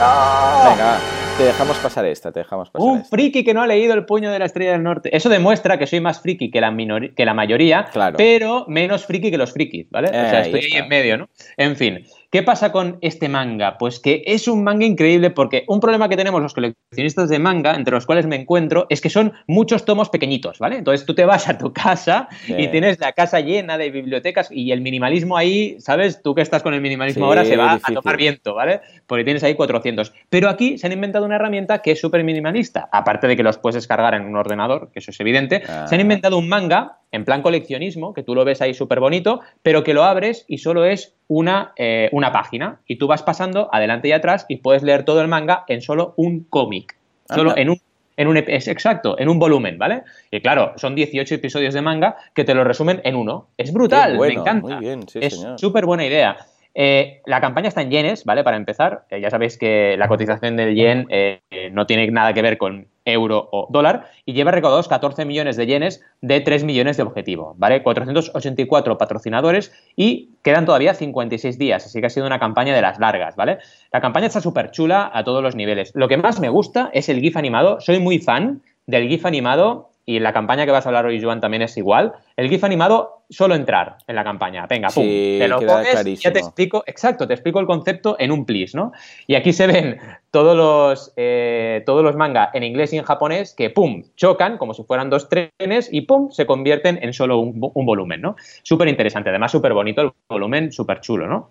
Venga, 0.00 0.98
te 1.38 1.44
dejamos 1.44 1.78
pasar 1.78 2.06
esta, 2.06 2.32
te 2.32 2.40
dejamos 2.40 2.70
pasar 2.70 2.88
Un 2.88 3.04
friki 3.04 3.44
que 3.44 3.54
no 3.54 3.62
ha 3.62 3.68
leído 3.68 3.94
el 3.94 4.04
puño 4.04 4.32
de 4.32 4.40
la 4.40 4.46
estrella 4.46 4.72
del 4.72 4.82
norte. 4.82 5.16
Eso 5.16 5.28
demuestra 5.28 5.78
que 5.78 5.86
soy 5.86 6.00
más 6.00 6.20
friki 6.20 6.50
que 6.50 6.60
la, 6.60 6.76
que 7.14 7.24
la 7.24 7.34
mayoría, 7.34 7.86
pero 8.16 8.64
menos 8.66 9.06
friki 9.06 9.30
que 9.30 9.38
los 9.38 9.52
frikis, 9.52 9.88
¿vale? 9.90 10.08
o 10.08 10.10
sea, 10.10 10.40
estoy 10.40 10.62
ahí 10.62 10.72
en 10.72 10.88
medio, 10.88 11.18
¿no? 11.18 11.28
En 11.56 11.76
fin. 11.76 12.04
¿Qué 12.32 12.42
pasa 12.42 12.72
con 12.72 12.96
este 13.02 13.28
manga? 13.28 13.76
Pues 13.76 14.00
que 14.00 14.22
es 14.24 14.48
un 14.48 14.64
manga 14.64 14.86
increíble 14.86 15.28
porque 15.28 15.64
un 15.68 15.80
problema 15.80 16.08
que 16.08 16.16
tenemos 16.16 16.40
los 16.40 16.54
coleccionistas 16.54 17.28
de 17.28 17.38
manga, 17.38 17.74
entre 17.74 17.92
los 17.92 18.06
cuales 18.06 18.26
me 18.26 18.36
encuentro, 18.36 18.86
es 18.88 19.02
que 19.02 19.10
son 19.10 19.34
muchos 19.46 19.84
tomos 19.84 20.08
pequeñitos, 20.08 20.58
¿vale? 20.58 20.78
Entonces 20.78 21.04
tú 21.04 21.14
te 21.14 21.26
vas 21.26 21.46
a 21.50 21.58
tu 21.58 21.74
casa 21.74 22.30
y 22.48 22.68
tienes 22.68 22.98
la 23.00 23.12
casa 23.12 23.40
llena 23.40 23.76
de 23.76 23.90
bibliotecas 23.90 24.48
y 24.50 24.72
el 24.72 24.80
minimalismo 24.80 25.36
ahí, 25.36 25.76
¿sabes? 25.78 26.22
Tú 26.22 26.34
que 26.34 26.40
estás 26.40 26.62
con 26.62 26.72
el 26.72 26.80
minimalismo 26.80 27.26
ahora 27.26 27.44
se 27.44 27.58
va 27.58 27.74
a 27.74 27.92
tomar 27.92 28.16
viento, 28.16 28.54
¿vale? 28.54 28.80
Porque 29.06 29.24
tienes 29.24 29.44
ahí 29.44 29.54
400. 29.54 30.14
Pero 30.30 30.48
aquí 30.48 30.78
se 30.78 30.86
han 30.86 30.92
inventado 30.94 31.26
una 31.26 31.36
herramienta 31.36 31.82
que 31.82 31.90
es 31.90 32.00
súper 32.00 32.24
minimalista. 32.24 32.88
Aparte 32.92 33.26
de 33.26 33.36
que 33.36 33.42
los 33.42 33.58
puedes 33.58 33.74
descargar 33.74 34.14
en 34.14 34.24
un 34.24 34.36
ordenador, 34.36 34.90
que 34.90 35.00
eso 35.00 35.10
es 35.10 35.20
evidente, 35.20 35.60
se 35.66 35.94
han 35.94 36.00
ah. 36.00 36.00
inventado 36.00 36.38
un 36.38 36.48
manga 36.48 37.01
en 37.12 37.24
plan 37.24 37.42
coleccionismo, 37.42 38.14
que 38.14 38.22
tú 38.22 38.34
lo 38.34 38.44
ves 38.44 38.60
ahí 38.62 38.74
súper 38.74 38.98
bonito, 38.98 39.40
pero 39.62 39.84
que 39.84 39.94
lo 39.94 40.04
abres 40.04 40.44
y 40.48 40.58
solo 40.58 40.84
es 40.84 41.14
una, 41.28 41.72
eh, 41.76 42.08
una 42.12 42.32
página. 42.32 42.80
Y 42.86 42.96
tú 42.96 43.06
vas 43.06 43.22
pasando 43.22 43.68
adelante 43.72 44.08
y 44.08 44.12
atrás 44.12 44.46
y 44.48 44.56
puedes 44.56 44.82
leer 44.82 45.04
todo 45.04 45.20
el 45.20 45.28
manga 45.28 45.64
en 45.68 45.82
solo 45.82 46.14
un 46.16 46.44
cómic. 46.44 46.96
Solo 47.28 47.56
en 47.56 47.70
un 47.70 47.80
en 48.16 48.28
un 48.28 48.36
es 48.36 48.68
exacto, 48.68 49.18
en 49.18 49.30
un 49.30 49.38
volumen, 49.38 49.78
¿vale? 49.78 50.02
Y 50.30 50.40
claro, 50.40 50.74
son 50.76 50.94
18 50.94 51.34
episodios 51.34 51.72
de 51.72 51.80
manga 51.80 52.16
que 52.34 52.44
te 52.44 52.54
lo 52.54 52.62
resumen 52.62 53.00
en 53.04 53.16
uno. 53.16 53.48
Es 53.56 53.72
brutal, 53.72 54.18
me 54.18 54.28
encanta. 54.28 54.68
Muy 54.68 54.76
bien, 54.76 55.08
sí, 55.08 55.18
es 55.22 55.42
súper 55.56 55.86
buena 55.86 56.04
idea. 56.04 56.36
Eh, 56.74 57.20
la 57.26 57.40
campaña 57.40 57.68
está 57.68 57.82
en 57.82 57.90
yenes, 57.90 58.24
¿vale? 58.24 58.44
Para 58.44 58.56
empezar, 58.56 59.04
ya 59.10 59.30
sabéis 59.30 59.58
que 59.58 59.96
la 59.96 60.08
cotización 60.08 60.56
del 60.56 60.74
yen 60.74 61.06
eh, 61.10 61.40
no 61.72 61.86
tiene 61.86 62.06
nada 62.10 62.32
que 62.32 62.42
ver 62.42 62.58
con 62.58 62.86
euro 63.04 63.48
o 63.52 63.68
dólar 63.70 64.06
y 64.24 64.32
lleva 64.32 64.50
recaudados 64.50 64.88
14 64.88 65.24
millones 65.24 65.56
de 65.56 65.66
yenes 65.66 66.02
de 66.20 66.40
3 66.40 66.64
millones 66.64 66.96
de 66.96 67.02
objetivo, 67.02 67.54
¿vale? 67.58 67.82
484 67.82 68.98
patrocinadores 68.98 69.72
y 69.96 70.30
quedan 70.42 70.66
todavía 70.66 70.94
56 70.94 71.58
días, 71.58 71.86
así 71.86 72.00
que 72.00 72.06
ha 72.06 72.10
sido 72.10 72.26
una 72.26 72.38
campaña 72.38 72.74
de 72.74 72.82
las 72.82 72.98
largas, 72.98 73.36
¿vale? 73.36 73.58
La 73.92 74.00
campaña 74.00 74.26
está 74.26 74.40
súper 74.40 74.70
chula 74.70 75.10
a 75.12 75.24
todos 75.24 75.42
los 75.42 75.56
niveles. 75.56 75.92
Lo 75.94 76.08
que 76.08 76.16
más 76.16 76.40
me 76.40 76.48
gusta 76.48 76.90
es 76.92 77.08
el 77.08 77.20
GIF 77.20 77.36
animado, 77.36 77.80
soy 77.80 77.98
muy 77.98 78.18
fan 78.18 78.62
del 78.86 79.08
GIF 79.08 79.26
animado 79.26 79.90
y 80.04 80.18
la 80.18 80.32
campaña 80.32 80.64
que 80.64 80.72
vas 80.72 80.84
a 80.84 80.88
hablar 80.88 81.06
hoy, 81.06 81.22
Joan, 81.22 81.40
también 81.40 81.62
es 81.62 81.76
igual. 81.76 82.12
El 82.42 82.48
GIF 82.48 82.64
animado 82.64 83.22
solo 83.30 83.54
entrar 83.54 83.98
en 84.06 84.16
la 84.16 84.24
campaña. 84.24 84.66
Venga, 84.66 84.88
pum, 84.88 85.04
te 85.04 85.46
lo 85.46 85.60
pones, 85.60 86.20
ya 86.20 86.32
te 86.32 86.40
explico, 86.40 86.82
exacto, 86.86 87.26
te 87.26 87.34
explico 87.34 87.60
el 87.60 87.66
concepto 87.66 88.16
en 88.18 88.32
un 88.32 88.44
plis, 88.44 88.74
¿no? 88.74 88.90
Y 89.28 89.36
aquí 89.36 89.52
se 89.52 89.68
ven 89.68 89.98
todos 90.32 90.56
los, 90.56 91.12
eh, 91.16 91.82
todos 91.86 92.02
los 92.02 92.16
manga 92.16 92.50
en 92.52 92.62
inglés 92.62 92.92
y 92.92 92.98
en 92.98 93.04
japonés 93.04 93.54
que, 93.54 93.70
pum, 93.70 94.02
chocan 94.16 94.58
como 94.58 94.74
si 94.74 94.82
fueran 94.82 95.08
dos 95.08 95.28
trenes 95.28 95.88
y, 95.92 96.02
pum, 96.02 96.30
se 96.30 96.46
convierten 96.46 96.98
en 97.00 97.12
solo 97.12 97.38
un, 97.38 97.60
volumen, 97.86 98.20
¿no? 98.20 98.36
Súper 98.62 98.88
interesante, 98.88 99.30
además 99.30 99.52
súper 99.52 99.72
bonito 99.72 100.02
el 100.02 100.10
volumen, 100.28 100.72
súper 100.72 101.00
chulo, 101.00 101.26
¿no? 101.26 101.50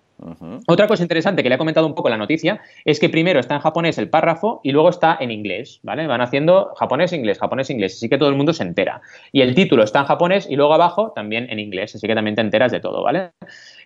Otra 0.67 0.88
cosa 0.88 1.01
interesante 1.01 1.41
que 1.41 1.49
le 1.49 1.56
he 1.56 1.58
comentado 1.58 1.88
un 1.88 1.95
poco 1.95 2.08
la 2.08 2.17
noticia 2.17 2.62
es 2.86 2.99
que 2.99 3.10
primero 3.10 3.39
está 3.39 3.56
en 3.56 3.62
japonés 3.62 3.97
el 3.97 4.08
párrafo 4.08 4.62
y 4.63 4.71
luego 4.71 4.89
está 4.89 5.17
en 5.19 5.32
inglés, 5.32 5.80
¿vale? 5.82 6.06
Van 6.06 6.21
haciendo 6.21 6.75
japonés, 6.75 7.12
inglés, 7.12 7.39
japonés, 7.39 7.71
inglés, 7.71 7.95
así 7.95 8.08
que 8.08 8.19
todo 8.19 8.30
el 8.30 8.36
mundo 8.36 8.54
se 8.54 8.62
entera. 8.62 9.01
Y 9.32 9.41
el 9.41 9.56
título 9.56 9.84
está 9.84 10.01
en 10.01 10.06
japonés 10.06 10.47
y 10.47 10.56
luego 10.56 10.75
abajo 10.81 11.11
también 11.13 11.47
en 11.49 11.59
inglés, 11.59 11.95
así 11.95 12.07
que 12.07 12.15
también 12.15 12.35
te 12.35 12.41
enteras 12.41 12.71
de 12.71 12.79
todo, 12.79 13.03
¿vale? 13.03 13.31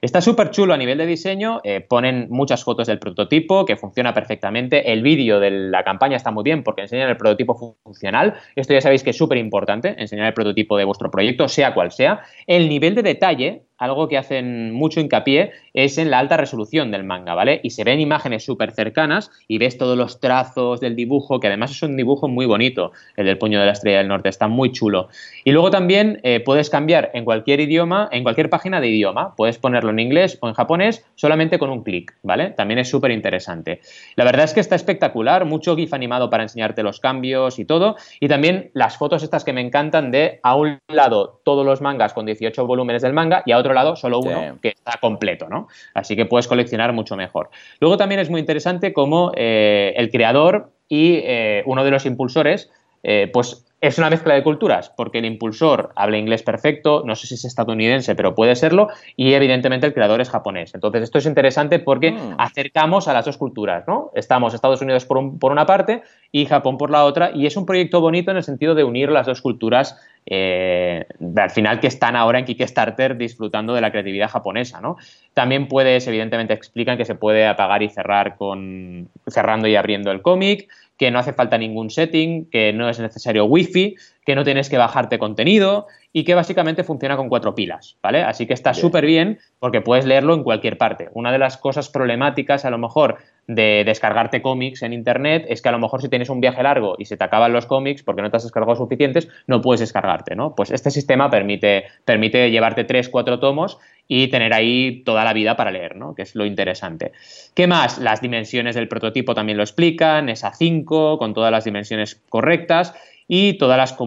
Está 0.02 0.22
súper 0.22 0.52
chulo 0.52 0.74
a 0.74 0.78
nivel 0.78 0.98
de 0.98 1.06
diseño, 1.06 1.62
eh, 1.64 1.82
ponen 1.82 2.28
muchas 2.30 2.64
fotos 2.64 2.88
del 2.88 3.00
prototipo 3.00 3.66
que 3.66 3.78
funciona 3.78 4.14
perfectamente, 4.14 4.92
el 4.92 5.02
vídeo 5.02 5.40
de 5.40 5.52
la 5.52 5.84
campaña 5.84 6.18
está 6.18 6.32
muy 6.32 6.44
bien 6.44 6.64
porque 6.64 6.82
enseñan 6.82 7.10
el 7.10 7.18
prototipo 7.18 7.78
funcional, 7.84 8.36
esto 8.56 8.74
ya 8.74 8.82
sabéis 8.82 9.04
que 9.04 9.12
es 9.12 9.18
súper 9.18 9.38
importante, 9.38 9.96
enseñar 9.98 10.28
el 10.28 10.34
prototipo 10.34 10.78
de 10.78 10.86
vuestro 10.86 11.10
proyecto, 11.12 11.48
sea 11.48 11.74
cual 11.74 11.92
sea, 11.92 12.22
el 12.48 12.70
nivel 12.70 12.96
de 12.96 13.04
detalle 13.04 13.64
algo 13.78 14.08
que 14.08 14.18
hacen 14.18 14.72
mucho 14.72 15.00
hincapié 15.00 15.52
es 15.74 15.98
en 15.98 16.10
la 16.10 16.20
alta 16.20 16.38
resolución 16.38 16.92
del 16.92 17.04
manga, 17.04 17.34
¿vale? 17.34 17.60
Y 17.64 17.72
se 17.72 17.84
ven 17.84 18.00
imágenes 18.00 18.46
súper 18.46 18.72
cercanas 18.72 19.32
y 19.48 19.58
ves 19.58 19.78
todos 19.78 19.98
los 19.98 20.20
trazos 20.20 20.80
del 20.80 20.96
dibujo, 20.96 21.40
que 21.40 21.48
además 21.48 21.72
es 21.72 21.84
un 21.84 21.98
dibujo 21.98 22.28
muy 22.28 22.46
bonito, 22.46 22.94
el 23.18 23.26
del 23.26 23.38
puño 23.38 23.60
de 23.60 23.66
la 23.66 23.74
estrella 23.74 23.98
del 23.98 24.08
norte, 24.08 24.30
está 24.30 24.48
muy 24.48 24.72
chulo. 24.72 25.10
Y 25.44 25.52
luego 25.52 25.72
también 25.72 26.20
eh, 26.24 26.40
puedes 26.40 26.70
cambiar 26.70 27.12
en 27.14 27.26
cualquier 27.26 27.60
idioma, 27.60 28.08
en 28.12 28.24
cualquier 28.24 28.50
página 28.50 28.80
de 28.80 28.88
idioma, 28.88 29.36
puedes 29.36 29.58
en 29.92 30.00
inglés 30.00 30.38
o 30.42 30.48
en 30.48 30.54
japonés 30.54 31.06
solamente 31.16 31.60
con 31.60 31.70
un 31.70 31.84
clic, 31.84 32.16
¿vale? 32.24 32.52
También 32.52 32.80
es 32.80 32.90
súper 32.90 33.12
interesante. 33.12 33.82
La 34.16 34.24
verdad 34.24 34.46
es 34.46 34.54
que 34.54 34.60
está 34.60 34.76
espectacular, 34.76 35.46
mucho 35.46 35.76
GIF 35.76 35.94
animado 35.94 36.30
para 36.30 36.44
enseñarte 36.44 36.84
los 36.84 37.00
cambios 37.00 37.60
y 37.60 37.66
todo, 37.66 37.96
y 38.20 38.28
también 38.28 38.72
las 38.74 38.98
fotos 38.98 39.24
estas 39.24 39.44
que 39.44 39.54
me 39.54 39.62
encantan 39.62 40.12
de, 40.12 40.40
a 40.44 40.56
un 40.56 40.80
lado, 40.88 41.42
todos 41.44 41.66
los 41.66 41.82
mangas 41.82 42.14
con 42.14 42.26
18 42.26 42.66
volúmenes 42.66 43.02
del 43.02 43.14
manga 43.14 43.44
y 43.46 43.52
a 43.52 43.58
otro 43.58 43.74
lado 43.74 43.96
solo 43.96 44.20
uno 44.20 44.58
que 44.62 44.70
está 44.70 44.98
completo, 45.00 45.48
¿no? 45.50 45.68
Así 45.94 46.16
que 46.16 46.26
puedes 46.26 46.48
coleccionar 46.48 46.94
mucho 46.94 47.16
mejor. 47.16 47.50
Luego 47.80 47.98
también 47.98 48.20
es 48.20 48.30
muy 48.30 48.40
interesante 48.40 48.94
cómo 48.94 49.32
eh, 49.36 49.94
el 49.98 50.10
creador 50.10 50.72
y 50.88 51.16
eh, 51.24 51.64
uno 51.66 51.84
de 51.84 51.92
los 51.92 52.06
impulsores, 52.06 52.70
eh, 53.08 53.30
pues 53.32 53.64
es 53.82 54.00
una 54.00 54.10
mezcla 54.10 54.34
de 54.34 54.42
culturas, 54.42 54.92
porque 54.98 55.20
el 55.20 55.26
impulsor 55.26 55.92
habla 55.96 56.18
inglés 56.18 56.42
perfecto, 56.42 57.04
no 57.06 57.14
sé 57.14 57.28
si 57.28 57.36
es 57.36 57.46
estadounidense, 57.46 58.16
pero 58.16 58.34
puede 58.34 58.56
serlo, 58.56 58.88
y 59.16 59.34
evidentemente 59.34 59.86
el 59.86 59.94
creador 59.94 60.22
es 60.22 60.30
japonés. 60.32 60.74
Entonces, 60.74 61.04
esto 61.04 61.20
es 61.20 61.28
interesante 61.28 61.78
porque 61.78 62.14
mm. 62.14 62.36
acercamos 62.40 63.08
a 63.08 63.14
las 63.14 63.26
dos 63.26 63.38
culturas, 63.38 63.84
¿no? 63.88 64.10
Estamos 64.16 64.56
Estados 64.56 64.82
Unidos 64.82 65.06
por, 65.06 65.38
por, 65.38 65.52
una 65.52 65.68
parte 65.68 66.02
y 66.32 66.48
Japón 66.48 66.80
por 66.80 66.90
la 66.90 67.06
otra, 67.06 67.30
y 67.32 67.46
es 67.46 67.58
un 67.58 67.68
proyecto 67.68 68.02
bonito 68.02 68.32
en 68.32 68.38
el 68.38 68.44
sentido 68.44 68.74
de 68.74 68.84
unir 68.84 69.12
las 69.12 69.28
dos 69.28 69.42
culturas, 69.42 70.00
eh, 70.26 71.06
al 71.36 71.52
final 71.52 71.80
que 71.80 71.86
están 71.86 72.16
ahora 72.16 72.40
en 72.40 72.46
Kickstarter 72.46 73.18
disfrutando 73.18 73.76
de 73.76 73.82
la 73.82 73.92
creatividad 73.92 74.30
japonesa, 74.30 74.82
¿no? 74.82 74.98
También 75.36 75.68
puedes, 75.68 76.08
evidentemente, 76.08 76.56
explican 76.56 76.98
que 76.98 77.06
se 77.06 77.14
puede 77.14 77.46
apagar 77.46 77.84
y 77.84 77.90
cerrar 77.90 78.36
con 78.38 79.10
cerrando 79.28 79.68
y 79.68 79.76
abriendo 79.76 80.12
el 80.12 80.24
cómic, 80.24 80.68
que 80.98 81.12
no 81.12 81.20
hace 81.20 81.34
falta 81.34 81.58
ningún 81.58 81.90
setting, 81.90 82.50
que 82.50 82.72
no 82.74 82.90
es 82.90 83.00
necesario 83.00 83.46
wifi, 83.46 83.96
que 84.26 84.36
no 84.36 84.44
tienes 84.44 84.70
que 84.70 84.78
bajarte 84.78 85.20
contenido 85.20 85.88
y 86.12 86.24
que 86.24 86.34
básicamente 86.34 86.84
funciona 86.84 87.18
con 87.18 87.30
cuatro 87.30 87.54
pilas, 87.54 87.98
¿vale? 88.02 88.24
Así 88.24 88.48
que 88.48 88.54
está 88.54 88.74
súper 88.74 89.06
bien 89.06 89.40
porque 89.60 89.82
puedes 89.82 90.06
leerlo 90.06 90.34
en 90.34 90.44
cualquier 90.44 90.78
parte. 90.78 91.10
Una 91.14 91.32
de 91.32 91.38
las 91.38 91.58
cosas 91.58 91.90
problemáticas 91.90 92.66
a 92.66 92.70
lo 92.70 92.78
mejor 92.78 93.18
de 93.48 93.84
descargarte 93.86 94.42
cómics 94.42 94.82
en 94.82 94.94
internet 94.94 95.46
es 95.50 95.62
que 95.62 95.70
a 95.70 95.72
lo 95.72 95.80
mejor 95.80 96.02
si 96.02 96.10
tienes 96.10 96.30
un 96.30 96.42
viaje 96.42 96.64
largo 96.64 96.96
y 96.98 97.06
se 97.06 97.18
te 97.18 97.24
acaban 97.24 97.54
los 97.54 97.68
cómics 97.68 98.02
porque 98.02 98.22
no 98.22 98.32
te 98.32 98.38
has 98.38 98.44
descargado 98.44 98.76
suficientes, 98.76 99.28
no 99.46 99.62
puedes 99.62 99.82
descargarte, 99.82 100.36
¿no? 100.36 100.56
Pues 100.56 100.72
este 100.72 100.90
sistema 100.90 101.30
permite, 101.30 101.84
permite 102.06 102.50
llevarte 102.50 102.86
tres, 102.86 103.10
cuatro 103.10 103.40
tomos 103.40 103.78
y 104.08 104.28
tener 104.28 104.54
ahí 104.54 105.04
toda 105.04 105.24
la 105.24 105.34
vida 105.34 105.56
para 105.56 105.72
leer, 105.72 105.96
¿no? 105.96 106.14
Que 106.16 106.24
es 106.24 106.36
lo 106.36 106.46
interesante. 106.46 107.12
¿Qué 107.54 107.68
más? 107.68 107.98
Las 107.98 108.22
dimensiones 108.22 108.76
del 108.76 108.88
prototipo 108.88 109.34
también 109.34 109.58
lo 109.58 109.64
explican, 109.64 110.30
es 110.30 110.44
A5, 110.44 111.18
con 111.18 111.34
todas 111.34 111.52
las 111.52 111.64
dimensiones 111.64 112.22
correctas 112.30 112.94
y 113.28 113.54
todas 113.58 113.78
las, 113.78 113.98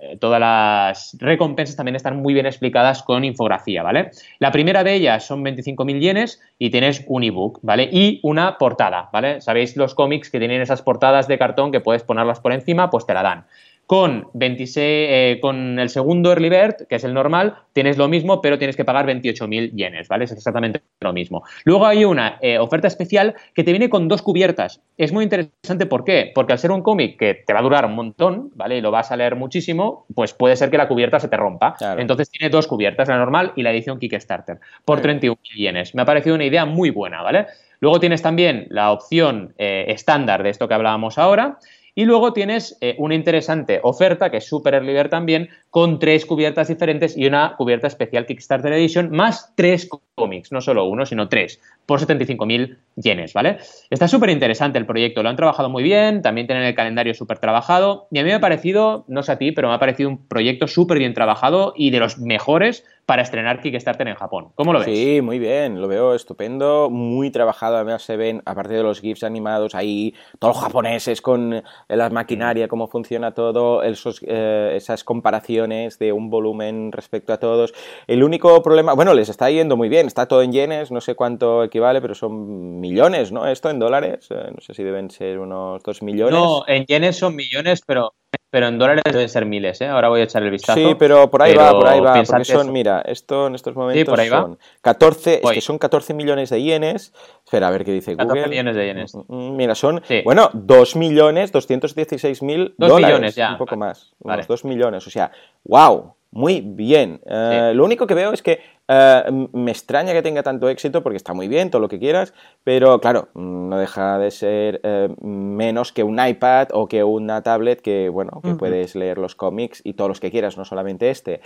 eh, 0.00 0.16
todas 0.20 0.40
las 0.40 1.16
recompensas 1.18 1.76
también 1.76 1.96
están 1.96 2.18
muy 2.18 2.34
bien 2.34 2.46
explicadas 2.46 3.02
con 3.02 3.24
infografía, 3.24 3.82
¿vale? 3.82 4.10
La 4.38 4.52
primera 4.52 4.84
de 4.84 4.94
ellas 4.94 5.26
son 5.26 5.42
25.000 5.44 6.00
yenes 6.00 6.40
y 6.58 6.70
tienes 6.70 7.04
un 7.08 7.24
ebook, 7.24 7.58
¿vale? 7.62 7.88
Y 7.90 8.20
una 8.22 8.58
portada, 8.58 9.08
¿vale? 9.12 9.40
Sabéis 9.40 9.76
los 9.76 9.94
cómics 9.94 10.30
que 10.30 10.38
tienen 10.38 10.60
esas 10.60 10.82
portadas 10.82 11.26
de 11.26 11.38
cartón 11.38 11.72
que 11.72 11.80
puedes 11.80 12.04
ponerlas 12.04 12.40
por 12.40 12.52
encima, 12.52 12.90
pues 12.90 13.06
te 13.06 13.14
la 13.14 13.22
dan. 13.22 13.46
Con, 13.90 14.28
26, 14.34 14.78
eh, 14.86 15.38
con 15.42 15.80
el 15.80 15.88
segundo 15.88 16.30
Early 16.30 16.48
Bird, 16.48 16.86
que 16.88 16.94
es 16.94 17.02
el 17.02 17.12
normal, 17.12 17.56
tienes 17.72 17.98
lo 17.98 18.06
mismo, 18.06 18.40
pero 18.40 18.56
tienes 18.56 18.76
que 18.76 18.84
pagar 18.84 19.04
28.000 19.04 19.72
yenes, 19.74 20.06
¿vale? 20.06 20.26
Es 20.26 20.30
exactamente 20.30 20.80
lo 21.00 21.12
mismo. 21.12 21.42
Luego 21.64 21.86
hay 21.86 22.04
una 22.04 22.38
eh, 22.40 22.60
oferta 22.60 22.86
especial 22.86 23.34
que 23.52 23.64
te 23.64 23.72
viene 23.72 23.90
con 23.90 24.06
dos 24.06 24.22
cubiertas. 24.22 24.80
Es 24.96 25.12
muy 25.12 25.24
interesante, 25.24 25.86
¿por 25.86 26.04
qué? 26.04 26.30
Porque 26.32 26.52
al 26.52 26.60
ser 26.60 26.70
un 26.70 26.82
cómic 26.82 27.18
que 27.18 27.34
te 27.34 27.52
va 27.52 27.58
a 27.58 27.62
durar 27.62 27.84
un 27.84 27.96
montón, 27.96 28.52
¿vale? 28.54 28.76
Y 28.76 28.80
lo 28.80 28.92
vas 28.92 29.10
a 29.10 29.16
leer 29.16 29.34
muchísimo, 29.34 30.06
pues 30.14 30.34
puede 30.34 30.54
ser 30.54 30.70
que 30.70 30.78
la 30.78 30.86
cubierta 30.86 31.18
se 31.18 31.26
te 31.26 31.36
rompa. 31.36 31.74
Entonces 31.98 32.30
tiene 32.30 32.48
dos 32.48 32.68
cubiertas, 32.68 33.08
la 33.08 33.18
normal 33.18 33.54
y 33.56 33.64
la 33.64 33.72
edición 33.72 33.98
Kickstarter, 33.98 34.60
por 34.84 35.02
31.000 35.02 35.36
yenes. 35.56 35.96
Me 35.96 36.02
ha 36.02 36.04
parecido 36.04 36.36
una 36.36 36.44
idea 36.44 36.64
muy 36.64 36.90
buena, 36.90 37.22
¿vale? 37.22 37.46
Luego 37.80 37.98
tienes 37.98 38.22
también 38.22 38.68
la 38.70 38.92
opción 38.92 39.54
eh, 39.58 39.86
estándar 39.88 40.44
de 40.44 40.50
esto 40.50 40.68
que 40.68 40.74
hablábamos 40.74 41.18
ahora. 41.18 41.58
Y 42.00 42.06
luego 42.06 42.32
tienes 42.32 42.78
eh, 42.80 42.94
una 42.96 43.14
interesante 43.14 43.78
oferta, 43.82 44.30
que 44.30 44.38
es 44.38 44.48
Super 44.48 44.72
Early 44.72 45.10
también, 45.10 45.50
con 45.68 45.98
tres 45.98 46.24
cubiertas 46.24 46.68
diferentes 46.68 47.14
y 47.14 47.26
una 47.26 47.56
cubierta 47.58 47.88
especial 47.88 48.24
Kickstarter 48.24 48.72
Edition, 48.72 49.10
más 49.10 49.52
tres 49.54 49.86
cómics, 50.14 50.50
no 50.50 50.62
solo 50.62 50.86
uno, 50.86 51.04
sino 51.04 51.28
tres, 51.28 51.60
por 51.84 52.00
75.000 52.00 52.78
yenes, 52.96 53.34
¿vale? 53.34 53.58
Está 53.90 54.08
súper 54.08 54.30
interesante 54.30 54.78
el 54.78 54.86
proyecto, 54.86 55.22
lo 55.22 55.28
han 55.28 55.36
trabajado 55.36 55.68
muy 55.68 55.82
bien, 55.82 56.22
también 56.22 56.46
tienen 56.46 56.64
el 56.64 56.74
calendario 56.74 57.12
súper 57.12 57.38
trabajado, 57.38 58.08
y 58.10 58.18
a 58.18 58.22
mí 58.22 58.30
me 58.30 58.34
ha 58.34 58.40
parecido, 58.40 59.04
no 59.06 59.22
sé 59.22 59.32
a 59.32 59.38
ti, 59.38 59.52
pero 59.52 59.68
me 59.68 59.74
ha 59.74 59.78
parecido 59.78 60.08
un 60.08 60.26
proyecto 60.26 60.68
súper 60.68 60.98
bien 60.98 61.12
trabajado 61.12 61.74
y 61.76 61.90
de 61.90 62.00
los 62.00 62.18
mejores 62.18 62.82
para 63.06 63.22
estrenar 63.22 63.60
Kickstarter 63.60 64.06
en 64.08 64.14
Japón. 64.14 64.52
¿Cómo 64.54 64.72
lo 64.72 64.80
ves? 64.80 64.88
Sí, 64.88 65.20
muy 65.20 65.38
bien, 65.38 65.80
lo 65.80 65.88
veo 65.88 66.14
estupendo, 66.14 66.90
muy 66.90 67.30
trabajado, 67.30 67.76
además 67.76 68.02
se 68.02 68.16
ven, 68.16 68.42
aparte 68.44 68.74
de 68.74 68.82
los 68.82 69.00
GIFs 69.00 69.24
animados, 69.24 69.74
ahí 69.74 70.14
todos 70.38 70.56
los 70.56 70.64
japoneses 70.64 71.20
con 71.20 71.54
eh, 71.54 71.62
la 71.88 72.08
maquinaria, 72.10 72.68
cómo 72.68 72.86
funciona 72.88 73.32
todo, 73.32 73.82
esos, 73.82 74.20
eh, 74.26 74.74
esas 74.76 75.04
comparaciones 75.04 75.98
de 75.98 76.12
un 76.12 76.30
volumen 76.30 76.92
respecto 76.92 77.32
a 77.32 77.38
todos. 77.38 77.74
El 78.06 78.22
único 78.22 78.62
problema, 78.62 78.94
bueno, 78.94 79.14
les 79.14 79.28
está 79.28 79.50
yendo 79.50 79.76
muy 79.76 79.88
bien, 79.88 80.06
está 80.06 80.26
todo 80.26 80.42
en 80.42 80.52
yenes, 80.52 80.90
no 80.90 81.00
sé 81.00 81.14
cuánto 81.14 81.64
equivale, 81.64 82.00
pero 82.00 82.14
son 82.14 82.80
millones, 82.80 83.32
¿no? 83.32 83.46
Esto 83.46 83.70
en 83.70 83.78
dólares, 83.78 84.28
eh, 84.30 84.50
no 84.54 84.60
sé 84.60 84.74
si 84.74 84.82
deben 84.82 85.10
ser 85.10 85.38
unos 85.38 85.82
dos 85.82 86.02
millones. 86.02 86.34
No, 86.34 86.64
en 86.66 86.86
yenes 86.86 87.16
son 87.16 87.34
millones, 87.36 87.82
pero 87.84 88.14
pero 88.50 88.66
en 88.66 88.78
dólares 88.78 89.04
deben 89.04 89.28
ser 89.28 89.46
miles, 89.46 89.80
¿eh? 89.80 89.86
Ahora 89.86 90.08
voy 90.08 90.20
a 90.20 90.24
echar 90.24 90.42
el 90.42 90.50
vistazo. 90.50 90.78
Sí, 90.78 90.96
pero 90.98 91.30
por 91.30 91.42
ahí 91.42 91.54
va, 91.54 91.70
por 91.70 91.86
ahí 91.86 92.00
va. 92.00 92.22
Porque 92.22 92.44
son, 92.44 92.72
mira, 92.72 93.00
esto 93.06 93.46
en 93.46 93.54
estos 93.54 93.76
momentos 93.76 94.26
son 94.28 94.58
14, 94.82 95.40
es 95.42 95.50
que 95.50 95.60
son 95.60 95.78
14 95.78 96.14
millones 96.14 96.50
de 96.50 96.60
yenes. 96.60 97.12
Espera, 97.44 97.68
a 97.68 97.70
ver 97.70 97.84
qué 97.84 97.92
dice 97.92 98.16
14 98.16 98.48
millones 98.48 98.74
de 98.74 98.86
yenes. 98.86 99.14
Mm, 99.14 99.20
mm, 99.28 99.56
mira, 99.56 99.74
son, 99.76 100.02
bueno, 100.24 100.50
2 100.52 100.96
millones 100.96 101.52
216 101.52 102.42
mil 102.42 102.74
dólares. 102.76 103.06
millones 103.06 103.34
ya. 103.36 103.52
Un 103.52 103.58
poco 103.58 103.76
más, 103.76 104.12
vale. 104.18 104.44
2 104.46 104.64
millones. 104.64 105.06
O 105.06 105.10
sea, 105.10 105.30
wow, 105.64 106.14
muy 106.32 106.60
bien. 106.60 107.20
Eh, 107.26 107.72
lo 107.74 107.84
único 107.84 108.06
que 108.06 108.14
veo 108.14 108.32
es 108.32 108.42
que 108.42 108.60
eh, 108.92 109.48
me 109.52 109.70
extraña 109.70 110.12
que 110.12 110.20
tenga 110.20 110.42
tanto 110.42 110.68
éxito 110.68 111.04
porque 111.04 111.16
está 111.16 111.32
muy 111.32 111.46
bien, 111.46 111.70
todo 111.70 111.80
lo 111.80 111.88
que 111.88 112.00
quieras, 112.00 112.34
pero 112.64 113.00
claro, 113.00 113.28
no 113.34 113.78
deja 113.78 114.18
de 114.18 114.32
ser 114.32 114.80
eh, 114.82 115.14
menos 115.20 115.92
que 115.92 116.02
un 116.02 116.18
iPad 116.18 116.68
o 116.72 116.88
que 116.88 117.04
una 117.04 117.40
tablet 117.44 117.80
que, 117.80 118.08
bueno, 118.08 118.40
que 118.42 118.54
puedes 118.54 118.96
leer 118.96 119.18
los 119.18 119.36
cómics 119.36 119.80
y 119.84 119.92
todos 119.92 120.08
los 120.08 120.18
que 120.18 120.32
quieras, 120.32 120.58
no 120.58 120.64
solamente 120.64 121.08
este. 121.08 121.40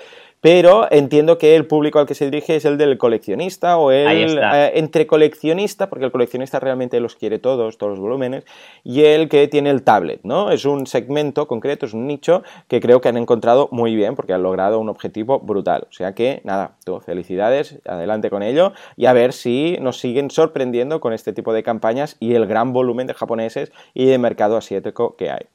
Pero 0.44 0.86
entiendo 0.90 1.38
que 1.38 1.56
el 1.56 1.64
público 1.66 1.98
al 1.98 2.04
que 2.04 2.14
se 2.14 2.26
dirige 2.26 2.56
es 2.56 2.66
el 2.66 2.76
del 2.76 2.98
coleccionista 2.98 3.78
o 3.78 3.90
el 3.90 4.38
eh, 4.38 4.72
entre 4.74 5.06
coleccionista, 5.06 5.88
porque 5.88 6.04
el 6.04 6.12
coleccionista 6.12 6.60
realmente 6.60 7.00
los 7.00 7.16
quiere 7.16 7.38
todos, 7.38 7.78
todos 7.78 7.92
los 7.92 7.98
volúmenes, 7.98 8.44
y 8.82 9.04
el 9.04 9.30
que 9.30 9.48
tiene 9.48 9.70
el 9.70 9.82
tablet, 9.82 10.20
¿no? 10.22 10.50
Es 10.50 10.66
un 10.66 10.86
segmento 10.86 11.48
concreto, 11.48 11.86
es 11.86 11.94
un 11.94 12.06
nicho 12.06 12.42
que 12.68 12.78
creo 12.78 13.00
que 13.00 13.08
han 13.08 13.16
encontrado 13.16 13.70
muy 13.72 13.96
bien 13.96 14.16
porque 14.16 14.34
han 14.34 14.42
logrado 14.42 14.80
un 14.80 14.90
objetivo 14.90 15.40
brutal. 15.40 15.86
O 15.88 15.92
sea 15.94 16.14
que, 16.14 16.42
nada, 16.44 16.72
tú, 16.84 17.00
felicidades 17.00 17.80
adelante 17.86 18.28
con 18.28 18.42
ello 18.42 18.74
y 18.98 19.06
a 19.06 19.14
ver 19.14 19.32
si 19.32 19.78
nos 19.80 19.98
siguen 19.98 20.30
sorprendiendo 20.30 21.00
con 21.00 21.14
este 21.14 21.32
tipo 21.32 21.54
de 21.54 21.62
campañas 21.62 22.18
y 22.20 22.34
el 22.34 22.44
gran 22.44 22.74
volumen 22.74 23.06
de 23.06 23.14
japoneses 23.14 23.72
y 23.94 24.04
de 24.04 24.18
mercado 24.18 24.58
asiático 24.58 25.16
que 25.16 25.30
hay. 25.30 25.46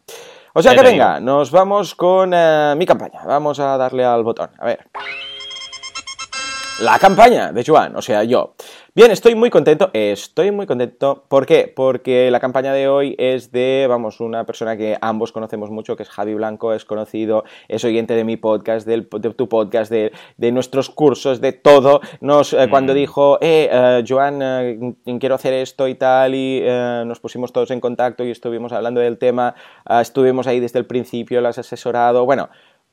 O 0.53 0.61
sea 0.61 0.75
que 0.75 0.81
venga, 0.81 1.19
nos 1.19 1.51
vamos 1.51 1.95
con 1.95 2.31
eh, 2.33 2.73
mi 2.77 2.85
campaña. 2.85 3.21
Vamos 3.25 3.59
a 3.59 3.77
darle 3.77 4.03
al 4.03 4.23
botón. 4.23 4.49
A 4.57 4.65
ver. 4.65 4.89
La 6.81 6.97
campaña 6.97 7.51
de 7.51 7.65
Joan, 7.65 7.93
o 7.97 8.01
sea, 8.01 8.23
yo. 8.23 8.53
Bien, 8.95 9.11
estoy 9.11 9.35
muy 9.35 9.49
contento, 9.49 9.89
estoy 9.91 10.51
muy 10.51 10.65
contento. 10.65 11.25
¿Por 11.27 11.45
qué? 11.45 11.71
Porque 11.73 12.31
la 12.31 12.39
campaña 12.39 12.71
de 12.71 12.87
hoy 12.87 13.15
es 13.19 13.51
de, 13.51 13.85
vamos, 13.89 14.21
una 14.21 14.45
persona 14.45 14.77
que 14.77 14.97
ambos 15.01 15.33
conocemos 15.33 15.69
mucho, 15.71 15.97
que 15.97 16.03
es 16.03 16.09
Javi 16.09 16.35
Blanco, 16.35 16.73
es 16.73 16.85
conocido, 16.85 17.43
es 17.67 17.83
oyente 17.83 18.13
de 18.13 18.23
mi 18.23 18.37
podcast, 18.37 18.87
de 18.87 19.01
tu 19.01 19.49
podcast, 19.49 19.91
de, 19.91 20.11
nuestros 20.51 20.89
cursos, 20.89 21.41
de 21.41 21.51
todo. 21.51 21.99
Nos, 22.21 22.53
eh, 22.53 22.67
Cuando 22.69 22.93
mm. 22.93 22.95
dijo, 22.95 23.37
eh, 23.41 23.69
eh 23.69 24.03
Joan, 24.07 24.39
eh, 24.41 24.95
quiero 25.19 25.35
hacer 25.35 25.53
esto 25.53 25.85
y 25.89 25.95
tal, 25.95 26.33
y 26.33 26.63
nos 27.05 27.19
pusimos 27.19 27.51
todos 27.51 27.71
en 27.71 27.81
contacto 27.81 28.23
y 28.23 28.31
estuvimos 28.31 28.71
hablando 28.71 29.01
del 29.01 29.17
tema, 29.17 29.53
estuvimos 30.01 30.47
ahí 30.47 30.61
desde 30.61 30.79
el 30.79 30.85
principio, 30.85 31.41
las 31.41 31.57
has 31.57 31.67
asesorado, 31.67 32.25
bueno 32.25 32.49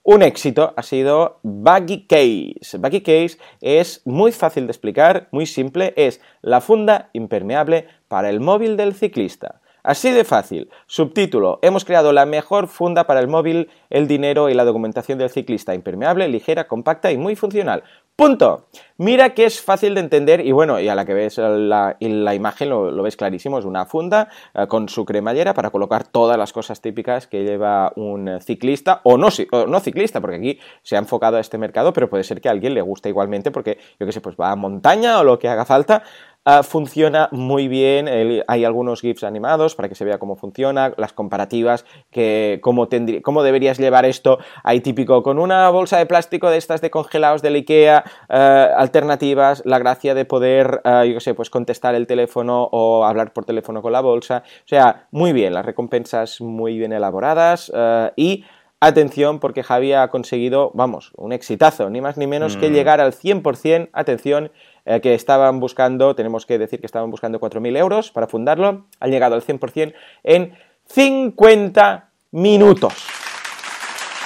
un 0.06 0.22
éxito 0.22 0.72
ha 0.76 0.82
sido 0.84 1.40
Buggy 1.42 2.06
Case. 2.06 2.78
Buggy 2.78 3.00
Case 3.00 3.38
es 3.60 4.02
muy 4.04 4.30
fácil 4.30 4.66
de 4.66 4.70
explicar, 4.70 5.26
muy 5.32 5.46
simple, 5.46 5.94
es 5.96 6.20
la 6.42 6.60
funda 6.60 7.10
impermeable 7.12 7.88
para 8.06 8.30
el 8.30 8.38
móvil 8.38 8.76
del 8.76 8.94
ciclista. 8.94 9.60
Así 9.82 10.12
de 10.12 10.24
fácil. 10.24 10.70
Subtítulo. 10.86 11.58
Hemos 11.62 11.84
creado 11.84 12.12
la 12.12 12.24
mejor 12.24 12.68
funda 12.68 13.08
para 13.08 13.18
el 13.18 13.26
móvil, 13.26 13.68
el 13.90 14.06
dinero 14.06 14.48
y 14.48 14.54
la 14.54 14.64
documentación 14.64 15.18
del 15.18 15.30
ciclista. 15.30 15.74
Impermeable, 15.74 16.28
ligera, 16.28 16.68
compacta 16.68 17.10
y 17.10 17.16
muy 17.16 17.34
funcional. 17.34 17.82
Punto. 18.16 18.68
Mira 18.96 19.34
que 19.34 19.44
es 19.44 19.60
fácil 19.60 19.94
de 19.94 20.00
entender 20.00 20.40
y 20.40 20.50
bueno, 20.50 20.80
y 20.80 20.88
a 20.88 20.94
la 20.94 21.04
que 21.04 21.12
ves 21.12 21.36
la, 21.36 21.98
imagen 22.00 22.70
lo, 22.70 23.02
ves 23.02 23.14
clarísimo, 23.14 23.58
es 23.58 23.66
una 23.66 23.84
funda 23.84 24.30
eh, 24.54 24.66
con 24.68 24.88
su 24.88 25.04
cremallera 25.04 25.52
para 25.52 25.68
colocar 25.68 26.06
todas 26.08 26.38
las 26.38 26.50
cosas 26.54 26.80
típicas 26.80 27.26
que 27.26 27.44
lleva 27.44 27.92
un 27.94 28.38
ciclista 28.40 29.02
o 29.04 29.18
no, 29.18 29.28
o 29.52 29.66
no 29.66 29.80
ciclista, 29.80 30.22
porque 30.22 30.36
aquí 30.36 30.58
se 30.80 30.96
ha 30.96 30.98
enfocado 30.98 31.36
a 31.36 31.40
este 31.40 31.58
mercado, 31.58 31.92
pero 31.92 32.08
puede 32.08 32.24
ser 32.24 32.40
que 32.40 32.48
a 32.48 32.52
alguien 32.52 32.72
le 32.72 32.80
guste 32.80 33.10
igualmente 33.10 33.50
porque 33.50 33.76
yo 34.00 34.06
que 34.06 34.12
sé, 34.12 34.22
pues 34.22 34.34
va 34.40 34.50
a 34.50 34.56
montaña 34.56 35.20
o 35.20 35.24
lo 35.24 35.38
que 35.38 35.48
haga 35.48 35.66
falta, 35.66 36.02
Ah, 36.48 36.62
funciona 36.62 37.28
muy 37.32 37.66
bien, 37.66 38.08
hay 38.46 38.64
algunos 38.64 39.00
GIFs 39.00 39.24
animados 39.24 39.74
para 39.74 39.88
que 39.88 39.96
se 39.96 40.04
vea 40.04 40.20
cómo 40.20 40.36
funciona, 40.36 40.92
las 40.96 41.12
comparativas, 41.12 41.84
que, 42.12 42.60
cómo, 42.62 42.88
cómo 43.24 43.42
deberías 43.42 43.78
llevar 43.78 44.04
esto, 44.04 44.38
hay 44.62 44.80
típico 44.80 45.24
con 45.24 45.40
una 45.40 45.68
bolsa 45.70 45.98
de 45.98 46.06
plástico 46.06 46.48
de 46.48 46.58
estas 46.58 46.80
de 46.80 46.90
congelados 46.90 47.42
de 47.42 47.48
Ikea, 47.48 48.04
ah, 48.28 48.68
alternativas, 48.76 49.64
la 49.66 49.80
gracia 49.80 50.14
de 50.14 50.24
poder, 50.24 50.82
ah, 50.84 51.04
yo 51.04 51.14
qué 51.14 51.20
sé, 51.20 51.34
pues 51.34 51.50
contestar 51.50 51.96
el 51.96 52.06
teléfono 52.06 52.68
o 52.70 53.04
hablar 53.04 53.32
por 53.32 53.44
teléfono 53.44 53.82
con 53.82 53.90
la 53.90 54.00
bolsa, 54.00 54.44
o 54.46 54.68
sea, 54.68 55.08
muy 55.10 55.32
bien, 55.32 55.52
las 55.52 55.66
recompensas 55.66 56.40
muy 56.40 56.78
bien 56.78 56.92
elaboradas 56.92 57.72
y 58.14 58.44
Atención, 58.78 59.40
porque 59.40 59.62
Javi 59.62 59.94
ha 59.94 60.08
conseguido, 60.08 60.70
vamos, 60.74 61.12
un 61.16 61.32
exitazo, 61.32 61.88
ni 61.88 62.02
más 62.02 62.18
ni 62.18 62.26
menos 62.26 62.58
que 62.58 62.68
mm. 62.68 62.72
llegar 62.74 63.00
al 63.00 63.14
100%, 63.14 63.88
atención, 63.94 64.52
eh, 64.86 65.00
que 65.00 65.14
estaban 65.14 65.60
buscando, 65.60 66.14
tenemos 66.14 66.46
que 66.46 66.58
decir 66.58 66.80
que 66.80 66.86
estaban 66.86 67.10
buscando 67.10 67.40
4.000 67.40 67.76
euros 67.76 68.12
para 68.12 68.28
fundarlo, 68.28 68.86
han 69.00 69.10
llegado 69.10 69.34
al 69.34 69.42
100% 69.42 69.92
en 70.22 70.56
50 70.86 72.10
minutos. 72.30 72.94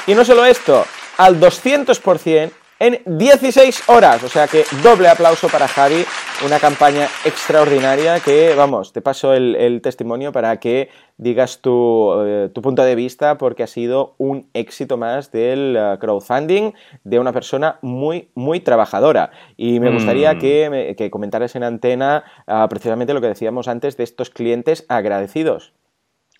Y 0.06 0.14
no 0.14 0.24
solo 0.24 0.44
esto, 0.44 0.84
al 1.16 1.40
200% 1.40 2.52
en 2.80 3.00
16 3.06 3.88
horas. 3.88 4.24
O 4.24 4.28
sea 4.28 4.48
que 4.48 4.64
doble 4.82 5.08
aplauso 5.08 5.48
para 5.48 5.68
Javi, 5.68 6.04
una 6.44 6.58
campaña 6.58 7.06
extraordinaria 7.24 8.18
que, 8.18 8.54
vamos, 8.56 8.92
te 8.92 9.02
paso 9.02 9.34
el, 9.34 9.80
testimonio 9.82 10.32
para 10.32 10.58
que 10.58 10.88
digas 11.18 11.60
eh, 11.64 12.48
tu, 12.52 12.62
punto 12.62 12.82
de 12.82 12.94
vista 12.94 13.38
porque 13.38 13.62
ha 13.62 13.66
sido 13.66 14.14
un 14.18 14.48
éxito 14.54 14.96
más 14.96 15.30
del 15.30 15.76
eh, 15.78 15.98
crowdfunding 16.00 16.72
de 17.04 17.18
una 17.18 17.32
persona 17.32 17.78
muy, 17.82 18.30
muy 18.34 18.60
trabajadora. 18.60 19.30
Y 19.56 19.78
me 19.78 19.92
gustaría 19.92 20.34
mm. 20.34 20.38
que, 20.38 21.08
comentaras 21.10 21.54
en 21.54 21.62
antena 21.62 22.24
ah, 22.46 22.66
precisamente 22.68 23.14
lo 23.14 23.20
que 23.20 23.28
decíamos 23.28 23.68
antes 23.68 23.96
de 23.96 24.04
estos 24.04 24.30
clientes 24.30 24.86
agradecidos. 24.88 25.74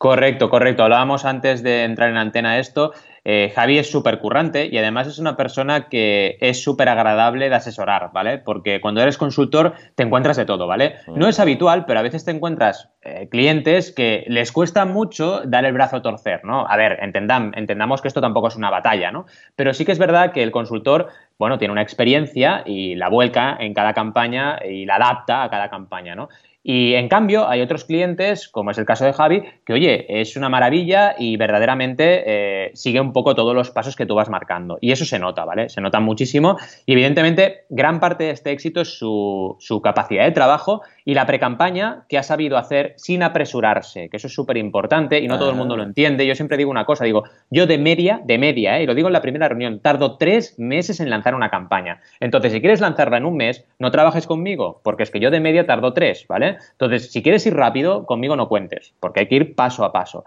Correcto, 0.01 0.49
correcto. 0.49 0.83
Hablábamos 0.83 1.27
antes 1.27 1.63
de 1.63 1.85
entrar 1.85 2.09
en 2.09 2.17
antena 2.17 2.59
esto 2.59 2.93
eh, 3.25 3.53
Javi 3.55 3.79
es 3.79 3.91
súper 3.91 4.19
currante 4.19 4.67
y 4.67 4.79
además 4.79 5.07
es 5.07 5.19
una 5.19 5.37
persona 5.37 5.89
que 5.89 6.39
es 6.41 6.63
súper 6.63 6.89
agradable 6.89 7.51
de 7.51 7.55
asesorar, 7.55 8.11
¿vale? 8.13 8.39
Porque 8.39 8.81
cuando 8.81 9.03
eres 9.03 9.19
consultor 9.19 9.75
te 9.95 10.03
encuentras 10.03 10.37
de 10.37 10.47
todo, 10.47 10.67
¿vale? 10.67 10.95
No 11.15 11.29
es 11.29 11.39
habitual, 11.39 11.85
pero 11.85 12.01
a 12.01 12.03
veces 12.03 12.25
te 12.25 12.31
encuentras 12.31 12.89
eh, 13.03 13.29
clientes 13.31 13.93
que 13.93 14.25
les 14.29 14.53
cuesta 14.53 14.87
mucho 14.87 15.43
dar 15.45 15.65
el 15.65 15.75
brazo 15.75 15.97
a 15.97 16.03
torcer, 16.03 16.45
¿no? 16.45 16.67
A 16.67 16.77
ver, 16.77 16.99
entendamos 17.03 18.01
que 18.01 18.09
esto 18.09 18.21
tampoco 18.21 18.49
es 18.49 18.57
una 18.57 18.71
batalla, 18.71 19.11
¿no? 19.11 19.27
Pero 19.55 19.75
sí 19.75 19.85
que 19.85 19.93
es 19.93 19.99
verdad 19.99 20.33
que 20.33 20.43
el 20.43 20.51
consultor, 20.51 21.09
bueno, 21.39 21.59
tiene 21.59 21.73
una 21.73 21.83
experiencia 21.83 22.63
y 22.65 22.95
la 22.95 23.09
vuelca 23.09 23.57
en 23.61 23.75
cada 23.75 23.93
campaña 23.93 24.59
y 24.65 24.87
la 24.87 24.97
adapta 24.97 25.43
a 25.43 25.51
cada 25.51 25.69
campaña, 25.69 26.15
¿no? 26.15 26.31
Y 26.63 26.95
en 26.95 27.09
cambio, 27.09 27.49
hay 27.49 27.63
otros 27.63 27.85
clientes, 27.85 28.49
como 28.49 28.71
es 28.71 28.79
el 28.79 28.85
caso 28.85 29.05
de 29.07 29.15
Javi, 29.15 29.43
que 29.65 29.73
oye, 29.73 30.21
es 30.21 30.37
una 30.37 30.51
maravilla 30.51 31.15
y 31.19 31.37
verdaderamente 31.37 32.23
eh, 32.27 32.71
sigue 32.75 33.01
un 33.01 33.13
poco 33.13 33.35
todos 33.35 33.55
los 33.55 33.71
pasos 33.71 33.97
que 33.97 34.05
tú 34.05 34.15
vas 34.15 34.29
marcando. 34.29 34.77
Y 34.81 34.93
eso 34.93 35.07
se 35.07 35.19
nota, 35.19 35.45
¿vale? 35.47 35.71
Se 35.71 35.81
nota 35.81 36.01
muchísimo. 36.01 36.59
Y 36.85 36.93
evidentemente, 36.93 37.65
gran 37.71 37.99
parte 37.99 38.25
de 38.25 38.31
este 38.31 38.51
éxito 38.51 38.83
es 38.83 38.99
su, 38.99 39.57
su 39.59 39.81
capacidad 39.81 40.25
de 40.25 40.33
trabajo 40.33 40.83
y 41.05 41.15
la 41.15 41.27
precampaña 41.27 42.05
que 42.09 42.19
ha 42.19 42.23
sabido 42.23 42.59
hacer 42.59 42.95
sin 42.97 43.23
apresurarse, 43.23 44.09
que 44.11 44.19
eso 44.19 44.27
es 44.27 44.35
súper 44.35 44.59
importante 44.59 45.19
y 45.21 45.29
no 45.29 45.39
todo 45.39 45.51
el 45.51 45.57
mundo 45.57 45.77
lo 45.77 45.83
ah. 45.83 45.87
entiende. 45.87 46.27
Yo 46.27 46.35
siempre 46.35 46.57
digo 46.57 46.71
una 46.71 46.85
cosa, 46.85 47.05
digo, 47.05 47.25
yo 47.51 47.67
de 47.67 47.79
media, 47.79 48.21
de 48.25 48.39
media, 48.39 48.79
¿eh? 48.79 48.83
y 48.83 48.87
lo 48.87 48.95
digo 48.95 49.09
en 49.09 49.15
la 49.15 49.23
primera 49.23 49.49
reunión, 49.49 49.81
tardo 49.81 50.19
tres 50.19 50.59
meses 50.59 51.01
en 51.01 51.09
lanzar 51.09 51.35
una 51.35 51.51
campaña. 51.51 52.01
Entonces, 52.21 52.53
si 52.53 52.61
quieres 52.61 52.81
lanzarla 52.81 53.17
en 53.17 53.25
un 53.25 53.37
mes, 53.37 53.65
no 53.79 53.91
trabajes 53.91 54.27
conmigo, 54.27 54.81
porque 54.85 55.05
es 55.05 55.11
que 55.11 55.21
yo 55.21 55.31
de 55.31 55.41
media 55.41 55.67
tardo 55.67 55.95
tres, 55.95 56.27
¿vale? 56.29 56.50
Entonces, 56.73 57.11
si 57.11 57.23
quieres 57.23 57.47
ir 57.47 57.55
rápido, 57.55 58.07
conmigo 58.07 58.37
no 58.37 58.49
cuentes, 58.49 58.95
porque 59.01 59.21
hay 59.21 59.29
que 59.29 59.37
ir 59.37 59.55
paso 59.55 59.85
a 59.85 59.93
paso. 59.93 60.25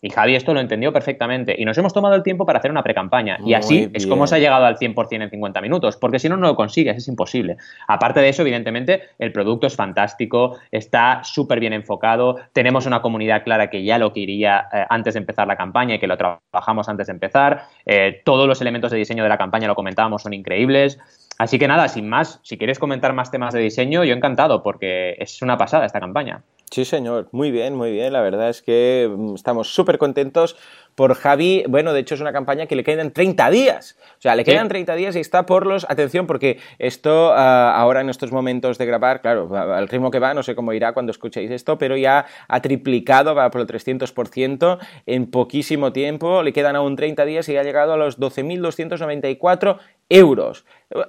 Y 0.00 0.10
Javi 0.10 0.36
esto 0.36 0.54
lo 0.54 0.60
entendió 0.60 0.92
perfectamente. 0.92 1.54
Y 1.58 1.64
nos 1.64 1.76
hemos 1.76 1.92
tomado 1.92 2.14
el 2.14 2.22
tiempo 2.22 2.46
para 2.46 2.60
hacer 2.60 2.70
una 2.70 2.82
precampaña. 2.82 3.38
Y 3.44 3.54
así 3.54 3.90
es 3.92 4.06
como 4.06 4.26
se 4.26 4.36
ha 4.36 4.38
llegado 4.38 4.64
al 4.64 4.78
100% 4.78 5.22
en 5.22 5.30
50 5.30 5.60
minutos. 5.60 5.96
Porque 5.96 6.18
si 6.18 6.28
no, 6.28 6.36
no 6.36 6.46
lo 6.46 6.56
consigues, 6.56 6.96
es 6.96 7.08
imposible. 7.08 7.56
Aparte 7.88 8.20
de 8.20 8.28
eso, 8.28 8.42
evidentemente, 8.42 9.02
el 9.18 9.32
producto 9.32 9.66
es 9.66 9.74
fantástico, 9.74 10.58
está 10.70 11.22
súper 11.24 11.58
bien 11.58 11.72
enfocado. 11.72 12.36
Tenemos 12.52 12.86
una 12.86 13.02
comunidad 13.02 13.42
clara 13.42 13.70
que 13.70 13.82
ya 13.82 13.98
lo 13.98 14.12
quería 14.12 14.68
eh, 14.72 14.84
antes 14.88 15.14
de 15.14 15.20
empezar 15.20 15.48
la 15.48 15.56
campaña 15.56 15.96
y 15.96 15.98
que 15.98 16.06
lo 16.06 16.16
trabajamos 16.16 16.88
antes 16.88 17.08
de 17.08 17.14
empezar. 17.14 17.64
Eh, 17.84 18.22
todos 18.24 18.46
los 18.46 18.60
elementos 18.60 18.92
de 18.92 18.98
diseño 18.98 19.24
de 19.24 19.28
la 19.28 19.38
campaña, 19.38 19.66
lo 19.66 19.74
comentábamos, 19.74 20.22
son 20.22 20.32
increíbles. 20.32 20.98
Así 21.38 21.58
que 21.58 21.68
nada, 21.68 21.88
sin 21.88 22.08
más, 22.08 22.40
si 22.42 22.58
quieres 22.58 22.80
comentar 22.80 23.12
más 23.14 23.30
temas 23.30 23.54
de 23.54 23.60
diseño, 23.60 24.02
yo 24.02 24.12
encantado, 24.12 24.62
porque 24.64 25.14
es 25.18 25.40
una 25.40 25.56
pasada 25.56 25.86
esta 25.86 26.00
campaña. 26.00 26.42
Sí, 26.70 26.84
señor, 26.84 27.28
muy 27.32 27.50
bien, 27.50 27.76
muy 27.76 27.92
bien. 27.92 28.12
La 28.12 28.20
verdad 28.20 28.50
es 28.50 28.60
que 28.60 29.08
mm, 29.10 29.36
estamos 29.36 29.72
súper 29.72 29.98
contentos 29.98 30.56
por 30.98 31.14
Javi. 31.14 31.62
Bueno, 31.68 31.92
de 31.92 32.00
hecho 32.00 32.16
es 32.16 32.20
una 32.20 32.32
campaña 32.32 32.66
que 32.66 32.74
le 32.74 32.82
quedan 32.82 33.12
30 33.12 33.50
días. 33.50 33.96
O 34.18 34.20
sea, 34.20 34.34
le 34.34 34.42
quedan 34.42 34.66
30 34.66 34.96
días 34.96 35.14
y 35.14 35.20
está 35.20 35.46
por 35.46 35.64
los... 35.64 35.88
Atención, 35.88 36.26
porque 36.26 36.58
esto 36.80 37.32
ah, 37.32 37.72
ahora 37.76 38.00
en 38.00 38.10
estos 38.10 38.32
momentos 38.32 38.78
de 38.78 38.86
grabar, 38.86 39.20
claro, 39.20 39.48
al 39.56 39.86
ritmo 39.86 40.10
que 40.10 40.18
va, 40.18 40.34
no 40.34 40.42
sé 40.42 40.56
cómo 40.56 40.72
irá 40.72 40.94
cuando 40.94 41.12
escuchéis 41.12 41.52
esto, 41.52 41.78
pero 41.78 41.96
ya 41.96 42.26
ha 42.48 42.60
triplicado, 42.62 43.36
va 43.36 43.48
por 43.52 43.60
el 43.60 43.68
300% 43.68 44.78
en 45.06 45.30
poquísimo 45.30 45.92
tiempo. 45.92 46.42
Le 46.42 46.52
quedan 46.52 46.74
aún 46.74 46.96
30 46.96 47.24
días 47.26 47.48
y 47.48 47.56
ha 47.56 47.62
llegado 47.62 47.92
a 47.92 47.96
los 47.96 48.18
12.294 48.18 49.78
euros. 50.08 50.64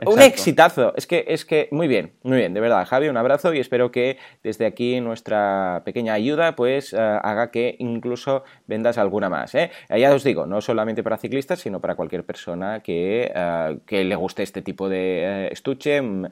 Un 0.06 0.22
exitazo. 0.22 0.94
Es 0.98 1.08
que, 1.08 1.24
es 1.30 1.46
que, 1.46 1.70
muy 1.72 1.88
bien, 1.88 2.12
muy 2.24 2.38
bien, 2.38 2.54
de 2.54 2.60
verdad, 2.60 2.86
Javi, 2.86 3.08
un 3.08 3.16
abrazo 3.16 3.54
y 3.54 3.60
espero 3.60 3.92
que 3.92 4.18
desde 4.44 4.66
aquí 4.66 5.00
nuestra 5.00 5.84
pequeña 5.86 6.14
ayuda, 6.14 6.56
pues, 6.56 6.94
eh, 6.94 6.98
haga 6.98 7.50
que 7.50 7.78
incluso 7.80 8.44
vendas 8.68 8.98
alguna 8.98 9.30
más. 9.30 9.56
¿eh? 9.56 9.72
Ya 9.90 10.14
os 10.14 10.24
digo, 10.24 10.46
no 10.46 10.62
solamente 10.62 11.04
para 11.04 11.18
ciclistas, 11.18 11.60
sino 11.60 11.80
para 11.80 11.96
cualquier 11.96 12.26
persona 12.26 12.82
que, 12.82 13.32
eh, 13.34 13.80
que 13.86 14.04
le 14.04 14.16
guste 14.16 14.44
este 14.44 14.62
tipo 14.62 14.90
de 14.90 15.48
estuche 15.52 16.02
mm, 16.02 16.26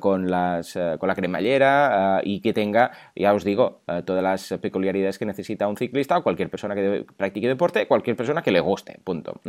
con, 0.00 0.30
las, 0.30 0.78
con 0.98 1.08
la 1.08 1.14
cremallera 1.14 2.20
y 2.24 2.40
que 2.40 2.52
tenga, 2.52 2.90
ya 3.14 3.32
os 3.32 3.44
digo, 3.44 3.82
todas 4.04 4.22
las 4.22 4.54
peculiaridades 4.60 5.18
que 5.18 5.26
necesita 5.26 5.68
un 5.68 5.76
ciclista 5.76 6.18
o 6.18 6.22
cualquier 6.22 6.50
persona 6.50 6.74
que 6.74 7.04
practique 7.16 7.48
deporte, 7.48 7.86
cualquier 7.86 8.16
persona 8.16 8.42
que 8.42 8.50
le 8.50 8.60
guste. 8.60 8.98
Punto. 9.04 9.40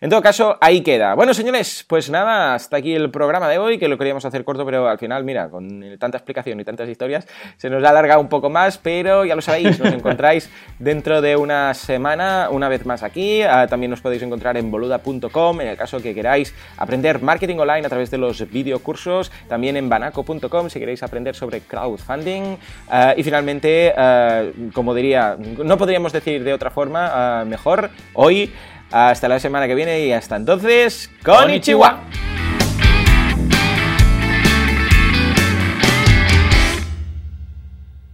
En 0.00 0.10
todo 0.10 0.22
caso, 0.22 0.56
ahí 0.60 0.82
queda. 0.82 1.14
Bueno, 1.14 1.34
señores, 1.34 1.84
pues 1.88 2.10
nada 2.10 2.54
hasta 2.54 2.76
aquí 2.76 2.94
el 2.94 3.10
programa 3.10 3.48
de 3.48 3.58
hoy, 3.58 3.78
que 3.78 3.88
lo 3.88 3.98
queríamos 3.98 4.24
hacer 4.24 4.44
corto, 4.44 4.64
pero 4.64 4.88
al 4.88 4.98
final, 4.98 5.24
mira, 5.24 5.48
con 5.50 5.98
tanta 5.98 6.18
explicación 6.18 6.60
y 6.60 6.64
tantas 6.64 6.88
historias, 6.88 7.26
se 7.56 7.70
nos 7.70 7.82
ha 7.84 7.90
alargado 7.90 8.20
un 8.20 8.28
poco 8.28 8.50
más, 8.50 8.78
pero 8.78 9.24
ya 9.24 9.34
lo 9.34 9.42
sabéis, 9.42 9.78
nos 9.78 9.92
encontráis 9.92 10.50
dentro 10.78 11.20
de 11.20 11.36
una 11.36 11.74
semana, 11.74 12.39
una 12.48 12.68
vez 12.68 12.86
más 12.86 13.02
aquí. 13.02 13.42
Ah, 13.42 13.66
también 13.66 13.90
nos 13.90 14.00
podéis 14.00 14.22
encontrar 14.22 14.56
en 14.56 14.70
boluda.com 14.70 15.60
en 15.60 15.68
el 15.68 15.76
caso 15.76 16.00
que 16.00 16.14
queráis 16.14 16.54
aprender 16.76 17.20
marketing 17.22 17.56
online 17.56 17.86
a 17.86 17.88
través 17.88 18.10
de 18.10 18.18
los 18.18 18.50
videocursos, 18.50 19.30
también 19.48 19.76
en 19.76 19.88
banaco.com 19.88 20.70
si 20.70 20.78
queréis 20.78 21.02
aprender 21.02 21.34
sobre 21.34 21.60
crowdfunding. 21.60 22.56
Ah, 22.88 23.14
y 23.16 23.22
finalmente, 23.22 23.92
ah, 23.96 24.44
como 24.72 24.94
diría, 24.94 25.36
no 25.38 25.76
podríamos 25.76 26.12
decir 26.12 26.44
de 26.44 26.52
otra 26.52 26.70
forma, 26.70 27.44
mejor, 27.44 27.90
hoy. 28.14 28.52
Hasta 28.92 29.28
la 29.28 29.38
semana 29.38 29.68
que 29.68 29.76
viene 29.76 30.00
y 30.00 30.12
hasta 30.12 30.34
entonces, 30.34 31.08
¡Konnichiwa! 31.22 32.00